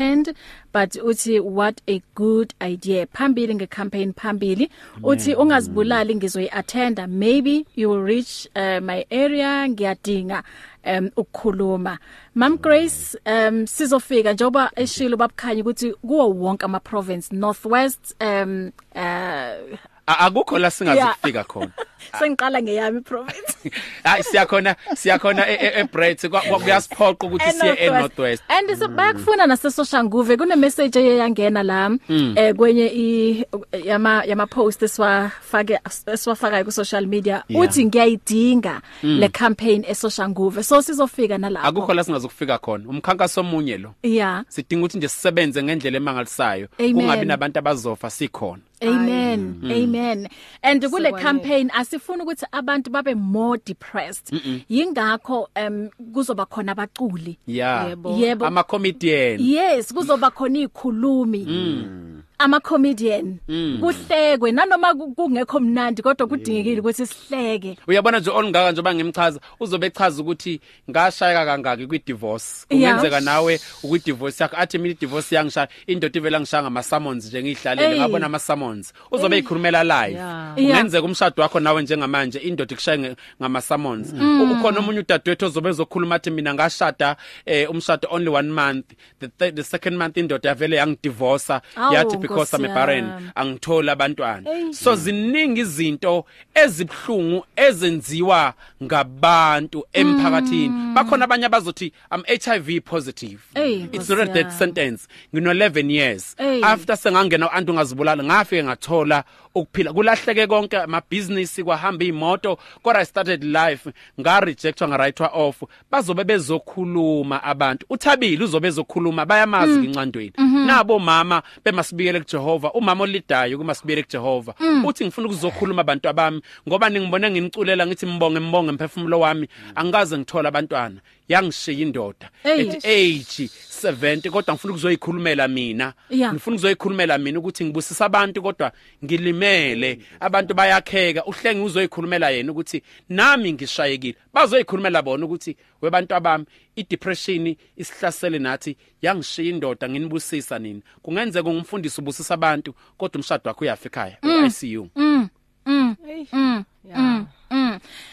but 0.73 0.97
uthi 1.03 1.41
what 1.41 1.81
a 1.87 2.03
good 2.15 2.55
idea. 2.61 3.07
Phambili 3.07 3.55
ngecampaign 3.55 4.13
phambili. 4.13 4.71
Uthi 5.03 5.35
ungazibulali 5.35 6.15
ngizoyiattenda 6.15 7.07
maybe 7.07 7.67
you 7.77 7.91
will 7.91 8.03
reach 8.03 8.49
uh, 8.57 8.81
my 8.81 9.05
area 9.11 9.69
ngiyadinga 9.69 10.43
um 10.87 11.11
ukukhuluma. 11.17 11.99
Mam 12.35 12.59
Grace 12.59 13.19
um 13.27 13.67
sizofika 13.67 14.33
njoba 14.33 14.71
eshilo 14.77 15.17
babukhanya 15.17 15.63
ukuthi 15.63 15.93
kuwo 15.93 16.31
wonke 16.31 16.65
ama 16.65 16.81
province 16.81 17.35
Northwest 17.37 18.15
um 18.21 18.73
uh 18.95 19.79
akukho 20.07 20.59
la 20.59 20.71
singazofika 20.71 21.45
khona. 21.45 21.71
Sengiqala 22.19 22.63
ngeyami 22.63 23.01
province 23.01 23.57
hayi 24.05 24.23
siyakhona 24.23 24.77
siyakhona 24.97 25.49
e- 25.49 25.55
e- 25.61 25.81
eBrett 25.81 26.29
kwa- 26.29 26.41
kwa- 26.41 26.61
kuyasiphoqa 26.61 27.27
ukuthi 27.27 27.53
siye 27.53 27.73
eNorthwest. 27.75 28.43
and 28.49 28.79
so 28.79 28.89
bayakufuna 28.89 29.47
nasesoshanguve 29.47 30.37
kune 30.37 30.57
message 30.57 30.99
eyangena 31.01 31.63
la 31.63 31.89
Mm. 32.09 32.35
eh 32.37 32.55
kwenye 32.55 32.87
i 32.87 33.45
yama 33.85 34.25
yama 34.25 34.47
post 34.47 34.83
eswafake 34.83 35.79
eswafaka 36.13 36.65
ku 36.65 36.73
social 36.73 37.07
media 37.07 37.43
Yeah. 37.49 37.63
uthi 37.65 37.85
ngiyayidinga 37.87 38.81
Mm. 39.03 39.19
le 39.21 39.29
campaign 39.29 39.85
esoshanguve 39.89 40.63
so 40.63 40.83
sizofika 40.83 41.39
nalapho. 41.39 41.67
Akukho 41.69 41.95
la 41.95 42.05
singazofika 42.05 42.59
khona. 42.59 42.89
Umkhankaso 42.89 43.41
omunye 43.41 43.77
lo. 43.79 43.95
Yeah. 44.03 44.45
Sidinga 44.49 44.81
ukuthi 44.85 44.99
nje 44.99 45.09
sisebenze 45.09 45.63
ngendlela 45.63 45.97
emangalisayo. 45.97 46.69
Amen. 46.79 46.95
kungabi 46.95 47.27
nabantu 47.27 47.59
abazofa 47.59 48.11
sikhona. 48.11 48.63
Amen. 48.89 49.61
Mm. 49.63 49.71
Amen. 49.73 50.29
And 50.63 50.83
kule 50.91 51.09
Sekwanele. 51.11 51.23
campaign 51.23 51.71
asifuna 51.75 52.25
ukuthi 52.25 52.47
abantu 52.53 52.91
babe 52.91 53.15
more 53.15 53.61
depressed. 53.67 54.33
Mm-mm. 54.33 54.61
Yingakho 54.69 55.49
em 55.55 55.91
kuzoba 56.13 56.47
khona 56.47 56.73
abaculi. 56.73 57.39
yeah 57.47 57.89
Yebo. 57.89 58.17
Yebo. 58.19 58.47
ama 58.47 58.63
comedian 58.65 59.41
Yes, 59.41 59.93
kuzoba 59.93 60.31
khona 60.31 60.59
izikhulumi. 60.59 61.45
Mm. 61.49 62.23
Ama 62.39 62.61
comedian 62.61 63.39
Mm. 63.49 63.79
kuhlekwe 63.81 64.53
nanoma 64.53 64.95
ku- 64.95 65.15
kungekho 65.15 65.61
mnandi 65.61 66.03
kodwa 66.03 66.27
kudingekile 66.27 66.81
ukuthi 66.81 67.07
sihleke. 67.07 67.77
Uyabona 67.87 68.19
nje 68.19 68.31
olungaka 68.31 68.73
njengoba 68.73 68.95
ngimchaza 68.95 69.41
uzobe 69.61 69.87
echaza 69.87 70.23
ukuthi 70.23 70.61
ngashayeka 70.91 71.45
kangaki 71.47 71.87
kwi 71.87 72.03
divorce 72.07 72.67
Yeah. 72.71 72.95
kungenzeka 72.95 73.21
nawe 73.21 73.61
ukwi 73.83 73.99
divorce 73.99 74.43
yakho 74.45 74.57
athi 74.57 74.79
mina 74.79 74.91
i 74.95 74.97
divorce 75.01 75.35
yangishaya 75.35 75.69
indoda 75.87 76.19
ivela 76.21 76.41
ngishaya 76.41 76.63
ngama 76.63 76.83
summons 76.83 77.27
nje 77.27 77.43
ngihlalele 77.43 77.93
Ey. 77.95 77.99
ngabona 78.01 78.27
ama 78.27 78.39
summons 78.39 78.93
uzobe 79.11 79.39
ekhulumela 79.39 79.85
live. 79.85 80.19
Yeah. 80.19 80.55
kungenzeka 80.55 81.05
umshado 81.07 81.43
wakho 81.43 81.61
nawe 81.61 81.83
njengamanje 81.83 82.39
indoda 82.39 82.73
ikushaye 82.73 82.99
nge- 82.99 83.17
ngama 83.41 83.61
summons 83.61 84.13
U- 84.13 84.53
ukhona 84.53 84.79
omunye 84.79 84.99
udadewethu 85.01 85.47
ozobe 85.47 85.69
ezokhuluma 85.71 86.15
athi 86.15 86.31
mina 86.31 86.55
ngashada 86.55 87.17
eh, 87.47 87.71
umshado 87.71 88.09
only 88.11 88.29
one 88.29 88.49
month. 88.51 88.87
The, 89.21 89.29
th 89.29 89.55
the 89.55 89.63
second 89.63 89.97
month 89.97 90.17
indoda 90.17 90.49
yavele 90.49 90.77
yangidivorce 90.77 91.53
Awu, 91.77 91.95
yathi 91.95 92.17
because 92.29 92.51
Nkosi 92.51 92.65
I'm 92.69 92.75
barren 92.75 93.05
yami. 93.05 93.33
angithola 93.37 93.93
abantwana. 93.93 94.75
So 94.75 94.97
ziningi 94.97 95.61
izinto 95.61 96.25
ezibhlungu 96.55 97.45
ezenziwa 97.57 98.55
ngabantu 98.83 99.85
emphakathini. 99.93 100.95
Bakhona 100.95 101.25
abanye 101.25 101.47
abazothi 101.47 101.93
I'm 102.11 102.23
HIV 102.27 102.81
positive. 102.85 103.41
Ey, 103.55 103.89
it's 103.93 104.09
Nkosi 104.09 104.17
not 104.17 104.29
a 104.29 104.33
death 104.33 104.47
yami. 104.53 104.59
sentence. 104.59 105.09
Ngino 105.35 105.51
11 105.53 105.91
years. 105.91 106.35
Ey. 106.39 106.63
after 106.63 106.97
sengangena 106.97 107.47
uantu 107.51 107.73
ungazibulala 107.73 108.25
ngafike 108.25 108.65
ngathola 108.65 109.25
ukuphila. 109.55 109.93
Kulahleke 109.93 110.47
konke 110.47 110.77
amabusiness 110.79 111.63
kwahamba 111.65 112.05
imoto 112.05 112.59
kodwa 112.83 113.01
I 113.01 113.05
started 113.05 113.45
life 113.45 113.91
nga 114.21 114.41
rejectwa 114.41 114.89
nga 114.89 114.97
writewa 114.97 115.29
off. 115.29 115.63
Bazobe 115.91 116.25
bezokhuluma 116.25 117.43
abantu. 117.43 117.87
Uthabile 117.91 118.45
uzobe 118.45 118.69
ezokhuluma 118.69 119.27
bayamazi 119.27 119.85
incandweni 119.85 120.33
nabo 120.67 120.99
mama 120.99 121.43
bemasibiyele 121.65 122.21
kuJehova 122.21 122.73
umama 122.73 123.05
olidayo 123.05 123.59
kumasibiyele 123.59 124.03
kuJehova. 124.03 124.55
Uthi 124.85 125.05
ngifuna 125.05 125.27
ukuzokhuluma 125.27 125.81
abantu 125.81 126.09
abami 126.09 126.41
ngoba 126.69 126.91
ningibone 126.91 127.31
nginiculela 127.31 127.87
ngithi 127.87 128.07
mbonge 128.07 128.41
mbonge 128.41 128.71
emphefumulo 128.71 129.21
wami 129.21 129.49
angikaze 129.75 130.19
ngithola 130.19 130.49
abantwana 130.49 131.01
yangishiya 131.29 131.79
indoda 131.79 132.31
Ey. 132.45 132.71
at 132.71 132.85
age 132.85 133.51
70 133.83 134.31
kodwa 134.31 134.55
ngifuna 134.55 134.73
ukuzoyikhulumela 134.73 135.49
mina. 135.49 135.93
Yeah. 136.11 136.33
ngifuna 136.33 136.55
ukuzoyikhulumela 136.55 137.19
mina 137.19 137.39
ukuthi 137.39 137.65
ngibusisa 137.65 138.05
abantu 138.07 138.43
kodwa 138.43 138.73
ngilimele. 139.05 139.99
Abantu 140.21 140.55
bayakheka. 140.55 141.25
Uhlenge 141.25 141.63
uzoyikhulumela 141.63 142.31
yena 142.31 142.53
ukuthi 142.53 142.83
nami 143.09 143.53
ngishayekile. 143.53 144.15
Bazoyikhulumela 144.33 145.03
bona 145.03 145.27
ukuthi 145.27 145.57
webantu 145.83 146.15
abami 146.15 146.45
idepression 146.77 147.57
isihlasele 147.77 148.39
nathi. 148.39 148.77
Yangishiya 149.03 149.49
indoda 149.49 149.89
nginibusisa 149.89 150.59
nini 150.59 150.83
kungenzeka 151.03 151.51
ngumfundisi 151.51 152.01
ubusisa 152.01 152.35
abantu 152.35 152.75
kodwa 152.97 153.19
umshado 153.19 153.43
wakho 153.45 153.65
uyafa 153.65 153.87
ekhaya. 153.87 154.17
eICU 154.23 154.89
mm. 154.97 155.29
Mm. 155.67 155.97
Hey. 156.07 156.27
mm. 156.33 156.65
Yeah. 156.85 157.25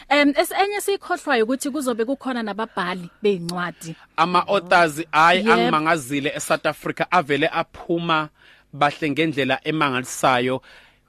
Em 0.08 0.34
esenye 0.36 0.80
sikhohlwayo 0.80 1.44
ukuthi 1.44 1.70
kuzobe 1.70 2.04
kukhona 2.04 2.42
nababhali 2.42 3.10
beincwadi 3.22 3.96
ama 4.16 4.46
authors 4.48 5.02
hayi 5.12 5.50
angimangazile 5.50 6.32
eSouth 6.36 6.66
Africa 6.66 7.06
avele 7.10 7.48
aphuma 7.48 8.28
bahle 8.72 9.10
ngendlela 9.10 9.60
emangalisayo. 9.64 10.62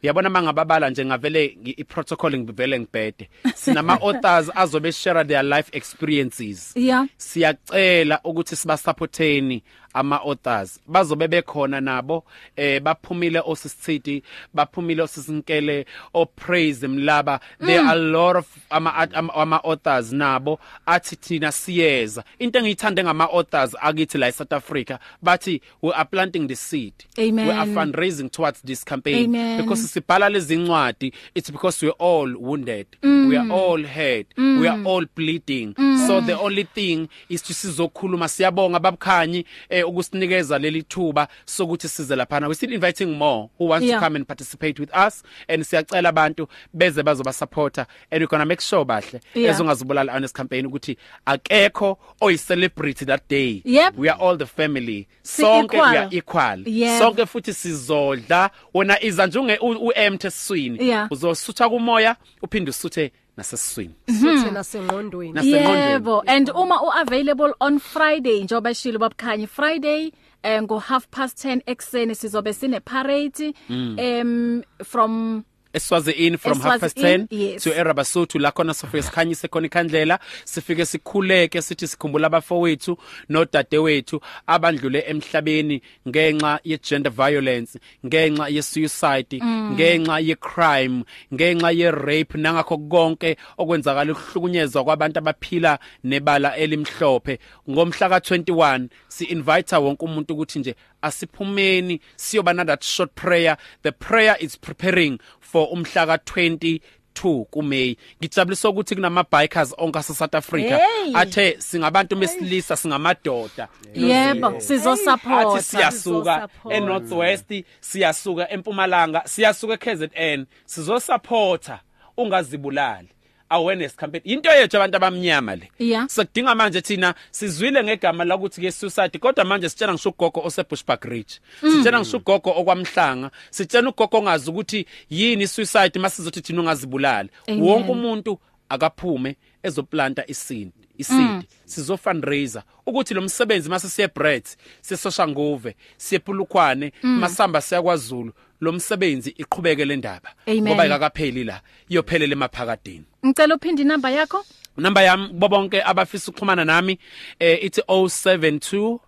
Uyabona 0.03 0.29
mangababala 0.29 0.89
nje 0.89 1.05
ngavele 1.05 1.45
iprotocol 1.63 2.37
ngivele 2.37 2.79
ngibhede. 2.79 3.29
Sinama 3.55 4.01
authors 4.01 4.51
azobe 4.55 4.91
share 4.91 5.23
their 5.23 5.43
life 5.43 5.69
experiences. 5.71 6.73
Yeah. 6.75 7.07
Siyacela 7.17 8.19
ukuthi 8.23 8.55
sibasupporteni 8.55 9.63
ama 9.93 10.17
authors 10.21 10.79
bazobe 10.87 11.27
bekhona 11.27 11.81
nabo 11.81 12.23
eh 12.55 12.81
baphumile 12.81 13.41
osisithidi 13.45 14.23
baphumile 14.53 15.01
osisinkele 15.01 15.85
o 16.13 16.25
praise 16.25 16.87
mlaba 16.87 17.39
there 17.59 17.79
are 17.79 17.91
a 17.91 17.95
lot 17.95 18.37
of 18.39 18.47
ama 18.69 18.93
ama, 19.13 19.33
ama 19.33 19.63
authors 19.63 20.11
nabo 20.11 20.59
athi 20.85 21.15
thina 21.15 21.51
siyeza 21.51 22.23
into 22.39 22.59
engiyithande 22.59 23.03
ngama 23.03 23.25
authors 23.25 23.75
akithi 23.81 24.17
la 24.17 24.27
eSouth 24.27 24.53
Africa 24.53 24.97
bathi 25.21 25.61
we 25.81 25.91
are 25.93 26.05
planting 26.05 26.47
the 26.47 26.55
seed 26.55 26.93
Amen. 27.19 27.47
we 27.47 27.53
are 27.53 27.71
fundraising 27.71 28.29
towards 28.29 28.61
this 28.61 28.83
campaign 28.85 29.25
Amen. 29.25 29.61
because 29.61 29.87
sibhala 29.87 30.29
lezi 30.29 30.55
ncwadi 30.57 31.13
it's 31.35 31.51
because 31.51 31.85
we 31.85 31.91
are 31.91 31.97
all 31.99 32.35
wounded 32.37 32.87
mm. 33.03 33.29
we 33.29 33.37
are 33.37 33.51
all 33.51 33.83
hurt 33.83 34.27
mm. 34.37 34.59
we 34.61 34.67
are 34.67 34.81
all 34.85 35.05
bleeding 35.15 35.73
mm. 35.77 36.07
so 36.07 36.21
the 36.21 36.33
only 36.33 36.63
thing 36.63 37.07
is 37.29 37.43
to 37.43 37.53
sizokhuluma 37.53 38.27
siyabonga 38.27 38.79
babukhanyi 38.79 39.45
eh, 39.69 39.82
ukusinikeza 39.83 40.59
leli 40.59 40.83
thuba 40.83 41.27
sokuthi 41.45 41.87
size 41.89 42.15
lapha 42.15 42.47
we 42.47 42.55
still 42.55 42.73
inviting 42.73 43.05
more 43.05 43.49
who 43.59 43.67
wants 43.67 43.87
Yeah. 43.87 43.99
to 43.99 44.05
come 44.05 44.15
and 44.15 44.25
participate 44.27 44.81
with 44.81 44.89
us 45.07 45.23
and 45.47 45.63
siyacela 45.63 46.09
abantu 46.09 46.47
beze 46.73 47.03
bazoba 47.03 47.33
supporter 47.33 47.85
and 48.11 48.21
we 48.21 48.27
gonna 48.27 48.45
make 48.45 48.61
sure 48.61 48.85
bahle 48.85 49.19
Yeah. 49.35 49.51
ezongazibulala 49.55 50.13
honest 50.13 50.35
campaign 50.35 50.65
ukuthi 50.65 50.97
akekho 51.25 51.97
oyi 52.21 52.37
celebrity 52.37 53.05
that 53.05 53.21
day 53.29 53.61
Yep. 53.65 53.93
we 53.97 54.09
are 54.09 54.19
all 54.21 54.37
the 54.37 54.45
family 54.45 55.07
Si 55.21 55.41
sonke 55.41 55.77
we 55.77 55.83
equal. 55.83 55.97
are 55.97 56.17
equal 56.17 56.63
Yep. 56.67 56.99
sonke 57.01 57.25
futhi 57.25 57.53
sizodla 57.53 58.49
wona 58.73 59.03
iza 59.03 59.27
nje 59.27 59.39
uempty 59.61 60.27
esiswini 60.27 60.87
Yeah. 60.87 61.11
uzosutha 61.11 61.69
kumoya 61.69 62.15
uphinde 62.41 62.69
usuthe 62.71 63.11
nasesiswini. 63.37 63.93
Suthe 64.21 64.51
nasengqondweni. 64.51 65.33
Nasengqondweni. 65.33 65.91
yebo 65.91 66.23
and 66.27 66.49
uma 66.49 66.79
uavailable 66.81 67.53
on 67.59 67.79
Friday 67.79 68.43
njoba 68.43 68.69
eshilo 68.69 68.99
babukhanyi 68.99 69.47
Friday 69.47 70.11
eh, 70.43 70.61
ngo 70.61 70.79
half 70.79 71.07
past 71.11 71.45
10 71.45 71.61
ekseni 71.65 72.15
sizobe 72.15 72.53
sine 72.53 72.79
parade 72.79 73.53
um 73.69 74.63
from 74.83 75.43
eswazini 75.73 76.37
from 76.37 76.59
half 76.59 76.79
past 76.79 76.97
Eswazini, 76.97 77.27
10 77.27 77.27
yes. 77.29 77.63
to 77.63 77.73
erabasotho 77.73 78.39
la 78.39 78.51
khona 78.51 78.73
sofike 78.73 79.03
sikhanyise 79.03 79.47
khona 79.47 79.67
ikhandlela 79.67 80.19
sifike 80.45 80.85
sikhuleke 80.85 81.61
sithi 81.61 81.87
sikhumbula 81.87 82.27
abafowethu 82.27 82.97
nodadewethu 83.29 84.21
abandlule 84.47 85.03
emhlabeni 85.07 85.81
ngenxa 86.07 86.59
ye 86.63 86.77
gender 86.77 87.11
violence 87.11 87.79
ngenxa 88.05 88.49
ye 88.49 88.61
suicide 88.61 89.41
ngenxa 89.43 90.19
ye 90.19 90.35
crime 90.35 91.03
ngenxa 91.33 91.71
ye 91.71 91.91
rape 91.91 92.37
nangakho 92.37 92.77
konke 92.77 93.37
okwenzakala 93.57 94.11
ukuhlukunyezwa 94.11 94.83
kwabantu 94.83 95.19
abaphila 95.19 95.79
nebala 96.03 96.57
elimhlophe. 96.57 97.39
Ngomhla 97.69 98.07
ka21 98.07 98.87
si 99.07 99.25
invite 99.25 99.75
wonke 99.75 100.05
umuntu 100.05 100.33
ukuthi 100.33 100.59
nje 100.59 100.75
asiphumeni 101.03 101.99
siyoba 102.15 102.53
na 102.53 102.65
that 102.65 102.83
short 102.83 103.15
prayer. 103.15 103.57
The 103.83 103.91
prayer 103.91 104.35
is 104.39 104.57
preparing 104.57 105.19
for 105.39 105.67
umhla 105.73 106.05
ka20 106.05 106.81
2 107.13 107.45
kuMay 107.45 107.95
ngijabulisa 108.21 108.69
ukuthi 108.69 108.95
kunama 108.95 109.23
bikers 109.31 109.73
onke 109.77 109.99
ase 109.99 110.13
South 110.13 110.35
Africa. 110.35 110.77
Hey. 110.77 111.13
athe 111.15 111.55
singabantu 111.61 112.15
besilisa 112.15 112.75
singamadoda. 112.75 113.67
Yebo, 113.95 114.59
sizo 114.59 114.95
support. 114.95 115.47
athi 115.47 115.63
siyasuka 115.63 116.35
Sizo-support. 116.47 116.75
eNorth 116.75 117.11
West 117.11 117.53
siyasuka 117.81 118.49
eMpumalanga 118.49 119.21
siyasuka 119.25 119.73
eKZN 119.73 120.45
sizo 120.65 120.99
supporta 120.99 121.79
ungazibulali. 122.17 123.09
Awareness 123.53 123.95
campaign. 123.95 124.21
Into 124.25 124.49
yethu 124.49 124.77
abantu 124.77 124.97
abamnyama 124.97 125.55
le. 125.55 125.69
Yeah. 125.79 126.07
sekudinga 126.07 126.55
manje 126.55 126.81
thina 126.81 127.15
sizwile 127.31 127.83
ngegama 127.83 128.25
la 128.25 128.35
ukuthi 128.35 128.61
ke 128.61 128.71
suicide 128.71 129.19
kodwa 129.19 129.45
manje 129.45 129.69
sitshela 129.69 129.93
ngisho 129.93 130.09
ugogo 130.09 130.41
ose 130.45 130.63
Bushbuck 130.63 131.05
Ridge. 131.05 131.39
Sitshela 131.61 131.99
ngisho 131.99 132.17
ugogo 132.17 132.49
okwamhlanga. 132.49 133.31
Sitshela 133.49 133.89
ugogo 133.89 134.17
ongazi 134.17 134.49
ukuthi 134.49 134.85
yini 135.09 135.47
suicide 135.47 135.99
masizothi 135.99 136.41
thina 136.41 136.61
ungazibulali. 136.61 137.29
Amen. 137.47 137.61
wonke 137.61 137.91
umuntu 137.91 138.39
akaphume 138.69 139.35
ezoplanta 139.63 140.23
isindi 140.27 140.83
isidi 140.97 141.47
sizo 141.65 141.97
fundraiser 141.97 142.63
ukuthi 142.85 143.13
lo 143.13 143.21
msebenzi 143.21 143.69
mase 143.69 143.89
siye 143.89 144.07
Brett 144.15 144.57
sesoshanguve 144.81 145.75
siye 145.97 146.19
Pulukwane 146.19 146.93
masamba 147.03 147.61
siya 147.61 147.81
kwaZulu. 147.81 148.33
Lo 148.63 148.71
msebenzi 148.71 149.29
iqhubeke 149.37 149.85
le 149.85 149.95
ndaba 149.95 150.33
Amen. 150.47 150.63
ngoba 150.63 150.85
ikakapheli 150.85 151.43
la 151.43 151.61
iyophelela 151.89 152.33
emaphakadeni 152.33 153.03
Ngicela 153.25 153.55
uphinde 153.55 153.81
inamba 153.81 154.09
yakho? 154.11 154.45
number 154.77 155.03
yami 155.03 155.27
kubo 155.27 155.47
bonke 155.49 155.81
abafisa 155.83 156.31
ukuxhumana 156.31 156.65
nami 156.65 156.99
eh 157.39 157.63
ithi 157.63 157.81
072 157.81 158.99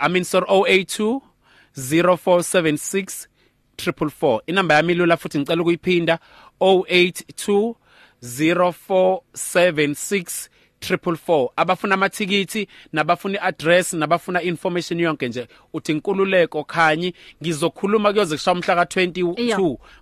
I 0.00 0.08
mean 0.08 0.24
sorry 0.24 0.46
082 0.46 1.20
0476 1.76 3.26
444 3.76 4.40
inamba 4.46 4.74
yami 4.74 4.94
lula 4.94 5.16
futhi 5.16 5.38
ngicela 5.38 5.62
ukuyiphinda 5.62 6.18
082 6.60 7.74
0476 8.22 10.48
444 10.90 11.48
abafuna 11.56 11.94
amathikithi 11.94 12.68
nabafuna 12.92 13.38
iaddress 13.38 13.92
nabafuna 13.92 14.42
information 14.42 15.00
yonke 15.00 15.28
nje. 15.28 15.48
Uthi 15.72 15.92
inkululeko 15.92 16.64
khanyi 16.64 17.14
ngizokhuluma 17.42 18.12
kuyoze 18.12 18.36
kusha 18.36 18.52
umhla 18.52 18.74
ka22 18.84 19.40
Iya. 19.40 19.56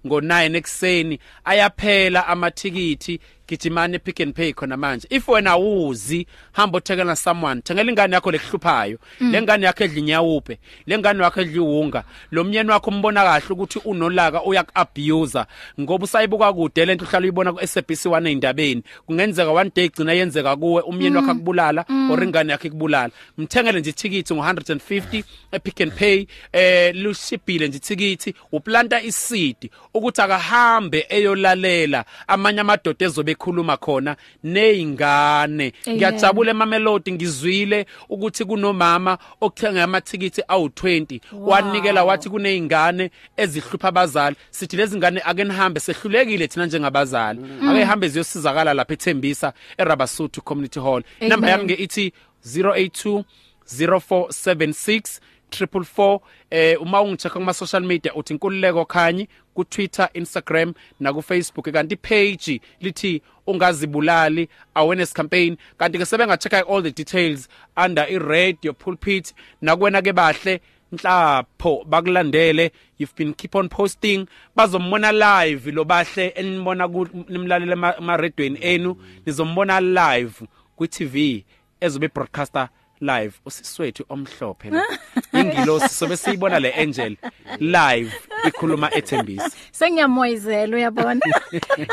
ngo9 0.07 0.57
ekseni 0.57 1.19
ayaphela 1.45 2.27
amathikithi. 2.27 3.21
Gijimani 3.53 3.99
pick 3.99 4.21
and 4.21 4.35
pay 4.35 4.53
khona 4.53 4.77
manje. 4.77 5.07
If 5.11 5.29
wena 5.29 5.59
uzi 5.59 6.27
hamba 6.53 6.79
uthekela 6.79 7.17
someone 7.17 7.61
thengela 7.61 7.91
ingane 7.91 8.15
yakho 8.15 8.31
lekuhluphayo. 8.31 8.99
Lengane 9.21 9.67
yakho 9.67 9.85
edla 9.85 9.99
inyawupe 9.99 10.59
lengane 10.87 11.23
yakho 11.23 11.41
edla 11.41 11.57
iwunga 11.57 12.05
lo 12.31 12.45
myeni 12.45 12.71
wakho 12.71 12.91
umbona 12.91 13.25
kahle 13.25 13.47
ukuthi 13.51 13.79
unolaka 13.85 14.43
uyakuabuse 14.45 15.45
ngoba 15.81 16.05
usayibuka 16.05 16.53
kude 16.53 16.85
lento 16.85 17.05
uhlala 17.05 17.23
uyibona 17.23 17.53
ku 17.53 17.67
SABC 17.67 18.07
1 18.07 18.29
endabeni 18.29 18.83
kungenzeka 19.07 19.51
one 19.51 19.71
day 19.75 19.85
igcina 19.85 20.13
yenzeka 20.13 20.57
kuwe 20.57 20.83
umyeni 20.83 21.17
wakho 21.17 21.31
akubulala 21.31 21.85
or 22.11 22.25
ingane 22.25 22.53
yakho 22.53 22.67
ikubulala. 22.67 23.11
Mthengele 23.39 23.81
nje 23.81 23.91
ithikithi 23.91 24.35
ngo150 24.35 25.25
epick 25.53 25.81
and 25.81 25.93
pay 25.93 26.27
eh 26.53 26.95
lushibhile 26.95 27.69
nje 27.69 27.77
ithikithi 27.77 28.35
uplanta 28.53 29.03
isidi 29.03 29.71
ukuthi 29.95 30.23
akahambe 30.23 31.07
eyolalela 31.09 32.05
amanye 32.27 32.61
amadoda 32.61 33.07
ezobe 33.07 33.35
ekhuluma 33.43 33.77
khona 33.77 34.17
nezingane 34.45 35.73
Amen. 35.87 35.97
ngiyajabula 35.97 36.51
emamelodi 36.51 37.13
ngizwile 37.13 37.87
ukuthi 38.09 38.45
kunomama 38.45 39.19
okuthenga 39.41 39.85
amathikithi 39.85 40.41
awu20 40.41 41.21
wanikela 41.33 42.05
wathi 42.05 42.31
kunezingane 42.31 43.11
ezihlupha 43.37 43.89
abazali. 43.89 44.37
Sithi 44.51 44.77
lezi 44.77 44.97
ngane 44.97 45.21
ake 45.25 45.45
nihambe 45.45 45.81
sehlulekile 45.81 46.49
thina 46.49 46.67
njengabazali. 46.67 47.41
Ake 47.69 47.85
hambe 47.85 48.09
ziyosizakala 48.09 48.75
lapha 48.75 48.95
eThembisa 48.95 49.53
eRabasuthu 49.79 50.43
Community 50.43 50.81
Hall. 50.81 51.03
Amen. 51.21 51.31
number 51.31 51.51
yami 51.51 51.67
ke 51.67 51.83
ithi 51.83 52.13
082 52.47 53.25
0476 53.67 55.21
444 55.53 56.21
eh 56.51 56.83
uma 56.83 57.03
ungichecka 57.03 57.39
kuma 57.39 57.55
social 57.55 57.83
media 57.83 58.15
uthi 58.15 58.33
inkululeko 58.33 58.85
khanyi. 58.85 59.29
Ku 59.55 59.65
Twitter 59.65 60.09
Instagram 60.15 60.75
na 61.01 61.13
ku 61.13 61.23
Facebook 61.23 61.73
kanti 61.73 61.97
page 61.97 62.61
lithi 62.81 63.23
ungazibulali 63.47 64.49
awareness 64.75 65.13
campaign. 65.13 65.57
Kanti 65.79 65.99
ke 65.99 66.07
sebenga-checka 66.07 66.69
all 66.69 66.83
the 66.83 66.91
details 66.91 67.49
under 67.77 68.07
i 68.09 68.17
radio 68.19 68.73
pulpit. 68.73 69.35
Nakwena 69.63 70.03
ke 70.03 70.13
bahle 70.13 70.61
nhlapho 70.93 71.85
bakulandele. 71.85 72.71
You've 72.99 73.15
been 73.17 73.35
keep 73.35 73.55
on 73.55 73.69
posting. 73.69 74.29
Bazombona 74.57 75.13
live 75.13 75.67
lo 75.73 75.85
bahle 75.85 76.33
enibona 76.35 76.89
ku 76.89 77.07
nimlalela 77.29 78.01
ma 78.01 78.17
redweni 78.17 78.59
enu. 78.61 78.97
Nizombona 79.27 79.81
live 79.81 80.47
ku 80.77 80.87
TV 80.87 81.45
ezobe 81.81 82.09
broadcaster 82.09 82.69
live 83.03 83.35
usiswethu 83.47 84.05
omhlophe 84.09 84.71
la 84.71 84.85
ingilosi 85.33 85.89
sobe 85.89 86.17
siyibona 86.17 86.61
le 86.61 86.73
angel 86.75 87.17
live 87.61 88.13
ikhuluma 88.49 88.95
ethembisa 88.95 89.51
Sengiyamoyizela 89.73 90.77
uyabona. 90.77 91.21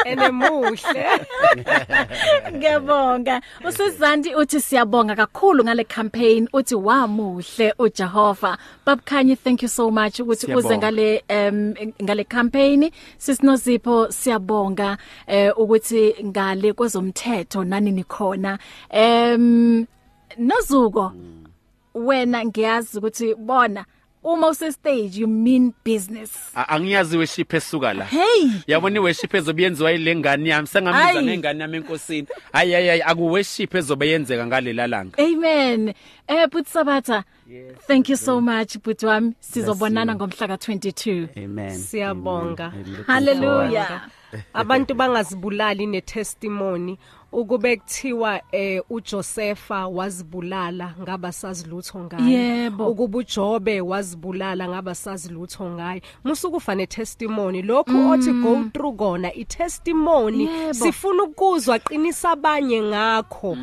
enemuhle 0.05 1.05
Ngiyabonga. 2.53 3.41
Usizandi 3.67 4.35
uthi 4.35 4.61
siyabonga 4.61 5.15
kakhulu 5.15 5.63
ngale 5.63 5.83
campaign 5.83 6.47
uthi 6.53 6.75
wamuhle 6.75 7.73
uJehova. 7.79 8.57
Babukhanyi 8.85 9.35
thank 9.35 9.61
you 9.63 9.69
so 9.69 9.91
much 9.91 10.19
ukuthi 10.19 10.53
uze 10.53 10.77
ngale 10.77 11.23
um 11.29 11.73
ngale 12.03 12.23
campaign. 12.23 12.91
Sisinozipho 13.17 14.11
siyabonga 14.11 14.97
eh 15.27 15.51
ukuthi 15.57 16.15
ngale 16.25 16.73
kwezomthetho 16.73 17.63
nani 17.63 17.91
nikhona. 17.91 18.59
Um 18.91 19.87
nozuko 20.37 21.13
wena 21.93 22.45
ngiyazi 22.45 22.97
ukuthi 22.97 23.35
bona 23.35 23.85
uma 24.23 24.47
use 24.49 24.71
stage 24.71 25.17
you 25.21 25.27
mean 25.27 25.73
business. 25.85 26.51
A- 26.55 26.67
angiyazi 26.69 27.17
worship 27.17 27.53
esuka 27.53 27.93
la 27.93 28.05
Hey 28.05 28.51
yabona 28.67 28.95
iworship 28.95 29.33
ezobe 29.33 29.63
yenziwa 29.63 29.91
yilengane 29.91 30.49
yami 30.49 30.67
sengambiza 30.67 31.07
Ayi. 31.19 31.23
ngengane 31.25 31.61
yami 31.61 31.77
enkosini 31.77 32.27
ayi 32.53 32.75
ayi 32.75 32.89
ayi 32.89 33.01
aku 33.01 33.25
worship 33.31 33.75
ezobe 33.75 34.07
yenzeka 34.09 34.45
ngalela 34.47 34.87
langa 34.87 35.17
Amen. 35.23 35.93
Eh 36.27 36.47
but 36.51 36.65
Sabatha. 36.67 37.23
Yes, 37.49 37.75
thank 37.87 38.09
you 38.09 38.17
so 38.17 38.41
much 38.41 38.77
but 38.83 38.99
wami 39.03 39.33
sizobonana 39.39 40.15
ngomhla 40.15 40.47
ka22. 40.47 41.27
Amen. 41.43 41.79
Siyabonga. 41.79 42.65
Amen. 42.65 42.85
I'm 42.85 42.91
looking 42.91 43.05
Hallelujah. 43.05 44.01
abantu 44.53 44.93
bangazibulali 44.95 45.85
netestimony 45.85 46.97
ukube 47.31 47.77
kuthiwa 47.77 48.41
eh 48.51 48.81
uJosepha 48.89 49.87
wazibulala 49.87 50.93
ngaba 51.01 51.31
sazi 51.31 51.67
lutho 51.67 51.99
ngaye. 51.99 52.31
Yebo. 52.33 52.87
ukuba 52.87 53.17
uJobe 53.17 53.81
wazibulala 53.81 54.67
ngaba 54.69 54.95
sazi 54.95 55.29
lutho 55.29 55.69
ngaye. 55.69 56.01
Musukufa 56.23 56.75
netestimony. 56.75 57.61
Lokhu 57.61 58.09
othi 58.09 58.31
go 58.33 58.63
through 58.73 58.95
kona 58.97 59.33
itestimony 59.33 60.43
Yebo. 60.45 60.73
sifuna 60.73 61.23
ukuzwa 61.23 61.79
qinisa 61.79 62.29
abanye 62.31 62.81
ngakho. 62.81 63.57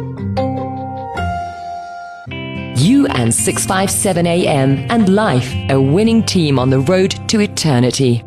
You 2.77 3.07
and 3.07 3.35
657 3.35 4.27
AM 4.27 4.87
and 4.91 5.15
life, 5.15 5.55
a 5.71 5.81
winning 5.81 6.23
team 6.23 6.59
on 6.59 6.71
the 6.71 6.81
road 6.81 7.13
to 7.29 7.41
eternity. 7.41 8.23